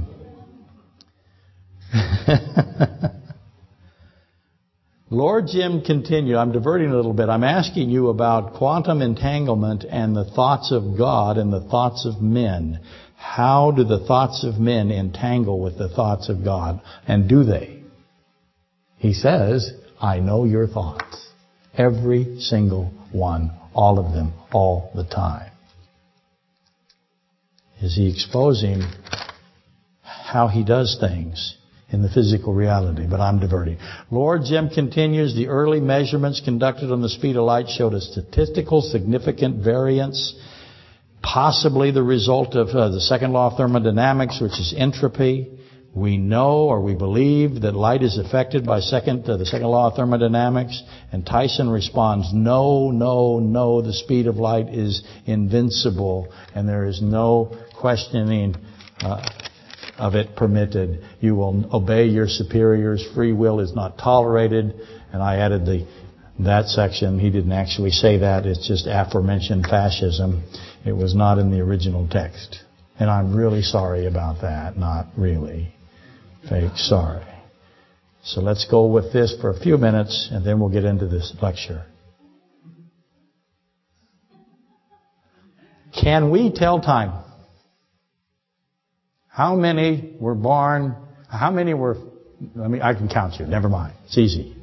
Lord 5.11 5.49
Jim 5.49 5.83
continued, 5.83 6.37
I'm 6.37 6.53
diverting 6.53 6.91
a 6.91 6.97
little 6.97 7.13
bit. 7.13 7.29
I'm 7.29 7.43
asking 7.43 7.91
you 7.91 8.09
about 8.09 8.55
quantum 8.55 9.03
entanglement 9.03 9.85
and 9.85 10.15
the 10.15 10.25
thoughts 10.25 10.71
of 10.71 10.97
God 10.97 11.37
and 11.37 11.53
the 11.53 11.63
thoughts 11.69 12.07
of 12.07 12.23
men. 12.23 12.81
How 13.17 13.73
do 13.73 13.83
the 13.83 13.99
thoughts 14.07 14.45
of 14.45 14.61
men 14.61 14.93
entangle 14.93 15.61
with 15.61 15.79
the 15.79 15.89
thoughts 15.89 16.29
of 16.29 16.45
God? 16.45 16.81
And 17.09 17.29
do 17.29 17.43
they? 17.43 17.83
He 18.99 19.13
says, 19.13 19.73
I 20.01 20.21
know 20.21 20.45
your 20.45 20.69
thoughts. 20.69 21.29
Every 21.77 22.39
single 22.39 22.93
one. 23.13 23.51
All 23.75 23.99
of 23.99 24.13
them. 24.13 24.33
All 24.53 24.93
the 24.95 25.05
time. 25.05 25.50
Is 27.81 27.97
he 27.97 28.11
exposing 28.11 28.83
how 30.03 30.49
he 30.49 30.65
does 30.65 30.99
things? 31.01 31.57
in 31.93 32.03
the 32.03 32.09
physical 32.09 32.55
reality, 32.55 33.07
but 33.09 33.21
I'm 33.21 33.41
diverting. 33.41 33.79
Lord 34.11 34.43
Jim 34.45 34.69
continues, 34.69 35.35
the 35.35 35.49
early 35.49 35.81
measurements 35.81 36.41
conducted 36.41 36.93
on 36.93 37.03
the 37.03 37.09
speed 37.09 37.37
of 37.37 37.45
light 37.45 37.69
showed 37.69 37.95
a 37.95 38.01
statistical 38.01 38.81
significant 38.81 39.65
variance, 39.65 40.35
possibly 41.23 41.91
the 41.91 42.03
result 42.03 42.55
of 42.55 42.69
uh, 42.69 42.91
the 42.91 43.01
second 43.01 43.33
law 43.33 43.51
of 43.51 43.57
thermodynamics, 43.57 44.41
which 44.41 44.53
is 44.53 44.73
entropy. 44.77 45.59
We 45.95 46.19
know 46.19 46.69
or 46.69 46.81
we 46.81 46.95
believe 46.95 47.63
that 47.63 47.75
light 47.75 48.03
is 48.03 48.17
affected 48.17 48.65
by 48.65 48.79
second 48.79 49.29
uh, 49.29 49.37
the 49.37 49.47
second 49.47 49.67
law 49.67 49.89
of 49.89 49.97
thermodynamics, 49.97 50.81
and 51.11 51.27
Tyson 51.27 51.69
responds, 51.69 52.33
no, 52.33 52.93
no, 52.93 53.41
no, 53.41 53.83
the 53.83 53.93
speed 53.93 54.29
of 54.29 54.37
light 54.37 54.69
is 54.69 55.03
invincible, 55.27 56.33
and 56.55 56.69
there 56.69 56.87
is 56.87 57.03
no 57.03 57.57
questioning 57.77 58.55
uh, 59.01 59.29
of 59.99 60.15
it 60.15 60.37
permitted. 60.37 61.03
You 61.21 61.35
will 61.35 61.75
obey 61.75 62.07
your 62.07 62.29
superiors. 62.29 63.05
Free 63.15 63.33
will 63.33 63.61
is 63.61 63.75
not 63.75 63.99
tolerated. 63.99 64.75
And 65.13 65.23
I 65.23 65.37
added 65.37 65.67
the 65.67 65.87
that 66.39 66.67
section. 66.67 67.19
He 67.19 67.31
didn't 67.31 67.53
actually 67.53 67.91
say 67.91 68.19
that. 68.19 68.47
It's 68.47 68.67
just 68.67 68.87
aforementioned 68.89 69.67
fascism. 69.67 70.45
It 70.87 70.93
was 70.93 71.15
not 71.15 71.39
in 71.39 71.51
the 71.51 71.61
original 71.61 72.09
text. 72.09 72.63
And 72.99 73.11
I'm 73.11 73.37
really 73.37 73.63
sorry 73.63 74.07
about 74.07 74.41
that. 74.43 74.77
Not 74.77 75.09
really. 75.17 75.75
Fake 76.49 76.77
sorry. 76.77 77.25
So 78.23 78.41
let's 78.41 78.67
go 78.71 78.87
with 78.87 79.13
this 79.13 79.35
for 79.41 79.51
a 79.51 79.59
few 79.59 79.79
minutes 79.79 80.29
and 80.31 80.45
then 80.45 80.61
we'll 80.61 80.69
get 80.69 80.85
into 80.85 81.07
this 81.07 81.35
lecture. 81.41 81.85
Can 86.01 86.31
we 86.31 86.53
tell 86.53 86.81
time? 86.81 87.25
How 89.29 89.57
many 89.57 90.17
were 90.21 90.35
born? 90.35 90.97
How 91.29 91.51
many 91.51 91.75
were, 91.75 91.97
I 92.63 92.69
mean, 92.69 92.83
I 92.83 92.95
can 92.95 93.09
count 93.09 93.41
you, 93.41 93.47
never 93.47 93.69
mind. 93.69 93.95
It's 94.07 94.19
easy. 94.19 94.57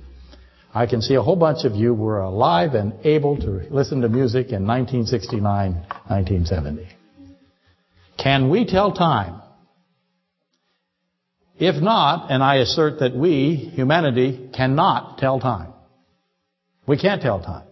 I 0.73 0.85
can 0.85 1.01
see 1.01 1.15
a 1.15 1.21
whole 1.21 1.35
bunch 1.35 1.65
of 1.65 1.73
you 1.75 1.93
were 1.93 2.19
alive 2.19 2.73
and 2.73 2.93
able 3.05 3.37
to 3.37 3.65
listen 3.71 4.01
to 4.01 4.09
music 4.09 4.47
in 4.51 4.67
1969, 4.67 5.73
1970. 6.07 6.87
Can 8.21 8.49
we 8.49 8.65
tell 8.65 8.91
time? 8.91 9.41
If 11.59 11.81
not, 11.81 12.29
and 12.29 12.43
I 12.43 12.57
assert 12.57 12.99
that 12.99 13.15
we, 13.15 13.55
humanity, 13.55 14.49
cannot 14.55 15.17
tell 15.17 15.39
time. 15.39 15.73
We 16.87 16.97
can't 16.97 17.21
tell 17.21 17.41
time. 17.41 17.67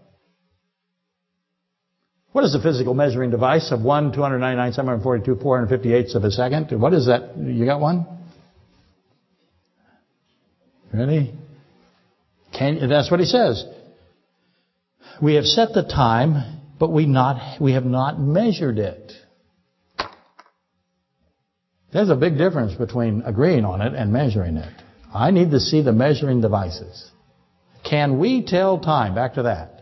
What 2.31 2.43
is 2.43 2.53
a 2.53 2.61
physical 2.61 2.93
measuring 2.93 3.31
device 3.31 3.71
of 3.71 3.81
1, 3.81 4.11
299, 4.11 4.73
742, 4.73 5.41
458 5.41 6.15
of 6.15 6.23
a 6.23 6.31
second? 6.31 6.81
What 6.81 6.93
is 6.93 7.05
that? 7.05 7.38
You 7.38 7.65
got 7.65 7.79
one? 7.79 8.05
Ready? 10.93 11.33
Can, 12.57 12.89
that's 12.89 13.09
what 13.11 13.19
he 13.19 13.25
says. 13.25 13.63
We 15.21 15.36
have 15.36 15.45
set 15.45 15.73
the 15.73 15.83
time, 15.83 16.61
but 16.79 16.91
we 16.91 17.05
not 17.05 17.61
we 17.61 17.73
have 17.73 17.86
not 17.86 18.19
measured 18.19 18.79
it. 18.79 19.13
There's 21.96 22.10
a 22.10 22.16
big 22.18 22.38
difference 22.38 22.74
between 22.74 23.22
agreeing 23.22 23.64
on 23.64 23.80
it 23.80 23.93
and 23.93 24.12
measuring 24.12 24.58
it. 24.58 24.82
I 25.14 25.32
need 25.32 25.52
to 25.52 25.62
see 25.62 25.82
the 25.82 25.93
measuring 25.93 26.41
devices. 26.41 27.10
Can 27.89 28.20
we 28.20 28.43
tell 28.43 28.80
time? 28.80 29.16
Back 29.16 29.36
to 29.36 29.43
that. 29.43 29.82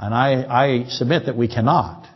And 0.00 0.12
I, 0.12 0.42
I 0.42 0.88
submit 0.88 1.26
that 1.26 1.36
we 1.36 1.46
cannot. 1.46 2.08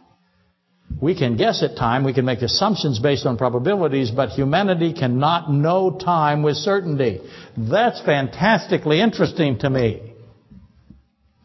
We 1.00 1.16
can 1.16 1.36
guess 1.36 1.62
at 1.62 1.76
time, 1.76 2.02
we 2.02 2.14
can 2.14 2.24
make 2.24 2.42
assumptions 2.42 2.98
based 2.98 3.26
on 3.26 3.38
probabilities, 3.38 4.10
but 4.10 4.30
humanity 4.30 4.92
cannot 4.92 5.52
know 5.52 5.96
time 5.96 6.42
with 6.42 6.56
certainty. 6.56 7.20
That's 7.56 8.02
fantastically 8.02 9.00
interesting 9.00 9.60
to 9.60 9.70
me. 9.70 10.14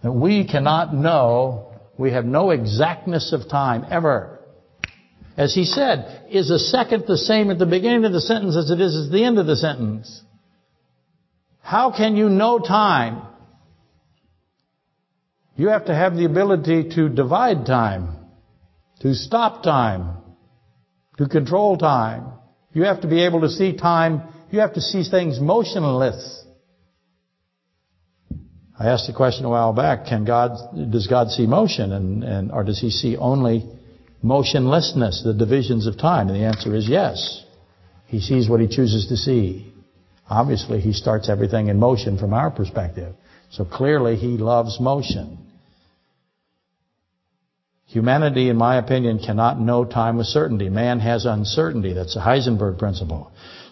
That 0.02 0.14
we 0.14 0.48
cannot 0.48 0.96
know, 0.96 1.74
we 1.96 2.12
have 2.14 2.26
no 2.26 2.50
exactness 2.50 3.34
of 3.34 3.48
time, 3.48 3.86
ever. 3.92 4.41
As 5.38 5.54
he 5.56 5.66
said, 5.66 6.28
is 6.30 6.50
a 6.50 6.60
second 6.60 7.06
the 7.08 7.18
same 7.18 7.52
at 7.52 7.60
the 7.60 7.66
beginning 7.66 8.06
of 8.06 8.12
the 8.12 8.22
sentence 8.22 8.58
as 8.58 8.70
it 8.70 8.82
is 8.82 9.08
at 9.08 9.12
the 9.12 9.24
end 9.24 9.40
of 9.40 9.48
the 9.48 9.56
sentence? 9.56 10.22
How 11.62 11.96
can 11.96 12.16
you 12.16 12.28
know 12.30 12.60
time? 12.60 13.22
You 15.56 15.70
have 15.70 15.86
to 15.86 15.96
have 15.96 16.16
the 16.16 16.26
ability 16.26 16.90
to 16.96 17.08
divide 17.08 17.66
time, 17.66 18.16
to 19.02 19.14
stop 19.14 19.64
time, 19.64 20.18
to 21.18 21.28
control 21.28 21.78
time. 21.78 22.34
You 22.74 22.84
have 22.84 23.02
to 23.02 23.08
be 23.08 23.24
able 23.24 23.42
to 23.42 23.50
see 23.50 23.78
time. 23.78 24.24
You 24.50 24.60
have 24.60 24.74
to 24.74 24.82
see 24.82 25.04
things 25.04 25.40
motionless. 25.40 26.46
I 28.80 28.88
asked 28.88 29.08
a 29.10 29.14
question 29.14 29.46
a 29.46 29.50
while 29.50 29.74
back, 29.74 30.08
can 30.08 30.26
God, 30.26 30.58
does 30.92 31.06
God 31.06 31.30
see 31.30 31.46
motion 31.46 31.92
and, 31.92 32.24
and, 32.24 32.52
or 32.52 32.64
does 32.64 32.80
he 32.80 32.90
see 32.90 33.16
only 33.16 33.70
motionlessness, 34.24 35.24
the 35.24 35.34
divisions 35.34 35.88
of 35.88 35.98
time? 35.98 36.28
And 36.28 36.36
the 36.36 36.46
answer 36.46 36.76
is 36.76 36.88
yes. 36.88 37.44
He 38.08 38.20
sees 38.20 38.50
what 38.50 38.60
he 38.60 38.68
chooses 38.68 39.08
to 39.08 39.18
see. 39.18 39.74
Obviously, 40.30 40.80
he 40.80 40.94
starts 40.94 41.30
everything 41.30 41.68
in 41.68 41.80
motion 41.80 42.18
from 42.18 42.34
our 42.34 42.52
perspective. 42.52 43.16
So 43.52 43.66
clearly, 43.66 44.16
he 44.16 44.38
loves 44.38 44.80
motion. 44.80 45.38
Humanity, 47.88 48.48
in 48.48 48.56
my 48.56 48.78
opinion, 48.78 49.20
cannot 49.20 49.60
know 49.60 49.84
time 49.84 50.18
with 50.18 50.28
certainty. 50.28 50.70
Man 50.70 51.00
has 51.02 51.26
uncertainty. 51.26 51.92
That's 51.92 52.14
the 52.14 52.22
Heisenberg 52.22 52.80
principle. 52.80 53.32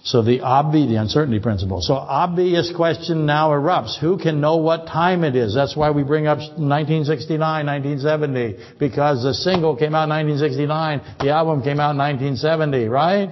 So 0.10 0.24
the 0.24 0.42
obvious, 0.42 0.90
the 0.90 0.96
uncertainty 0.96 1.40
principle. 1.40 1.84
So 1.84 1.94
obvious 1.94 2.74
question 2.76 3.28
now 3.28 3.52
erupts. 3.52 3.96
Who 4.00 4.18
can 4.18 4.42
know 4.42 4.58
what 4.58 4.88
time 4.88 5.24
it 5.24 5.36
is? 5.36 5.54
That's 5.54 5.78
why 5.78 5.92
we 5.92 6.02
bring 6.02 6.26
up 6.26 6.40
1969, 6.40 7.40
1970. 7.40 8.58
Because 8.80 9.22
the 9.22 9.36
single 9.36 9.76
came 9.76 9.94
out 9.94 10.06
in 10.06 10.10
1969. 10.10 11.18
The 11.20 11.30
album 11.30 11.62
came 11.62 11.80
out 11.80 11.92
in 11.92 11.98
1970, 12.00 12.88
right? 12.88 13.32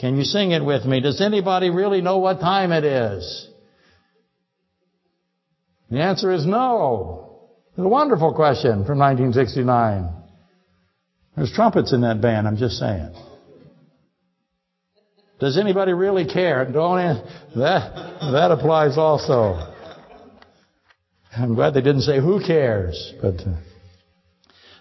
Can 0.00 0.16
you 0.16 0.24
sing 0.24 0.50
it 0.50 0.64
with 0.64 0.84
me? 0.84 0.98
Does 0.98 1.20
anybody 1.20 1.70
really 1.70 2.00
know 2.00 2.18
what 2.18 2.40
time 2.40 2.72
it 2.72 2.82
is? 2.82 3.48
The 5.92 6.00
answer 6.00 6.32
is 6.32 6.44
no. 6.44 7.52
It's 7.70 7.78
a 7.78 7.88
wonderful 7.88 8.34
question 8.34 8.84
from 8.84 8.98
1969. 8.98 10.08
There's 11.36 11.52
trumpets 11.52 11.92
in 11.92 12.00
that 12.00 12.20
band, 12.20 12.48
I'm 12.48 12.56
just 12.56 12.78
saying. 12.78 13.14
Does 15.40 15.56
anybody 15.56 15.92
really 15.92 16.26
care? 16.26 16.64
Don't 16.64 16.98
that 17.56 18.20
that 18.32 18.50
applies 18.50 18.98
also. 18.98 19.74
I'm 21.36 21.54
glad 21.54 21.74
they 21.74 21.80
didn't 21.80 22.02
say 22.02 22.20
who 22.20 22.44
cares, 22.44 23.14
but 23.22 23.36
uh, 23.46 23.54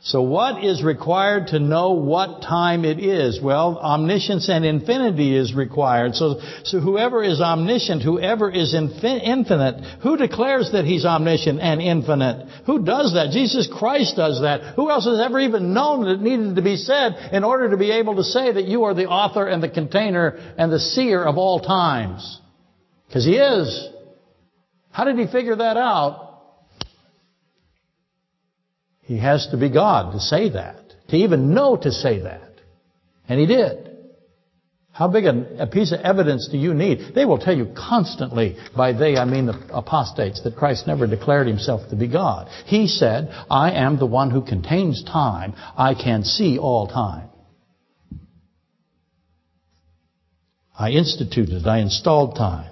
so 0.08 0.22
what 0.22 0.64
is 0.64 0.82
required 0.82 1.48
to 1.48 1.60
know 1.60 1.92
what 1.92 2.42
time 2.42 2.86
it 2.86 2.98
is? 2.98 3.42
Well, 3.42 3.78
omniscience 3.78 4.48
and 4.48 4.64
infinity 4.64 5.36
is 5.36 5.54
required. 5.54 6.16
So, 6.16 6.40
so 6.64 6.80
whoever 6.80 7.22
is 7.22 7.42
omniscient, 7.42 8.04
whoever 8.04 8.50
is 8.50 8.74
infin 8.74 9.22
infinite, 9.22 9.84
who 10.04 10.16
declares 10.16 10.72
that 10.72 10.86
he's 10.86 11.04
omniscient 11.04 11.60
and 11.60 11.82
infinite? 11.82 12.48
Who 12.68 12.86
does 12.86 13.16
that? 13.16 13.32
Jesus 13.32 13.68
Christ 13.68 14.16
does 14.16 14.40
that. 14.44 14.76
Who 14.78 14.90
else 14.90 15.04
has 15.04 15.20
ever 15.20 15.42
even 15.42 15.74
known 15.74 16.06
that 16.06 16.14
it 16.14 16.22
needed 16.22 16.56
to 16.56 16.62
be 16.62 16.78
said 16.78 17.34
in 17.34 17.44
order 17.44 17.72
to 17.72 17.78
be 17.78 17.92
able 17.92 18.16
to 18.16 18.24
say 18.24 18.54
that 18.54 18.64
you 18.64 18.86
are 18.86 18.94
the 18.94 19.08
author 19.08 19.46
and 19.46 19.62
the 19.62 19.68
container 19.68 20.38
and 20.58 20.72
the 20.72 20.80
seer 20.80 21.22
of 21.22 21.38
all 21.38 21.60
times? 21.60 22.40
Because 23.10 23.26
he 23.26 23.36
is. 23.36 23.90
How 24.90 25.04
did 25.04 25.20
he 25.20 25.28
figure 25.28 25.58
that 25.58 25.76
out? 25.76 26.27
He 29.08 29.18
has 29.20 29.48
to 29.52 29.58
be 29.58 29.70
God 29.70 30.12
to 30.12 30.20
say 30.20 30.50
that, 30.50 30.82
to 31.08 31.16
even 31.16 31.54
know 31.54 31.78
to 31.78 31.94
say 31.94 32.20
that. 32.20 32.52
And 33.30 33.40
he 33.40 33.46
did. 33.46 33.90
How 34.92 35.08
big 35.08 35.26
a, 35.26 35.64
a, 35.64 35.68
piece 35.68 35.94
of 35.94 36.02
evidence 36.02 36.50
do 36.52 36.58
you 36.58 36.74
need? 36.74 37.16
They 37.16 37.24
will 37.24 37.38
tell 37.38 37.56
you 37.56 37.72
constantly, 37.74 38.58
by 38.76 38.92
they 38.92 39.16
I 39.16 39.24
mean 39.24 39.46
the 39.46 39.58
apostates, 39.72 40.44
that 40.44 40.58
Christ 40.58 40.88
never 40.88 41.08
declared 41.08 41.48
himself 41.48 41.90
to 41.90 41.96
be 41.96 42.10
God. 42.10 42.50
He 42.66 42.88
said, 42.88 43.30
I 43.50 43.72
am 43.72 43.98
the 43.98 44.06
one 44.06 44.30
who 44.30 44.42
contains 44.42 45.04
time. 45.06 45.54
I 45.78 45.94
can 45.94 46.24
see 46.24 46.58
all 46.58 46.88
time. 46.88 47.30
I 50.78 50.90
instituted, 50.90 51.66
I 51.66 51.80
installed 51.80 52.36
time. 52.36 52.72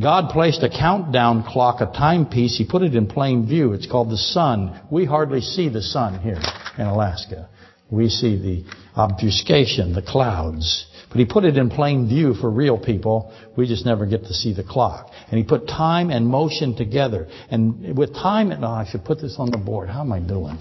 God 0.00 0.30
placed 0.30 0.62
a 0.64 0.68
countdown 0.68 1.44
clock, 1.44 1.80
a 1.80 1.86
timepiece. 1.86 2.58
He 2.58 2.66
put 2.66 2.82
it 2.82 2.96
in 2.96 3.06
plain 3.06 3.46
view. 3.46 3.72
It's 3.74 3.86
called 3.86 4.10
the 4.10 4.16
sun. 4.16 4.80
We 4.90 5.04
hardly 5.04 5.40
see 5.40 5.68
the 5.68 5.82
sun 5.82 6.18
here 6.18 6.40
in 6.76 6.86
Alaska. 6.86 7.48
We 7.90 8.08
see 8.08 8.36
the 8.36 8.64
obfuscation, 8.96 9.92
the 9.92 10.02
clouds. 10.02 10.86
But 11.10 11.20
he 11.20 11.26
put 11.26 11.44
it 11.44 11.56
in 11.56 11.70
plain 11.70 12.08
view 12.08 12.34
for 12.34 12.50
real 12.50 12.76
people. 12.76 13.32
We 13.56 13.68
just 13.68 13.86
never 13.86 14.04
get 14.04 14.24
to 14.24 14.34
see 14.34 14.52
the 14.52 14.64
clock. 14.64 15.10
And 15.30 15.38
he 15.38 15.44
put 15.44 15.68
time 15.68 16.10
and 16.10 16.26
motion 16.26 16.74
together. 16.74 17.28
And 17.48 17.96
with 17.96 18.14
time, 18.14 18.50
and 18.50 18.64
oh, 18.64 18.68
I 18.68 18.86
should 18.90 19.04
put 19.04 19.20
this 19.20 19.36
on 19.38 19.52
the 19.52 19.58
board. 19.58 19.88
How 19.88 20.00
am 20.00 20.12
I 20.12 20.18
doing? 20.18 20.58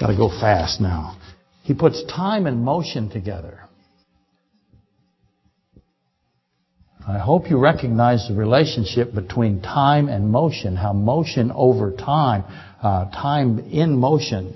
Got 0.00 0.08
to 0.08 0.16
go 0.16 0.28
fast 0.28 0.80
now. 0.80 1.16
He 1.62 1.74
puts 1.74 2.02
time 2.12 2.46
and 2.46 2.64
motion 2.64 3.08
together. 3.08 3.60
I 7.06 7.18
hope 7.18 7.50
you 7.50 7.58
recognize 7.58 8.28
the 8.28 8.34
relationship 8.34 9.12
between 9.12 9.60
time 9.60 10.08
and 10.08 10.30
motion, 10.30 10.76
how 10.76 10.92
motion 10.92 11.50
over 11.52 11.90
time, 11.90 12.44
uh, 12.80 13.10
time 13.10 13.58
in 13.58 13.96
motion. 13.98 14.54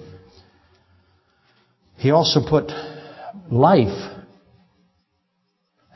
He 1.97 2.13
also 2.13 2.41
put 2.49 2.71
life 3.51 4.23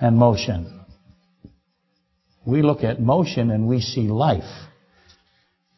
and 0.01 0.16
motion. 0.16 0.80
We 2.44 2.62
look 2.62 2.82
at 2.82 3.01
motion 3.01 3.53
and 3.53 3.68
we 3.68 3.80
see 3.80 4.09
life. 4.09 4.51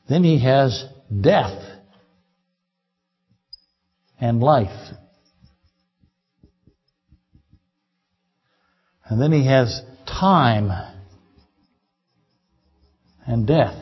Then 0.08 0.24
he 0.24 0.42
has 0.42 0.86
death 1.20 1.60
and 4.18 4.40
life. 4.40 4.94
And 9.04 9.20
then 9.20 9.32
he 9.32 9.46
has 9.46 9.82
time 10.06 10.70
and 13.26 13.46
death. 13.46 13.76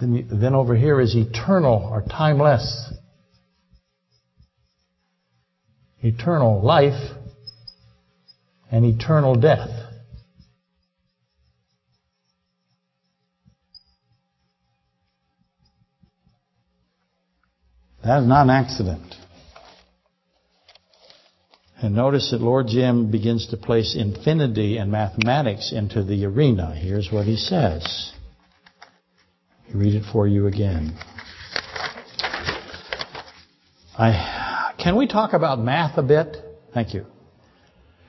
Then, 0.00 0.28
then 0.30 0.54
over 0.54 0.74
here 0.74 1.00
is 1.00 1.14
eternal 1.14 1.88
or 1.90 2.02
timeless. 2.02 2.92
Eternal 6.00 6.60
life 6.60 7.12
and 8.70 8.84
eternal 8.84 9.36
death. 9.36 9.68
That 18.02 18.22
is 18.22 18.26
not 18.26 18.42
an 18.42 18.50
accident. 18.50 19.14
And 21.82 21.96
notice 21.96 22.30
that 22.30 22.40
Lord 22.40 22.68
Jim 22.68 23.10
begins 23.10 23.48
to 23.48 23.56
place 23.56 23.96
infinity 23.98 24.76
and 24.76 24.92
mathematics 24.92 25.72
into 25.72 26.04
the 26.04 26.24
arena. 26.26 26.76
Here's 26.76 27.10
what 27.10 27.26
he 27.26 27.34
says. 27.34 28.12
I 29.68 29.76
read 29.76 29.96
it 29.96 30.04
for 30.12 30.28
you 30.28 30.46
again. 30.46 30.96
I, 33.98 34.74
can 34.78 34.96
we 34.96 35.08
talk 35.08 35.32
about 35.32 35.58
math 35.58 35.98
a 35.98 36.04
bit? 36.04 36.36
Thank 36.72 36.94
you. 36.94 37.04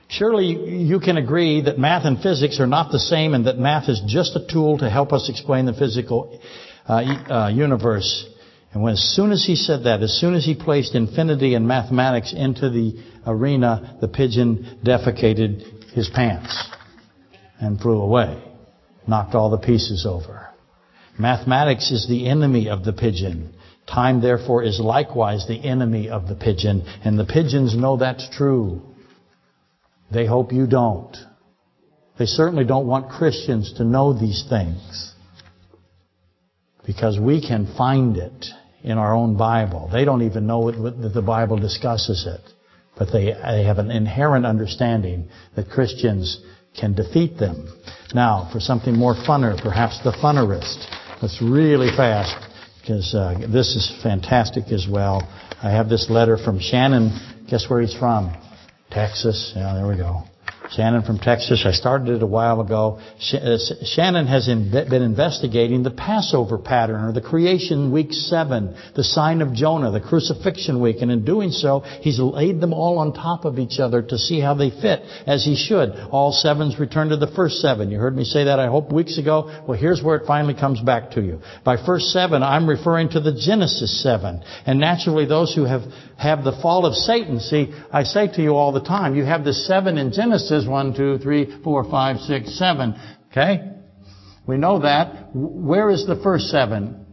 Surely 0.06 0.46
you 0.46 1.00
can 1.00 1.16
agree 1.16 1.62
that 1.62 1.76
math 1.76 2.04
and 2.04 2.22
physics 2.22 2.60
are 2.60 2.68
not 2.68 2.92
the 2.92 3.00
same 3.00 3.34
and 3.34 3.46
that 3.48 3.58
math 3.58 3.88
is 3.88 4.00
just 4.06 4.36
a 4.36 4.46
tool 4.46 4.78
to 4.78 4.88
help 4.88 5.12
us 5.12 5.28
explain 5.28 5.66
the 5.66 5.72
physical 5.72 6.40
uh, 6.86 6.92
uh, 6.92 7.48
universe. 7.48 8.24
And 8.74 8.82
when, 8.82 8.94
as 8.94 9.14
soon 9.14 9.30
as 9.30 9.44
he 9.44 9.54
said 9.54 9.84
that, 9.84 10.02
as 10.02 10.12
soon 10.20 10.34
as 10.34 10.44
he 10.44 10.56
placed 10.56 10.96
infinity 10.96 11.54
and 11.54 11.66
mathematics 11.66 12.34
into 12.36 12.68
the 12.68 13.00
arena, 13.24 13.96
the 14.00 14.08
pigeon 14.08 14.80
defecated 14.84 15.92
his 15.92 16.10
pants 16.10 16.68
and 17.60 17.80
flew 17.80 18.00
away, 18.00 18.42
knocked 19.06 19.36
all 19.36 19.48
the 19.48 19.58
pieces 19.58 20.04
over. 20.04 20.48
Mathematics 21.16 21.92
is 21.92 22.08
the 22.08 22.28
enemy 22.28 22.68
of 22.68 22.84
the 22.84 22.92
pigeon. 22.92 23.54
Time, 23.86 24.20
therefore, 24.20 24.64
is 24.64 24.80
likewise 24.80 25.46
the 25.46 25.64
enemy 25.64 26.08
of 26.08 26.26
the 26.26 26.34
pigeon, 26.34 26.82
and 27.04 27.16
the 27.16 27.24
pigeons 27.24 27.76
know 27.76 27.96
that's 27.96 28.28
true. 28.36 28.82
They 30.12 30.26
hope 30.26 30.52
you 30.52 30.66
don't. 30.66 31.16
They 32.18 32.26
certainly 32.26 32.64
don't 32.64 32.88
want 32.88 33.10
Christians 33.10 33.74
to 33.74 33.84
know 33.84 34.12
these 34.12 34.44
things. 34.48 35.14
Because 36.84 37.20
we 37.20 37.40
can 37.40 37.72
find 37.76 38.16
it 38.16 38.46
in 38.84 38.98
our 38.98 39.14
own 39.14 39.36
Bible. 39.36 39.88
They 39.90 40.04
don't 40.04 40.22
even 40.22 40.46
know 40.46 40.70
that 40.70 41.14
the 41.14 41.22
Bible 41.22 41.58
discusses 41.58 42.26
it. 42.26 42.40
But 42.96 43.08
they, 43.12 43.32
they 43.32 43.64
have 43.64 43.78
an 43.78 43.90
inherent 43.90 44.46
understanding 44.46 45.28
that 45.56 45.68
Christians 45.68 46.40
can 46.78 46.94
defeat 46.94 47.38
them. 47.38 47.68
Now, 48.14 48.48
for 48.52 48.60
something 48.60 48.94
more 48.94 49.14
funner, 49.14 49.60
perhaps 49.60 49.98
the 50.04 50.12
funnerist. 50.12 50.86
Let's 51.20 51.40
really 51.42 51.88
fast, 51.96 52.36
because 52.80 53.14
uh, 53.14 53.46
this 53.50 53.74
is 53.74 54.00
fantastic 54.02 54.70
as 54.70 54.86
well. 54.88 55.26
I 55.62 55.70
have 55.70 55.88
this 55.88 56.08
letter 56.10 56.36
from 56.36 56.60
Shannon. 56.60 57.18
Guess 57.48 57.68
where 57.68 57.80
he's 57.80 57.96
from? 57.96 58.36
Texas. 58.90 59.52
Yeah, 59.56 59.74
there 59.74 59.88
we 59.88 59.96
go. 59.96 60.33
Shannon 60.74 61.02
from 61.02 61.18
Texas. 61.18 61.64
I 61.66 61.72
started 61.72 62.08
it 62.08 62.22
a 62.22 62.26
while 62.26 62.60
ago. 62.60 62.98
Uh, 63.32 63.56
Shannon 63.84 64.26
has 64.26 64.46
been 64.46 65.02
investigating 65.02 65.82
the 65.82 65.90
Passover 65.90 66.58
pattern 66.58 67.04
or 67.04 67.12
the 67.12 67.20
creation 67.20 67.92
week 67.92 68.12
seven, 68.12 68.76
the 68.96 69.04
sign 69.04 69.40
of 69.40 69.52
Jonah, 69.52 69.90
the 69.90 70.00
crucifixion 70.00 70.80
week. 70.80 70.96
And 71.00 71.10
in 71.10 71.24
doing 71.24 71.50
so, 71.50 71.80
he's 71.80 72.18
laid 72.18 72.60
them 72.60 72.72
all 72.72 72.98
on 72.98 73.12
top 73.12 73.44
of 73.44 73.58
each 73.58 73.78
other 73.78 74.02
to 74.02 74.18
see 74.18 74.40
how 74.40 74.54
they 74.54 74.70
fit 74.70 75.00
as 75.26 75.44
he 75.44 75.56
should. 75.56 75.90
All 76.10 76.32
sevens 76.32 76.78
return 76.78 77.10
to 77.10 77.16
the 77.16 77.30
first 77.34 77.56
seven. 77.56 77.90
You 77.90 77.98
heard 77.98 78.16
me 78.16 78.24
say 78.24 78.44
that, 78.44 78.58
I 78.58 78.66
hope, 78.66 78.92
weeks 78.92 79.18
ago. 79.18 79.64
Well, 79.66 79.78
here's 79.78 80.02
where 80.02 80.16
it 80.16 80.26
finally 80.26 80.54
comes 80.54 80.80
back 80.80 81.12
to 81.12 81.22
you. 81.22 81.40
By 81.64 81.76
first 81.84 82.06
seven, 82.06 82.42
I'm 82.42 82.68
referring 82.68 83.10
to 83.10 83.20
the 83.20 83.32
Genesis 83.32 84.02
seven. 84.02 84.42
And 84.66 84.80
naturally, 84.80 85.26
those 85.26 85.54
who 85.54 85.64
have, 85.64 85.82
have 86.18 86.42
the 86.42 86.58
fall 86.60 86.84
of 86.84 86.94
Satan, 86.94 87.38
see, 87.38 87.72
I 87.92 88.02
say 88.02 88.26
to 88.34 88.42
you 88.42 88.54
all 88.54 88.72
the 88.72 88.82
time, 88.82 89.14
you 89.14 89.24
have 89.24 89.44
the 89.44 89.54
seven 89.54 89.98
in 89.98 90.12
Genesis 90.12 90.63
says 90.64 90.70
one, 90.70 90.94
two, 90.94 91.18
three, 91.18 91.62
four, 91.62 91.84
five, 91.90 92.18
six, 92.18 92.58
seven. 92.58 92.94
Okay? 93.30 93.60
We 94.46 94.56
know 94.56 94.80
that. 94.80 95.30
Where 95.34 95.90
is 95.90 96.06
the 96.06 96.16
first 96.22 96.46
seven? 96.46 97.06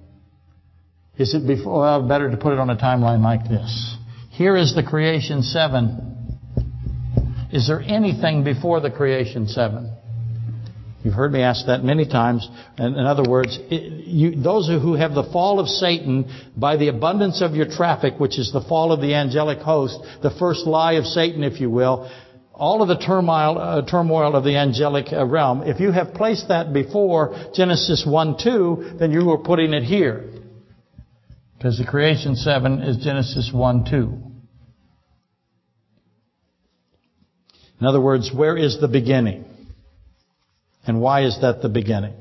Is 1.18 1.34
it 1.34 1.46
before? 1.46 1.82
Well, 1.82 2.08
better 2.08 2.30
to 2.32 2.38
put 2.38 2.54
it 2.54 2.60
on 2.60 2.70
a 2.70 2.78
timeline 2.78 3.22
like 3.22 3.48
this. 3.48 3.98
Here 4.32 4.56
is 4.56 4.76
the 4.76 4.84
creation 4.84 5.44
seven. 5.44 6.08
Is 7.52 7.68
there 7.68 7.82
anything 7.82 8.44
before 8.44 8.80
the 8.80 8.90
creation 8.90 9.48
seven? 9.48 9.92
You've 11.04 11.16
heard 11.16 11.32
me 11.32 11.42
ask 11.42 11.66
that 11.66 11.84
many 11.84 12.08
times. 12.08 12.48
In, 12.78 12.96
in 12.96 13.06
other 13.06 13.24
words, 13.28 13.58
you, 13.70 14.42
those 14.42 14.68
who 14.68 14.94
have 14.94 15.14
the 15.14 15.28
fall 15.32 15.60
of 15.60 15.68
Satan 15.68 16.32
by 16.56 16.78
the 16.78 16.90
abundance 16.90 17.42
of 17.42 17.56
your 17.56 17.66
traffic, 17.66 18.20
which 18.20 18.38
is 18.38 18.52
the 18.52 18.62
fall 18.62 18.92
of 18.92 19.02
the 19.02 19.16
angelic 19.16 19.60
host, 19.60 19.98
the 20.22 20.32
first 20.38 20.68
lie 20.68 20.94
of 20.94 21.06
Satan, 21.06 21.44
if 21.44 21.60
you 21.60 21.70
will, 21.70 22.10
all 22.62 22.84
of 22.84 22.88
the 22.88 23.04
turmoil, 23.04 23.58
uh, 23.58 23.82
turmoil 23.90 24.36
of 24.36 24.44
the 24.44 24.56
angelic 24.56 25.12
uh, 25.12 25.26
realm, 25.26 25.64
if 25.64 25.80
you 25.80 25.92
have 25.92 26.14
placed 26.14 26.50
that 26.50 26.72
before 26.72 27.50
Genesis 27.56 28.06
1 28.06 28.38
2, 28.38 28.98
then 29.00 29.10
you 29.10 29.32
are 29.32 29.40
putting 29.40 29.74
it 29.74 29.82
here. 29.82 30.30
Because 31.58 31.80
the 31.80 31.86
creation 31.86 32.36
7 32.36 32.84
is 32.84 33.04
Genesis 33.04 33.50
1 33.52 33.86
2. 33.90 33.98
In 37.80 37.88
other 37.88 38.00
words, 38.00 38.32
where 38.32 38.56
is 38.56 38.80
the 38.80 38.88
beginning? 38.88 39.44
And 40.86 41.02
why 41.02 41.24
is 41.24 41.40
that 41.42 41.64
the 41.64 41.70
beginning? 41.70 42.14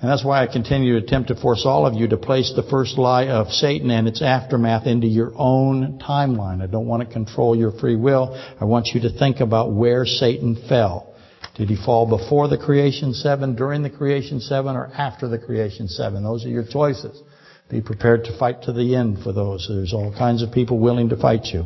And 0.00 0.08
that's 0.08 0.24
why 0.24 0.42
I 0.42 0.46
continue 0.46 0.98
to 0.98 1.04
attempt 1.04 1.28
to 1.28 1.34
force 1.34 1.64
all 1.66 1.84
of 1.84 1.94
you 1.94 2.06
to 2.08 2.16
place 2.16 2.52
the 2.54 2.62
first 2.62 2.98
lie 2.98 3.26
of 3.26 3.48
Satan 3.48 3.90
and 3.90 4.06
its 4.06 4.22
aftermath 4.22 4.86
into 4.86 5.08
your 5.08 5.32
own 5.34 5.98
timeline. 5.98 6.62
I 6.62 6.66
don't 6.66 6.86
want 6.86 7.06
to 7.06 7.12
control 7.12 7.56
your 7.56 7.72
free 7.72 7.96
will. 7.96 8.32
I 8.60 8.64
want 8.64 8.88
you 8.94 9.00
to 9.00 9.10
think 9.10 9.40
about 9.40 9.72
where 9.72 10.06
Satan 10.06 10.56
fell. 10.68 11.16
Did 11.56 11.68
he 11.68 11.76
fall 11.76 12.06
before 12.08 12.46
the 12.46 12.58
creation 12.58 13.12
seven, 13.12 13.56
during 13.56 13.82
the 13.82 13.90
creation 13.90 14.38
seven, 14.38 14.76
or 14.76 14.86
after 14.86 15.26
the 15.26 15.38
creation 15.38 15.88
seven? 15.88 16.22
Those 16.22 16.44
are 16.44 16.50
your 16.50 16.64
choices. 16.64 17.20
Be 17.68 17.80
prepared 17.80 18.24
to 18.24 18.38
fight 18.38 18.62
to 18.62 18.72
the 18.72 18.94
end 18.94 19.24
for 19.24 19.32
those. 19.32 19.66
There's 19.68 19.92
all 19.92 20.14
kinds 20.16 20.44
of 20.44 20.52
people 20.52 20.78
willing 20.78 21.08
to 21.08 21.16
fight 21.16 21.46
you. 21.46 21.64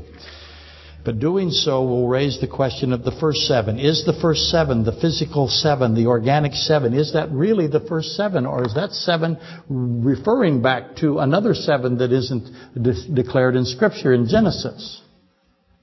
But 1.05 1.19
doing 1.19 1.51
so 1.51 1.83
will 1.83 2.07
raise 2.07 2.41
the 2.41 2.47
question 2.47 2.93
of 2.93 3.03
the 3.03 3.11
first 3.11 3.41
seven. 3.49 3.81
Is 3.81 4.05
the 4.05 4.13
first 4.13 4.51
seven, 4.51 4.85
the 4.85 4.93
physical 4.93 5.49
seven, 5.49 5.95
the 5.95 6.07
organic 6.07 6.55
seven, 6.55 6.95
is 6.95 7.15
that 7.15 7.33
really 7.33 7.67
the 7.67 7.81
first 7.81 8.15
seven? 8.15 8.47
Or 8.47 8.65
is 8.65 8.75
that 8.75 8.93
seven 8.93 9.37
referring 9.69 10.63
back 10.63 10.97
to 10.97 11.19
another 11.19 11.55
seven 11.55 11.99
that 11.99 12.13
isn't 12.13 12.49
de- 12.81 13.09
declared 13.15 13.57
in 13.57 13.65
Scripture 13.65 14.13
in 14.13 14.29
Genesis? 14.29 15.01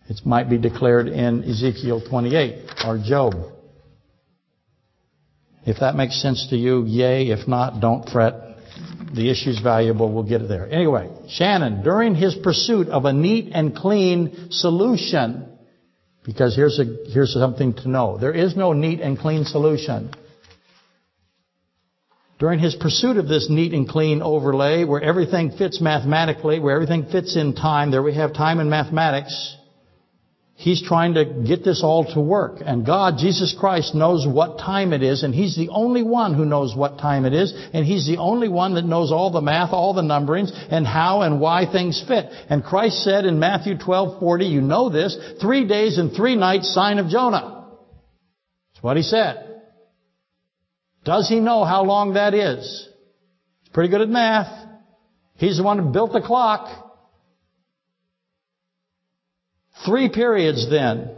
It 0.07 0.26
might 0.26 0.49
be 0.49 0.57
declared 0.57 1.07
in 1.07 1.43
Ezekiel 1.43 2.01
28 2.09 2.86
or 2.86 2.97
Job. 2.97 3.36
If 5.65 5.82
that 5.82 5.95
makes 5.95 6.20
sense 6.22 6.47
to 6.49 6.55
you, 6.55 6.86
yay. 6.86 7.28
If 7.30 7.47
not, 7.47 7.82
don't 7.82 8.09
fret 8.09 8.48
the 9.14 9.30
issue's 9.30 9.60
valuable. 9.60 10.12
We'll 10.12 10.28
get 10.28 10.41
it 10.41 10.47
there. 10.47 10.68
Anyway, 10.70 11.10
Shannon, 11.30 11.84
during 11.84 12.16
his 12.16 12.36
pursuit 12.36 12.88
of 12.88 13.05
a 13.05 13.14
neat 13.14 13.51
and 13.53 13.76
clean 13.76 14.51
solution, 14.51 15.47
because 16.24 16.55
here's, 16.55 16.80
a, 16.80 16.86
here's 17.12 17.34
something 17.34 17.74
to 17.74 17.89
know. 17.89 18.18
There 18.18 18.34
is 18.34 18.55
no 18.55 18.74
neat 18.74 18.99
and 18.99 19.18
clean 19.18 19.45
solution. 19.45 20.12
During 22.38 22.60
his 22.60 22.76
pursuit 22.76 23.18
of 23.18 23.28
this 23.28 23.49
neat 23.49 23.74
and 23.74 23.88
clean 23.88 24.22
overlay, 24.22 24.86
where 24.86 25.01
everything 25.01 25.51
fits 25.51 25.82
mathematically, 25.82 26.60
where 26.60 26.74
everything 26.74 27.05
fits 27.12 27.36
in 27.36 27.53
time, 27.53 27.91
there 27.91 28.01
we 28.03 28.16
have 28.16 28.34
time 28.34 28.60
in 28.60 28.70
mathematics, 28.70 29.57
He's 30.60 30.84
trying 30.84 31.14
to 31.14 31.24
get 31.24 31.64
this 31.64 31.82
all 31.86 32.03
to 32.14 32.20
work. 32.20 32.57
And 32.66 32.86
God, 32.86 33.14
Jesus 33.18 33.55
Christ, 33.57 33.95
knows 33.95 34.28
what 34.28 34.57
time 34.57 34.91
it 34.91 35.01
is, 35.01 35.24
and 35.24 35.34
He's 35.34 35.55
the 35.55 35.70
only 35.70 36.03
one 36.03 36.34
who 36.34 36.43
knows 36.43 36.76
what 36.76 36.97
time 36.97 37.24
it 37.24 37.32
is, 37.34 37.53
and 37.74 37.86
He's 37.86 38.05
the 38.05 38.18
only 38.18 38.49
one 38.49 38.74
that 38.74 38.84
knows 38.84 39.10
all 39.10 39.32
the 39.32 39.39
math, 39.39 39.72
all 39.72 39.93
the 39.93 40.01
numberings, 40.01 40.51
and 40.70 40.86
how 40.86 41.22
and 41.22 41.39
why 41.39 41.66
things 41.66 42.03
fit. 42.05 42.26
And 42.49 42.62
Christ 42.62 43.05
said 43.05 43.24
in 43.24 43.39
Matthew 43.39 43.76
12:40, 43.76 44.51
you 44.51 44.60
know 44.60 44.89
this, 44.89 45.18
three 45.39 45.66
days 45.66 45.97
and 45.97 46.12
three 46.12 46.36
nights 46.36 46.74
sign 46.74 46.99
of 46.99 47.07
Jonah. 47.07 47.70
That's 48.74 48.84
what 48.84 48.97
He 48.97 49.03
said. 49.03 49.62
Does 51.05 51.30
He 51.30 51.39
know 51.39 51.64
how 51.64 51.86
long 51.86 52.16
that 52.16 52.34
is? 52.34 52.89
He's 53.62 53.70
pretty 53.72 53.91
good 53.91 54.01
at 54.01 54.10
math. 54.10 54.68
He's 55.36 55.55
the 55.55 55.64
one 55.64 55.80
who 55.80 55.93
built 55.93 56.12
the 56.12 56.20
clock. 56.20 56.88
Three 59.89 60.09
periods 60.09 60.69
then. 60.69 61.15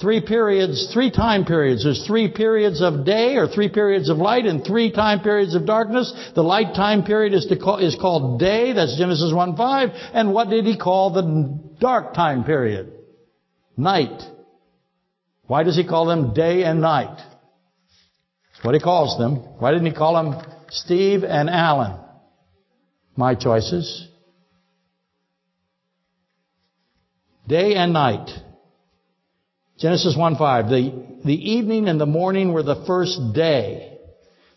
Three 0.00 0.20
periods, 0.20 0.92
three 0.92 1.10
time 1.10 1.44
periods. 1.44 1.84
There's 1.84 2.06
three 2.06 2.28
periods 2.30 2.80
of 2.80 3.04
day 3.04 3.36
or 3.36 3.48
three 3.48 3.68
periods 3.68 4.08
of 4.08 4.18
light 4.18 4.44
and 4.44 4.64
three 4.64 4.92
time 4.92 5.20
periods 5.20 5.54
of 5.54 5.66
darkness. 5.66 6.12
The 6.34 6.42
light 6.42 6.74
time 6.74 7.04
period 7.04 7.32
is, 7.32 7.52
call, 7.62 7.78
is 7.78 7.96
called 8.00 8.38
day. 8.38 8.72
That's 8.72 8.96
Genesis 8.96 9.32
1-5. 9.32 10.10
And 10.12 10.32
what 10.32 10.48
did 10.48 10.64
he 10.64 10.76
call 10.76 11.12
the 11.12 11.60
dark 11.80 12.14
time 12.14 12.44
period? 12.44 12.92
Night. 13.76 14.22
Why 15.46 15.64
does 15.64 15.76
he 15.76 15.86
call 15.86 16.06
them 16.06 16.34
day 16.34 16.62
and 16.62 16.80
night? 16.80 17.16
That's 17.16 18.64
what 18.64 18.74
he 18.74 18.80
calls 18.80 19.18
them. 19.18 19.36
Why 19.58 19.72
didn't 19.72 19.86
he 19.86 19.92
call 19.92 20.14
them 20.14 20.40
Steve 20.70 21.24
and 21.24 21.50
Alan? 21.50 21.98
My 23.16 23.34
choices. 23.34 24.08
Day 27.46 27.74
and 27.74 27.92
night. 27.92 28.30
Genesis 29.78 30.16
1:5. 30.16 30.70
The, 30.70 31.26
the 31.26 31.50
evening 31.52 31.88
and 31.88 32.00
the 32.00 32.06
morning 32.06 32.52
were 32.52 32.62
the 32.62 32.84
first 32.86 33.34
day. 33.34 33.90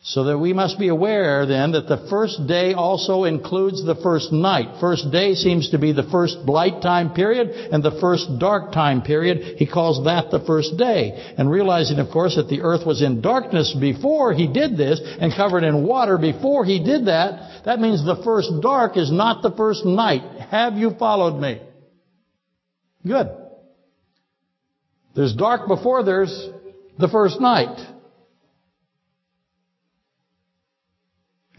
So 0.04 0.24
that 0.26 0.38
we 0.38 0.54
must 0.54 0.80
be 0.80 0.88
aware 0.88 1.46
then 1.46 1.74
that 1.74 1.90
the 1.90 2.08
first 2.10 2.48
day 2.48 2.74
also 2.74 3.26
includes 3.26 3.84
the 3.84 3.96
first 3.96 4.32
night. 4.32 4.80
First 4.80 5.12
day 5.12 5.34
seems 5.34 5.72
to 5.72 5.80
be 5.80 5.92
the 5.92 6.04
first 6.04 6.38
light 6.38 6.82
time 6.82 7.14
period 7.14 7.50
and 7.50 7.84
the 7.84 8.00
first 8.00 8.40
dark 8.40 8.72
time 8.72 9.02
period. 9.02 9.58
He 9.58 9.66
calls 9.66 10.06
that 10.06 10.32
the 10.32 10.40
first 10.40 10.78
day. 10.78 11.34
And 11.38 11.52
realizing, 11.52 12.00
of 12.00 12.10
course, 12.10 12.38
that 12.38 12.48
the 12.48 12.62
earth 12.62 12.86
was 12.86 13.02
in 13.02 13.20
darkness 13.20 13.76
before 13.78 14.32
he 14.32 14.48
did 14.48 14.78
this 14.78 15.02
and 15.20 15.34
covered 15.34 15.66
in 15.66 15.84
water 15.84 16.18
before 16.18 16.64
he 16.64 16.82
did 16.82 17.08
that, 17.08 17.66
that 17.66 17.82
means 17.82 18.06
the 18.06 18.24
first 18.24 18.62
dark 18.62 18.96
is 18.96 19.12
not 19.12 19.42
the 19.42 19.52
first 19.52 19.84
night. 19.84 20.22
Have 20.52 20.76
you 20.76 20.92
followed 20.92 21.38
me? 21.38 21.67
Good. 23.08 23.30
There's 25.16 25.34
dark 25.34 25.68
before 25.68 26.04
there's 26.04 26.50
the 27.00 27.08
first 27.08 27.40
night. 27.40 27.78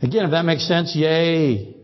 Again, 0.01 0.27
if 0.27 0.31
that 0.31 0.45
makes 0.45 0.69
sense, 0.69 0.95
yay. 0.95 1.77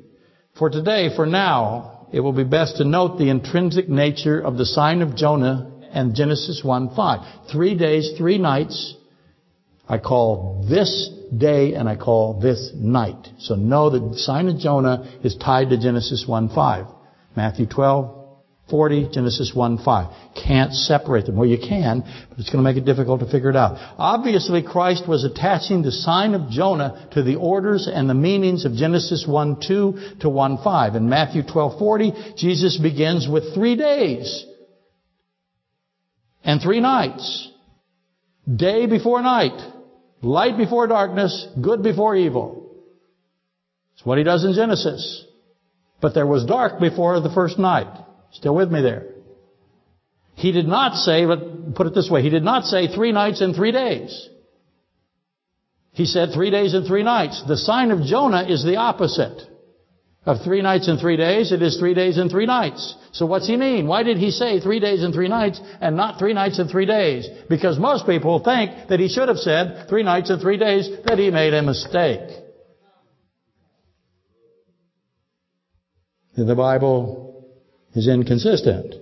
For 0.56 0.70
today, 0.70 1.08
for 1.16 1.26
now, 1.26 2.06
it 2.12 2.20
will 2.20 2.32
be 2.32 2.44
best 2.44 2.76
to 2.76 2.84
note 2.84 3.18
the 3.18 3.28
intrinsic 3.28 3.88
nature 3.88 4.40
of 4.40 4.56
the 4.56 4.66
sign 4.66 5.02
of 5.02 5.16
Jonah 5.16 5.72
and 5.92 6.14
Genesis 6.14 6.62
1-5. 6.64 7.50
Three 7.50 7.76
days, 7.76 8.12
three 8.16 8.38
nights. 8.38 8.94
I 9.88 9.98
call 9.98 10.64
this 10.68 11.10
day 11.36 11.74
and 11.74 11.88
I 11.88 11.96
call 11.96 12.40
this 12.40 12.70
night. 12.74 13.28
So 13.38 13.56
know 13.56 13.90
that 13.90 14.12
the 14.12 14.18
sign 14.18 14.48
of 14.48 14.58
Jonah 14.58 15.18
is 15.24 15.36
tied 15.36 15.70
to 15.70 15.78
Genesis 15.78 16.24
1-5. 16.28 16.94
Matthew 17.36 17.66
12, 17.66 18.23
40, 18.70 19.10
Genesis 19.12 19.52
1, 19.54 19.84
5. 19.84 20.34
Can't 20.46 20.72
separate 20.72 21.26
them. 21.26 21.36
Well, 21.36 21.48
you 21.48 21.58
can, 21.58 22.00
but 22.00 22.38
it's 22.38 22.50
going 22.50 22.64
to 22.64 22.70
make 22.70 22.78
it 22.78 22.86
difficult 22.86 23.20
to 23.20 23.30
figure 23.30 23.50
it 23.50 23.56
out. 23.56 23.76
Obviously, 23.98 24.62
Christ 24.62 25.06
was 25.06 25.22
attaching 25.22 25.82
the 25.82 25.92
sign 25.92 26.34
of 26.34 26.48
Jonah 26.48 27.08
to 27.12 27.22
the 27.22 27.36
orders 27.36 27.86
and 27.92 28.08
the 28.08 28.14
meanings 28.14 28.64
of 28.64 28.72
Genesis 28.72 29.26
1, 29.28 29.60
2 29.66 29.98
to 30.20 30.28
1, 30.30 30.58
5. 30.64 30.94
In 30.94 31.08
Matthew 31.10 31.42
12, 31.42 31.78
40, 31.78 32.12
Jesus 32.38 32.78
begins 32.78 33.28
with 33.28 33.54
three 33.54 33.76
days 33.76 34.46
and 36.42 36.60
three 36.62 36.80
nights. 36.80 37.50
Day 38.54 38.86
before 38.86 39.20
night. 39.20 39.60
Light 40.22 40.56
before 40.56 40.86
darkness. 40.86 41.46
Good 41.60 41.82
before 41.82 42.16
evil. 42.16 42.72
It's 43.94 44.06
what 44.06 44.16
he 44.16 44.24
does 44.24 44.42
in 44.44 44.54
Genesis. 44.54 45.24
But 46.00 46.14
there 46.14 46.26
was 46.26 46.46
dark 46.46 46.80
before 46.80 47.20
the 47.20 47.30
first 47.30 47.58
night. 47.58 48.04
Still 48.34 48.54
with 48.54 48.70
me 48.70 48.82
there? 48.82 49.06
He 50.34 50.52
did 50.52 50.66
not 50.66 50.96
say, 50.96 51.24
but 51.24 51.74
put 51.74 51.86
it 51.86 51.94
this 51.94 52.10
way, 52.10 52.22
he 52.22 52.30
did 52.30 52.42
not 52.42 52.64
say 52.64 52.88
three 52.88 53.12
nights 53.12 53.40
and 53.40 53.54
three 53.54 53.72
days. 53.72 54.28
He 55.92 56.06
said 56.06 56.30
three 56.34 56.50
days 56.50 56.74
and 56.74 56.86
three 56.86 57.04
nights. 57.04 57.42
The 57.46 57.56
sign 57.56 57.92
of 57.92 58.02
Jonah 58.02 58.42
is 58.48 58.64
the 58.64 58.76
opposite 58.76 59.40
of 60.26 60.42
three 60.42 60.60
nights 60.60 60.88
and 60.88 60.98
three 60.98 61.16
days. 61.16 61.52
It 61.52 61.62
is 61.62 61.78
three 61.78 61.94
days 61.94 62.18
and 62.18 62.28
three 62.28 62.46
nights. 62.46 62.96
So 63.12 63.26
what's 63.26 63.46
he 63.46 63.56
mean? 63.56 63.86
Why 63.86 64.02
did 64.02 64.16
he 64.16 64.32
say 64.32 64.58
three 64.58 64.80
days 64.80 65.04
and 65.04 65.14
three 65.14 65.28
nights 65.28 65.60
and 65.80 65.96
not 65.96 66.18
three 66.18 66.32
nights 66.32 66.58
and 66.58 66.68
three 66.68 66.86
days? 66.86 67.28
Because 67.48 67.78
most 67.78 68.06
people 68.06 68.40
think 68.40 68.88
that 68.88 68.98
he 68.98 69.08
should 69.08 69.28
have 69.28 69.38
said 69.38 69.86
three 69.88 70.02
nights 70.02 70.30
and 70.30 70.42
three 70.42 70.56
days, 70.56 70.90
that 71.04 71.20
he 71.20 71.30
made 71.30 71.54
a 71.54 71.62
mistake. 71.62 72.28
In 76.36 76.48
the 76.48 76.56
Bible 76.56 77.33
is 77.94 78.08
inconsistent. 78.08 78.94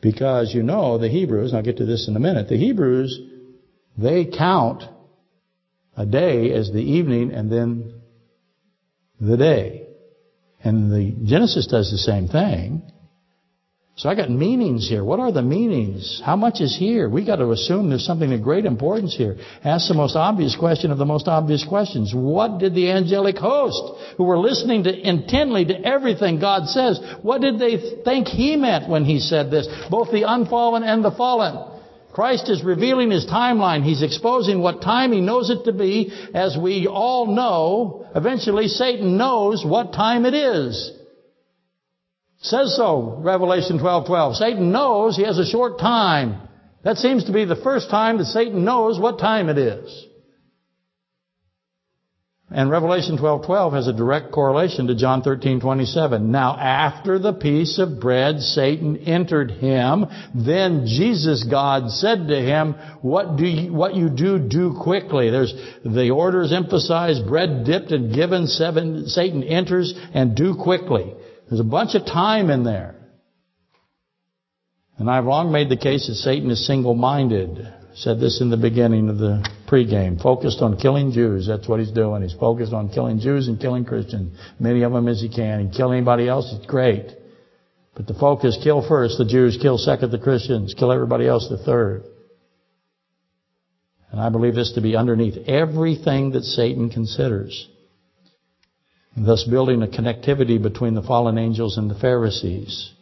Because 0.00 0.54
you 0.54 0.62
know 0.62 0.98
the 0.98 1.08
Hebrews, 1.08 1.50
and 1.50 1.58
I'll 1.58 1.64
get 1.64 1.76
to 1.76 1.84
this 1.84 2.08
in 2.08 2.16
a 2.16 2.20
minute, 2.20 2.48
the 2.48 2.56
Hebrews, 2.56 3.20
they 3.98 4.24
count 4.24 4.84
a 5.96 6.06
day 6.06 6.52
as 6.52 6.72
the 6.72 6.80
evening 6.80 7.32
and 7.32 7.52
then 7.52 8.00
the 9.20 9.36
day. 9.36 9.88
And 10.62 10.90
the 10.90 11.26
Genesis 11.26 11.66
does 11.66 11.90
the 11.90 11.98
same 11.98 12.28
thing. 12.28 12.82
So 14.00 14.08
I 14.08 14.14
got 14.14 14.30
meanings 14.30 14.88
here. 14.88 15.04
What 15.04 15.20
are 15.20 15.30
the 15.30 15.42
meanings? 15.42 16.22
How 16.24 16.34
much 16.34 16.62
is 16.62 16.74
here? 16.74 17.06
We 17.06 17.22
got 17.22 17.36
to 17.36 17.50
assume 17.50 17.90
there's 17.90 18.06
something 18.06 18.32
of 18.32 18.42
great 18.42 18.64
importance 18.64 19.14
here. 19.14 19.36
Ask 19.62 19.88
the 19.88 19.94
most 19.94 20.16
obvious 20.16 20.56
question 20.56 20.90
of 20.90 20.96
the 20.96 21.04
most 21.04 21.28
obvious 21.28 21.66
questions. 21.68 22.14
What 22.14 22.60
did 22.60 22.74
the 22.74 22.90
angelic 22.92 23.36
host, 23.36 24.16
who 24.16 24.24
were 24.24 24.38
listening 24.38 24.84
to 24.84 25.08
intently 25.08 25.66
to 25.66 25.84
everything 25.84 26.40
God 26.40 26.66
says, 26.66 26.98
what 27.20 27.42
did 27.42 27.58
they 27.58 28.02
think 28.02 28.26
He 28.26 28.56
meant 28.56 28.88
when 28.88 29.04
He 29.04 29.20
said 29.20 29.50
this? 29.50 29.68
Both 29.90 30.10
the 30.12 30.22
unfallen 30.22 30.82
and 30.82 31.04
the 31.04 31.10
fallen. 31.10 31.82
Christ 32.14 32.48
is 32.48 32.64
revealing 32.64 33.10
His 33.10 33.26
timeline. 33.26 33.84
He's 33.84 34.02
exposing 34.02 34.62
what 34.62 34.80
time 34.80 35.12
He 35.12 35.20
knows 35.20 35.50
it 35.50 35.66
to 35.66 35.74
be. 35.74 36.10
As 36.32 36.56
we 36.56 36.86
all 36.86 37.26
know, 37.26 38.06
eventually 38.14 38.68
Satan 38.68 39.18
knows 39.18 39.62
what 39.62 39.92
time 39.92 40.24
it 40.24 40.32
is. 40.32 40.99
Says 42.42 42.74
so, 42.74 43.18
Revelation 43.18 43.78
12:12. 43.78 44.06
12. 44.06 44.36
Satan 44.36 44.72
knows 44.72 45.16
he 45.16 45.24
has 45.24 45.38
a 45.38 45.44
short 45.44 45.78
time. 45.78 46.36
That 46.82 46.96
seems 46.96 47.24
to 47.24 47.32
be 47.32 47.44
the 47.44 47.56
first 47.56 47.90
time 47.90 48.16
that 48.18 48.24
Satan 48.26 48.64
knows 48.64 48.98
what 48.98 49.18
time 49.18 49.50
it 49.50 49.58
is. 49.58 50.06
And 52.52 52.68
Revelation 52.70 53.16
12:12 53.16 53.44
12 53.44 53.72
has 53.74 53.86
a 53.86 53.92
direct 53.92 54.32
correlation 54.32 54.86
to 54.86 54.94
John 54.94 55.22
13:27. 55.22 56.30
Now 56.32 56.56
after 56.56 57.18
the 57.18 57.34
piece 57.34 57.78
of 57.78 58.00
bread 58.00 58.40
Satan 58.40 58.96
entered 58.96 59.50
him, 59.50 60.06
then 60.34 60.86
Jesus 60.86 61.44
God 61.44 61.90
said 61.92 62.26
to 62.26 62.40
him, 62.40 62.74
"What 63.02 63.36
do 63.36 63.46
you, 63.46 63.72
what 63.72 63.94
you 63.94 64.08
do 64.08 64.38
do 64.38 64.72
quickly." 64.72 65.28
There's 65.30 65.54
the 65.84 66.10
orders 66.10 66.52
emphasized 66.52 67.26
bread 67.26 67.64
dipped 67.64 67.92
and 67.92 68.12
given 68.12 68.46
seven 68.48 69.06
Satan 69.06 69.44
enters 69.44 69.94
and 70.14 70.34
do 70.34 70.54
quickly. 70.54 71.12
There's 71.50 71.60
a 71.60 71.64
bunch 71.64 71.96
of 71.96 72.06
time 72.06 72.48
in 72.48 72.62
there. 72.62 72.94
And 74.98 75.10
I've 75.10 75.24
long 75.24 75.50
made 75.50 75.68
the 75.68 75.76
case 75.76 76.06
that 76.06 76.14
Satan 76.14 76.48
is 76.50 76.64
single-minded. 76.64 77.74
Said 77.94 78.20
this 78.20 78.40
in 78.40 78.50
the 78.50 78.56
beginning 78.56 79.08
of 79.08 79.18
the 79.18 79.44
pregame. 79.68 80.22
Focused 80.22 80.60
on 80.60 80.76
killing 80.76 81.10
Jews. 81.10 81.48
That's 81.48 81.66
what 81.66 81.80
he's 81.80 81.90
doing. 81.90 82.22
He's 82.22 82.34
focused 82.34 82.72
on 82.72 82.90
killing 82.90 83.18
Jews 83.18 83.48
and 83.48 83.58
killing 83.58 83.84
Christians. 83.84 84.38
Many 84.60 84.82
of 84.82 84.92
them 84.92 85.08
as 85.08 85.20
he 85.20 85.28
can. 85.28 85.58
And 85.58 85.74
kill 85.74 85.90
anybody 85.90 86.28
else, 86.28 86.54
it's 86.56 86.66
great. 86.66 87.10
But 87.96 88.06
the 88.06 88.14
focus, 88.14 88.56
kill 88.62 88.86
first 88.86 89.18
the 89.18 89.24
Jews, 89.24 89.58
kill 89.60 89.76
second 89.76 90.12
the 90.12 90.20
Christians, 90.20 90.72
kill 90.78 90.92
everybody 90.92 91.26
else 91.26 91.48
the 91.48 91.58
third. 91.58 92.04
And 94.12 94.20
I 94.20 94.28
believe 94.28 94.54
this 94.54 94.72
to 94.74 94.80
be 94.80 94.94
underneath 94.94 95.48
everything 95.48 96.30
that 96.32 96.44
Satan 96.44 96.90
considers 96.90 97.68
thus 99.16 99.44
building 99.44 99.82
a 99.82 99.86
connectivity 99.86 100.62
between 100.62 100.94
the 100.94 101.02
fallen 101.02 101.38
angels 101.38 101.76
and 101.76 101.90
the 101.90 101.98
Pharisees. 101.98 102.92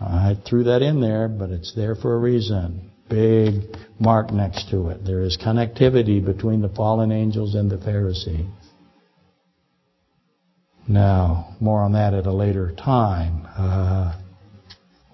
I 0.00 0.36
threw 0.46 0.64
that 0.64 0.82
in 0.82 1.00
there, 1.00 1.28
but 1.28 1.50
it's 1.50 1.74
there 1.74 1.94
for 1.94 2.14
a 2.14 2.18
reason. 2.18 2.90
Big 3.08 3.62
mark 3.98 4.30
next 4.30 4.70
to 4.70 4.88
it. 4.88 5.04
There 5.04 5.22
is 5.22 5.38
connectivity 5.38 6.24
between 6.24 6.60
the 6.60 6.68
fallen 6.68 7.12
angels 7.12 7.54
and 7.54 7.70
the 7.70 7.78
Pharisees. 7.78 8.46
Now, 10.88 11.56
more 11.60 11.82
on 11.82 11.92
that 11.92 12.14
at 12.14 12.26
a 12.26 12.32
later 12.32 12.72
time. 12.72 13.46
Uh, 13.56 14.20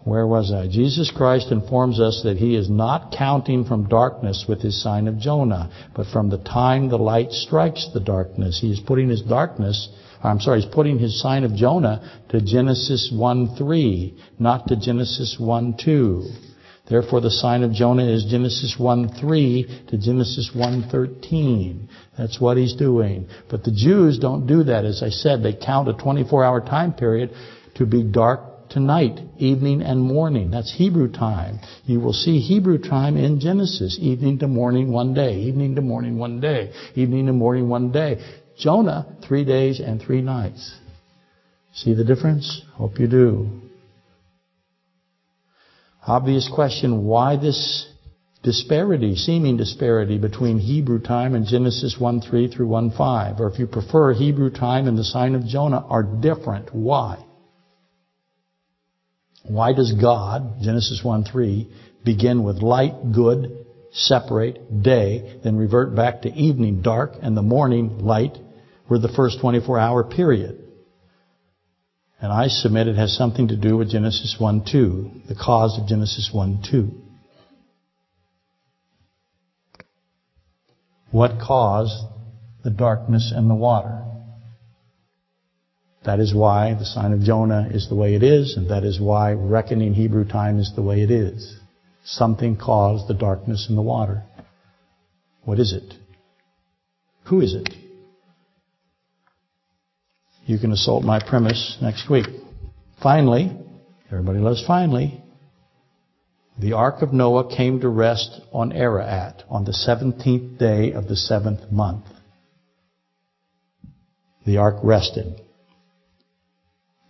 where 0.04 0.26
was 0.26 0.52
I? 0.52 0.66
Jesus 0.66 1.12
Christ 1.14 1.52
informs 1.52 2.00
us 2.00 2.22
that 2.24 2.36
He 2.36 2.56
is 2.56 2.68
not 2.68 3.14
counting 3.16 3.64
from 3.64 3.88
darkness 3.88 4.46
with 4.48 4.60
His 4.60 4.82
sign 4.82 5.06
of 5.06 5.18
Jonah, 5.18 5.70
but 5.94 6.06
from 6.08 6.28
the 6.28 6.38
time 6.38 6.88
the 6.88 6.98
light 6.98 7.30
strikes 7.30 7.88
the 7.94 8.00
darkness. 8.00 8.58
He 8.60 8.72
is 8.72 8.80
putting 8.80 9.08
His 9.08 9.22
darkness, 9.22 9.88
I'm 10.22 10.40
sorry, 10.40 10.60
He's 10.62 10.74
putting 10.74 10.98
His 10.98 11.20
sign 11.20 11.44
of 11.44 11.54
Jonah 11.54 12.22
to 12.30 12.40
Genesis 12.40 13.12
1.3, 13.14 14.18
not 14.40 14.66
to 14.68 14.76
Genesis 14.76 15.36
1.2. 15.40 16.50
Therefore 16.88 17.20
the 17.20 17.30
sign 17.30 17.62
of 17.62 17.72
Jonah 17.72 18.04
is 18.04 18.24
Genesis 18.24 18.76
1.3 18.78 19.88
to 19.88 19.98
Genesis 19.98 20.50
1.13. 20.54 21.88
That's 22.18 22.40
what 22.40 22.56
He's 22.56 22.74
doing. 22.74 23.28
But 23.48 23.62
the 23.62 23.70
Jews 23.70 24.18
don't 24.18 24.48
do 24.48 24.64
that. 24.64 24.84
As 24.84 25.00
I 25.00 25.10
said, 25.10 25.42
they 25.42 25.54
count 25.54 25.88
a 25.88 25.92
24-hour 25.92 26.62
time 26.62 26.92
period 26.92 27.30
to 27.76 27.86
be 27.86 28.02
dark 28.02 28.51
to 28.72 28.80
night, 28.80 29.18
evening 29.38 29.82
and 29.82 30.00
morning. 30.00 30.50
That's 30.50 30.72
Hebrew 30.72 31.10
time. 31.10 31.60
You 31.84 32.00
will 32.00 32.12
see 32.12 32.40
Hebrew 32.40 32.78
time 32.78 33.16
in 33.16 33.40
Genesis. 33.40 33.98
Evening 34.00 34.38
to 34.40 34.48
morning 34.48 34.92
one 34.92 35.14
day. 35.14 35.36
Evening 35.40 35.74
to 35.76 35.80
morning 35.80 36.18
one 36.18 36.40
day. 36.40 36.72
Evening 36.94 37.26
to 37.26 37.32
morning 37.32 37.68
one 37.68 37.92
day. 37.92 38.18
Jonah, 38.58 39.16
three 39.26 39.44
days 39.44 39.80
and 39.80 40.00
three 40.00 40.20
nights. 40.20 40.74
See 41.74 41.94
the 41.94 42.04
difference? 42.04 42.62
Hope 42.74 42.98
you 42.98 43.06
do. 43.06 43.48
Obvious 46.06 46.50
question, 46.52 47.04
why 47.04 47.36
this 47.36 47.88
disparity, 48.42 49.14
seeming 49.14 49.56
disparity 49.56 50.18
between 50.18 50.58
Hebrew 50.58 50.98
time 50.98 51.34
and 51.34 51.46
Genesis 51.46 51.96
1 51.98 52.20
3 52.20 52.48
through 52.48 52.66
1 52.66 52.90
5, 52.90 53.40
Or 53.40 53.48
if 53.48 53.58
you 53.58 53.66
prefer, 53.66 54.12
Hebrew 54.12 54.50
time 54.50 54.88
and 54.88 54.98
the 54.98 55.04
sign 55.04 55.34
of 55.34 55.46
Jonah 55.46 55.84
are 55.88 56.02
different. 56.02 56.74
Why? 56.74 57.24
Why 59.44 59.72
does 59.72 59.92
God, 59.92 60.62
Genesis 60.62 61.02
1:3, 61.02 61.66
begin 62.04 62.42
with 62.44 62.62
light, 62.62 63.12
good, 63.12 63.66
separate, 63.92 64.82
day, 64.82 65.40
then 65.42 65.56
revert 65.56 65.94
back 65.94 66.22
to 66.22 66.32
evening, 66.32 66.82
dark, 66.82 67.12
and 67.20 67.36
the 67.36 67.42
morning, 67.42 67.98
light, 67.98 68.38
were 68.88 68.98
the 68.98 69.08
first 69.08 69.38
24-hour 69.40 70.04
period? 70.04 70.58
And 72.20 72.32
I 72.32 72.46
submit 72.48 72.86
it 72.86 72.96
has 72.96 73.16
something 73.16 73.48
to 73.48 73.56
do 73.56 73.76
with 73.76 73.90
Genesis 73.90 74.36
1 74.38 74.64
2, 74.70 75.10
the 75.28 75.34
cause 75.34 75.78
of 75.78 75.88
Genesis 75.88 76.30
1 76.32 76.62
2. 76.70 76.90
What 81.10 81.40
caused 81.40 82.06
the 82.62 82.70
darkness 82.70 83.32
and 83.34 83.50
the 83.50 83.54
water? 83.54 84.04
That 86.04 86.18
is 86.18 86.34
why 86.34 86.74
the 86.74 86.84
sign 86.84 87.12
of 87.12 87.20
Jonah 87.20 87.68
is 87.70 87.88
the 87.88 87.94
way 87.94 88.14
it 88.14 88.22
is, 88.22 88.56
and 88.56 88.70
that 88.70 88.84
is 88.84 89.00
why 89.00 89.32
reckoning 89.32 89.94
Hebrew 89.94 90.24
time 90.24 90.58
is 90.58 90.72
the 90.74 90.82
way 90.82 91.02
it 91.02 91.10
is. 91.10 91.58
Something 92.04 92.56
caused 92.56 93.06
the 93.06 93.14
darkness 93.14 93.66
in 93.68 93.76
the 93.76 93.82
water. 93.82 94.24
What 95.44 95.60
is 95.60 95.72
it? 95.72 95.94
Who 97.26 97.40
is 97.40 97.54
it? 97.54 97.68
You 100.44 100.58
can 100.58 100.72
assault 100.72 101.04
my 101.04 101.20
premise 101.20 101.78
next 101.80 102.10
week. 102.10 102.26
Finally, 103.00 103.56
everybody 104.10 104.40
loves 104.40 104.64
finally, 104.66 105.22
the 106.58 106.74
Ark 106.74 107.02
of 107.02 107.12
Noah 107.12 107.54
came 107.54 107.80
to 107.80 107.88
rest 107.88 108.40
on 108.52 108.72
Ararat 108.72 109.42
on 109.48 109.64
the 109.64 109.72
17th 109.72 110.58
day 110.58 110.92
of 110.92 111.08
the 111.08 111.16
seventh 111.16 111.72
month. 111.72 112.04
The 114.44 114.58
Ark 114.58 114.76
rested. 114.82 115.40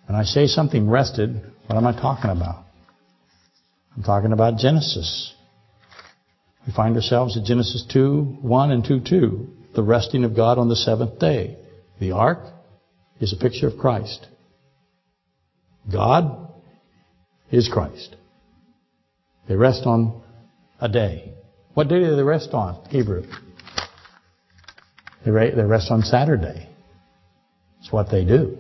When 0.07 0.17
I 0.17 0.25
say 0.25 0.47
something 0.47 0.89
rested, 0.89 1.41
what 1.67 1.77
am 1.77 1.87
I 1.87 1.93
talking 1.93 2.31
about? 2.31 2.65
I'm 3.97 4.03
talking 4.03 4.33
about 4.33 4.59
Genesis. 4.59 5.35
We 6.67 6.73
find 6.73 6.97
ourselves 6.97 7.37
at 7.37 7.45
Genesis 7.45 7.85
2, 7.93 8.39
1 8.41 8.71
and 8.71 8.85
2, 8.85 9.01
2. 9.09 9.49
The 9.75 9.83
resting 9.83 10.25
of 10.25 10.37
God 10.37 10.59
on 10.59 10.69
the 10.69 10.77
seventh 10.77 11.19
day. 11.19 11.59
The 11.99 12.13
ark 12.13 12.41
is 13.21 13.33
a 13.33 13.37
picture 13.37 13.69
of 13.69 13.79
Christ. 13.79 14.27
God 15.91 16.49
is 17.51 17.69
Christ. 17.73 18.17
They 19.49 19.57
rest 19.57 19.83
on 19.87 20.23
a 20.81 20.89
day. 20.89 21.33
What 21.75 21.89
day 21.89 22.01
do 22.01 22.17
they 22.17 22.23
rest 22.23 22.51
on? 22.53 22.85
Hebrew. 22.91 23.25
They 25.25 25.31
rest 25.31 25.91
on 25.91 26.03
Saturday. 26.03 26.69
It's 27.81 27.93
what 27.93 28.11
they 28.11 28.25
do. 28.25 28.59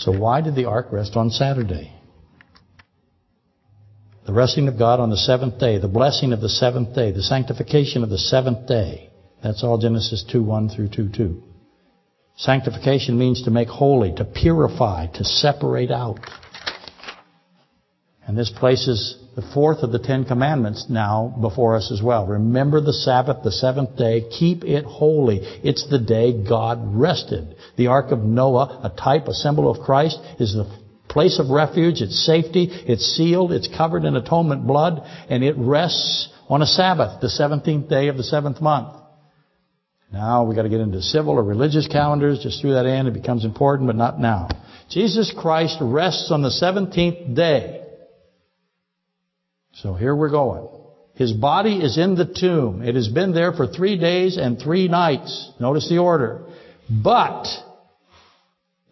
So 0.00 0.12
why 0.12 0.40
did 0.40 0.54
the 0.54 0.64
ark 0.64 0.86
rest 0.92 1.14
on 1.14 1.28
Saturday? 1.28 1.92
The 4.26 4.32
resting 4.32 4.66
of 4.66 4.78
God 4.78 4.98
on 4.98 5.10
the 5.10 5.16
seventh 5.18 5.58
day, 5.58 5.76
the 5.76 5.88
blessing 5.88 6.32
of 6.32 6.40
the 6.40 6.48
seventh 6.48 6.94
day, 6.94 7.12
the 7.12 7.22
sanctification 7.22 8.02
of 8.02 8.08
the 8.08 8.16
seventh 8.16 8.66
day. 8.66 9.10
That's 9.42 9.62
all 9.62 9.76
Genesis 9.76 10.24
2, 10.32 10.42
1 10.42 10.70
through 10.70 10.88
2, 10.88 11.10
2. 11.14 11.42
Sanctification 12.36 13.18
means 13.18 13.42
to 13.42 13.50
make 13.50 13.68
holy, 13.68 14.14
to 14.14 14.24
purify, 14.24 15.06
to 15.08 15.24
separate 15.24 15.90
out. 15.90 16.18
And 18.30 18.38
this 18.38 18.52
places 18.56 19.16
the 19.34 19.42
fourth 19.42 19.82
of 19.82 19.90
the 19.90 19.98
Ten 19.98 20.24
Commandments 20.24 20.86
now 20.88 21.36
before 21.40 21.74
us 21.74 21.90
as 21.90 22.00
well. 22.00 22.28
Remember 22.28 22.80
the 22.80 22.92
Sabbath, 22.92 23.42
the 23.42 23.50
seventh 23.50 23.96
day. 23.96 24.22
Keep 24.38 24.62
it 24.62 24.84
holy. 24.84 25.40
It's 25.64 25.90
the 25.90 25.98
day 25.98 26.44
God 26.48 26.78
rested. 26.94 27.56
The 27.76 27.88
Ark 27.88 28.12
of 28.12 28.20
Noah, 28.20 28.82
a 28.84 28.96
type, 28.96 29.26
a 29.26 29.34
symbol 29.34 29.68
of 29.68 29.84
Christ, 29.84 30.20
is 30.38 30.52
the 30.52 30.72
place 31.08 31.40
of 31.40 31.50
refuge. 31.50 32.02
It's 32.02 32.24
safety. 32.24 32.68
It's 32.70 33.04
sealed. 33.16 33.50
It's 33.50 33.66
covered 33.66 34.04
in 34.04 34.14
atonement 34.14 34.64
blood. 34.64 35.02
And 35.28 35.42
it 35.42 35.56
rests 35.58 36.32
on 36.48 36.62
a 36.62 36.66
Sabbath, 36.66 37.20
the 37.20 37.26
17th 37.26 37.88
day 37.88 38.06
of 38.06 38.16
the 38.16 38.22
seventh 38.22 38.60
month. 38.60 38.96
Now 40.12 40.44
we 40.44 40.54
got 40.54 40.62
to 40.62 40.68
get 40.68 40.78
into 40.78 41.02
civil 41.02 41.32
or 41.32 41.42
religious 41.42 41.88
calendars. 41.88 42.38
Just 42.44 42.60
threw 42.60 42.74
that 42.74 42.86
in. 42.86 43.08
It 43.08 43.12
becomes 43.14 43.44
important, 43.44 43.88
but 43.88 43.96
not 43.96 44.20
now. 44.20 44.50
Jesus 44.88 45.34
Christ 45.36 45.78
rests 45.80 46.30
on 46.30 46.42
the 46.42 46.50
17th 46.50 47.34
day. 47.34 47.78
So 49.74 49.94
here 49.94 50.14
we're 50.14 50.30
going. 50.30 50.68
His 51.14 51.32
body 51.32 51.76
is 51.76 51.98
in 51.98 52.14
the 52.14 52.24
tomb. 52.24 52.82
It 52.82 52.94
has 52.94 53.08
been 53.08 53.32
there 53.32 53.52
for 53.52 53.66
three 53.66 53.98
days 53.98 54.38
and 54.38 54.58
three 54.58 54.88
nights. 54.88 55.52
Notice 55.60 55.88
the 55.88 55.98
order. 55.98 56.46
But 56.88 57.46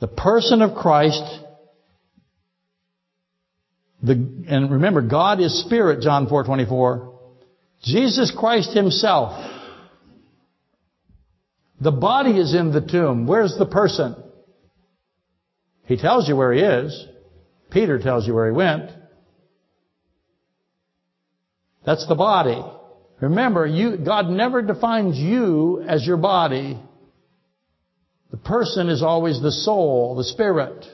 the 0.01 0.09
person 0.09 0.63
of 0.63 0.77
Christ, 0.77 1.23
the, 4.03 4.13
and 4.13 4.71
remember, 4.71 5.03
God 5.03 5.41
is 5.41 5.65
spirit, 5.65 6.03
John 6.03 6.27
4:24. 6.27 7.15
Jesus 7.83 8.31
Christ 8.37 8.75
himself. 8.75 9.33
The 11.81 11.93
body 11.93 12.39
is 12.39 12.55
in 12.55 12.73
the 12.73 12.81
tomb. 12.81 13.27
Where's 13.27 13.57
the 13.57 13.67
person? 13.67 14.17
He 15.87 15.97
tells 15.97 16.29
you 16.29 16.37
where 16.37 16.53
he 16.53 16.61
is. 16.61 17.07
Peter 17.71 17.99
tells 17.99 18.27
you 18.27 18.35
where 18.35 18.47
he 18.47 18.53
went. 18.53 18.91
That's 21.85 22.07
the 22.07 22.15
body. 22.15 22.63
Remember, 23.21 23.67
you, 23.67 23.97
God 23.97 24.29
never 24.29 24.63
defines 24.63 25.17
you 25.17 25.83
as 25.87 26.07
your 26.07 26.17
body. 26.17 26.79
The 28.31 28.37
person 28.37 28.89
is 28.89 29.03
always 29.03 29.41
the 29.41 29.53
soul, 29.53 30.15
the 30.17 30.25
spirit. 30.25 30.85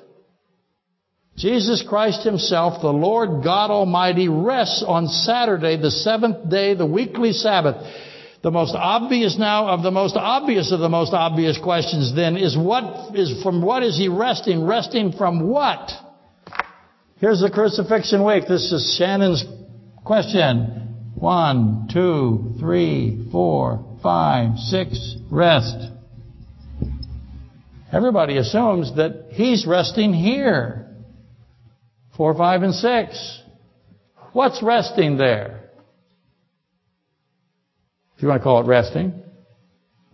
Jesus 1.37 1.85
Christ 1.87 2.23
Himself, 2.23 2.81
the 2.81 2.93
Lord 2.93 3.43
God 3.43 3.71
Almighty, 3.71 4.29
rests 4.29 4.85
on 4.87 5.09
Saturday, 5.09 5.77
the 5.77 5.91
seventh 5.91 6.49
day, 6.49 6.75
the 6.75 6.87
weekly 6.87 7.33
Sabbath. 7.33 7.77
The 8.43 8.51
most 8.51 8.75
obvious 8.75 9.37
now 9.39 9.69
of 9.69 9.83
the 9.83 9.91
most 9.91 10.17
obvious 10.17 10.71
of 10.71 10.79
the 10.79 10.89
most 10.89 11.13
obvious 11.13 11.59
questions 11.59 12.15
then 12.15 12.37
is 12.37 12.57
what 12.57 13.17
is 13.17 13.43
from 13.43 13.63
what 13.63 13.83
is 13.83 13.97
He 13.97 14.09
resting? 14.09 14.65
Resting 14.65 15.13
from 15.13 15.49
what? 15.49 15.91
Here's 17.17 17.41
the 17.41 17.51
crucifixion 17.51 18.25
week. 18.25 18.45
This 18.47 18.71
is 18.71 18.97
Shannon's 18.99 19.45
question. 20.05 21.13
One, 21.15 21.89
two, 21.93 22.55
three, 22.61 23.27
four, 23.33 23.99
five, 24.03 24.59
six, 24.59 25.17
rest. 25.31 25.77
Everybody 27.93 28.37
assumes 28.37 28.97
that 28.97 29.29
he's 29.31 29.67
resting 29.67 30.13
here. 30.13 30.89
Four, 32.17 32.35
five, 32.37 32.63
and 32.63 32.75
six. 32.75 33.43
What's 34.33 34.63
resting 34.63 35.17
there? 35.17 35.71
If 38.17 38.23
you 38.23 38.29
want 38.29 38.41
to 38.41 38.45
call 38.45 38.63
it 38.63 38.67
resting. 38.67 39.23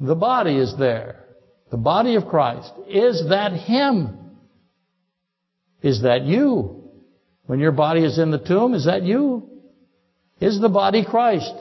The 0.00 0.14
body 0.14 0.56
is 0.56 0.74
there. 0.78 1.24
The 1.70 1.76
body 1.76 2.14
of 2.14 2.26
Christ. 2.26 2.72
Is 2.88 3.28
that 3.28 3.52
Him? 3.52 4.36
Is 5.82 6.02
that 6.02 6.22
you? 6.22 6.84
When 7.46 7.58
your 7.58 7.72
body 7.72 8.04
is 8.04 8.18
in 8.18 8.30
the 8.30 8.38
tomb, 8.38 8.74
is 8.74 8.86
that 8.86 9.02
you? 9.02 9.49
Is 10.40 10.60
the 10.60 10.68
body 10.68 11.04
Christ? 11.04 11.54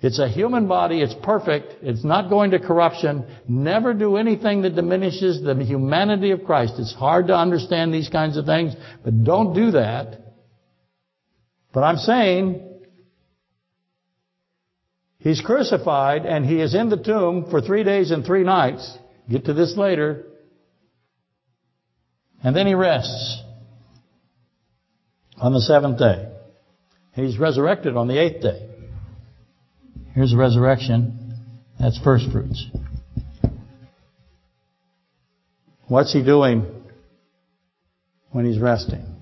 It's 0.00 0.18
a 0.18 0.28
human 0.28 0.68
body. 0.68 1.00
It's 1.00 1.14
perfect. 1.22 1.82
It's 1.82 2.04
not 2.04 2.28
going 2.28 2.50
to 2.50 2.58
corruption. 2.58 3.26
Never 3.48 3.94
do 3.94 4.16
anything 4.16 4.62
that 4.62 4.74
diminishes 4.74 5.42
the 5.42 5.54
humanity 5.64 6.32
of 6.32 6.44
Christ. 6.44 6.74
It's 6.78 6.94
hard 6.94 7.28
to 7.28 7.36
understand 7.36 7.94
these 7.94 8.08
kinds 8.08 8.36
of 8.36 8.44
things, 8.44 8.74
but 9.02 9.24
don't 9.24 9.54
do 9.54 9.72
that. 9.72 10.20
But 11.72 11.82
I'm 11.82 11.96
saying, 11.96 12.62
He's 15.18 15.40
crucified 15.40 16.24
and 16.24 16.44
He 16.44 16.60
is 16.60 16.74
in 16.74 16.88
the 16.88 17.02
tomb 17.02 17.50
for 17.50 17.60
three 17.60 17.82
days 17.82 18.10
and 18.10 18.24
three 18.24 18.44
nights. 18.44 18.96
Get 19.28 19.46
to 19.46 19.54
this 19.54 19.76
later. 19.76 20.24
And 22.44 22.54
then 22.54 22.66
He 22.66 22.74
rests 22.74 23.42
on 25.38 25.52
the 25.52 25.60
seventh 25.60 25.98
day. 25.98 26.35
He's 27.16 27.38
resurrected 27.38 27.96
on 27.96 28.08
the 28.08 28.18
eighth 28.18 28.42
day. 28.42 28.68
Here's 30.14 30.32
the 30.32 30.36
resurrection. 30.36 31.34
That's 31.80 31.98
first 31.98 32.30
fruits. 32.30 32.66
What's 35.88 36.12
he 36.12 36.22
doing 36.22 36.66
when 38.32 38.44
he's 38.44 38.58
resting? 38.58 39.16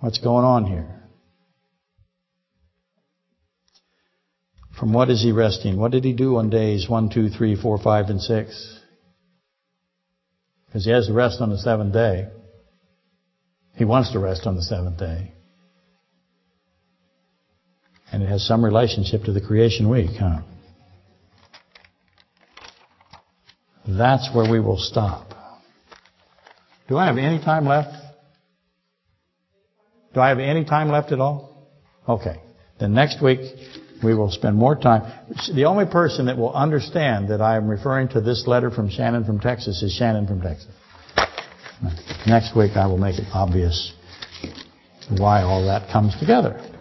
What's 0.00 0.18
going 0.18 0.44
on 0.44 0.64
here? 0.64 1.02
From 4.76 4.92
what 4.92 5.08
is 5.08 5.22
he 5.22 5.30
resting? 5.30 5.78
What 5.78 5.92
did 5.92 6.02
he 6.02 6.14
do 6.14 6.36
on 6.38 6.50
days 6.50 6.88
1, 6.88 7.10
2, 7.10 7.28
3, 7.28 7.62
4, 7.62 7.78
5, 7.78 8.06
and 8.06 8.20
6? 8.20 8.80
Because 10.66 10.84
he 10.84 10.90
has 10.90 11.06
to 11.06 11.12
rest 11.12 11.40
on 11.40 11.50
the 11.50 11.58
seventh 11.58 11.92
day. 11.92 12.26
He 13.76 13.84
wants 13.84 14.10
to 14.12 14.18
rest 14.18 14.48
on 14.48 14.56
the 14.56 14.62
seventh 14.62 14.98
day. 14.98 15.33
And 18.14 18.22
it 18.22 18.28
has 18.28 18.46
some 18.46 18.64
relationship 18.64 19.24
to 19.24 19.32
the 19.32 19.40
creation 19.40 19.88
week, 19.88 20.10
huh? 20.16 20.38
That's 23.88 24.30
where 24.32 24.48
we 24.48 24.60
will 24.60 24.78
stop. 24.78 25.34
Do 26.88 26.96
I 26.96 27.06
have 27.06 27.18
any 27.18 27.40
time 27.40 27.66
left? 27.66 27.92
Do 30.14 30.20
I 30.20 30.28
have 30.28 30.38
any 30.38 30.64
time 30.64 30.90
left 30.90 31.10
at 31.10 31.18
all? 31.18 31.68
Okay. 32.08 32.40
Then 32.78 32.94
next 32.94 33.20
week 33.20 33.40
we 34.00 34.14
will 34.14 34.30
spend 34.30 34.54
more 34.54 34.76
time. 34.76 35.12
The 35.52 35.64
only 35.64 35.86
person 35.86 36.26
that 36.26 36.38
will 36.38 36.52
understand 36.52 37.30
that 37.30 37.40
I 37.40 37.56
am 37.56 37.66
referring 37.66 38.10
to 38.10 38.20
this 38.20 38.46
letter 38.46 38.70
from 38.70 38.90
Shannon 38.90 39.24
from 39.24 39.40
Texas 39.40 39.82
is 39.82 39.92
Shannon 39.92 40.28
from 40.28 40.40
Texas. 40.40 40.70
Next 42.28 42.56
week 42.56 42.76
I 42.76 42.86
will 42.86 42.98
make 42.98 43.18
it 43.18 43.26
obvious 43.34 43.92
why 45.10 45.42
all 45.42 45.66
that 45.66 45.90
comes 45.90 46.16
together. 46.20 46.73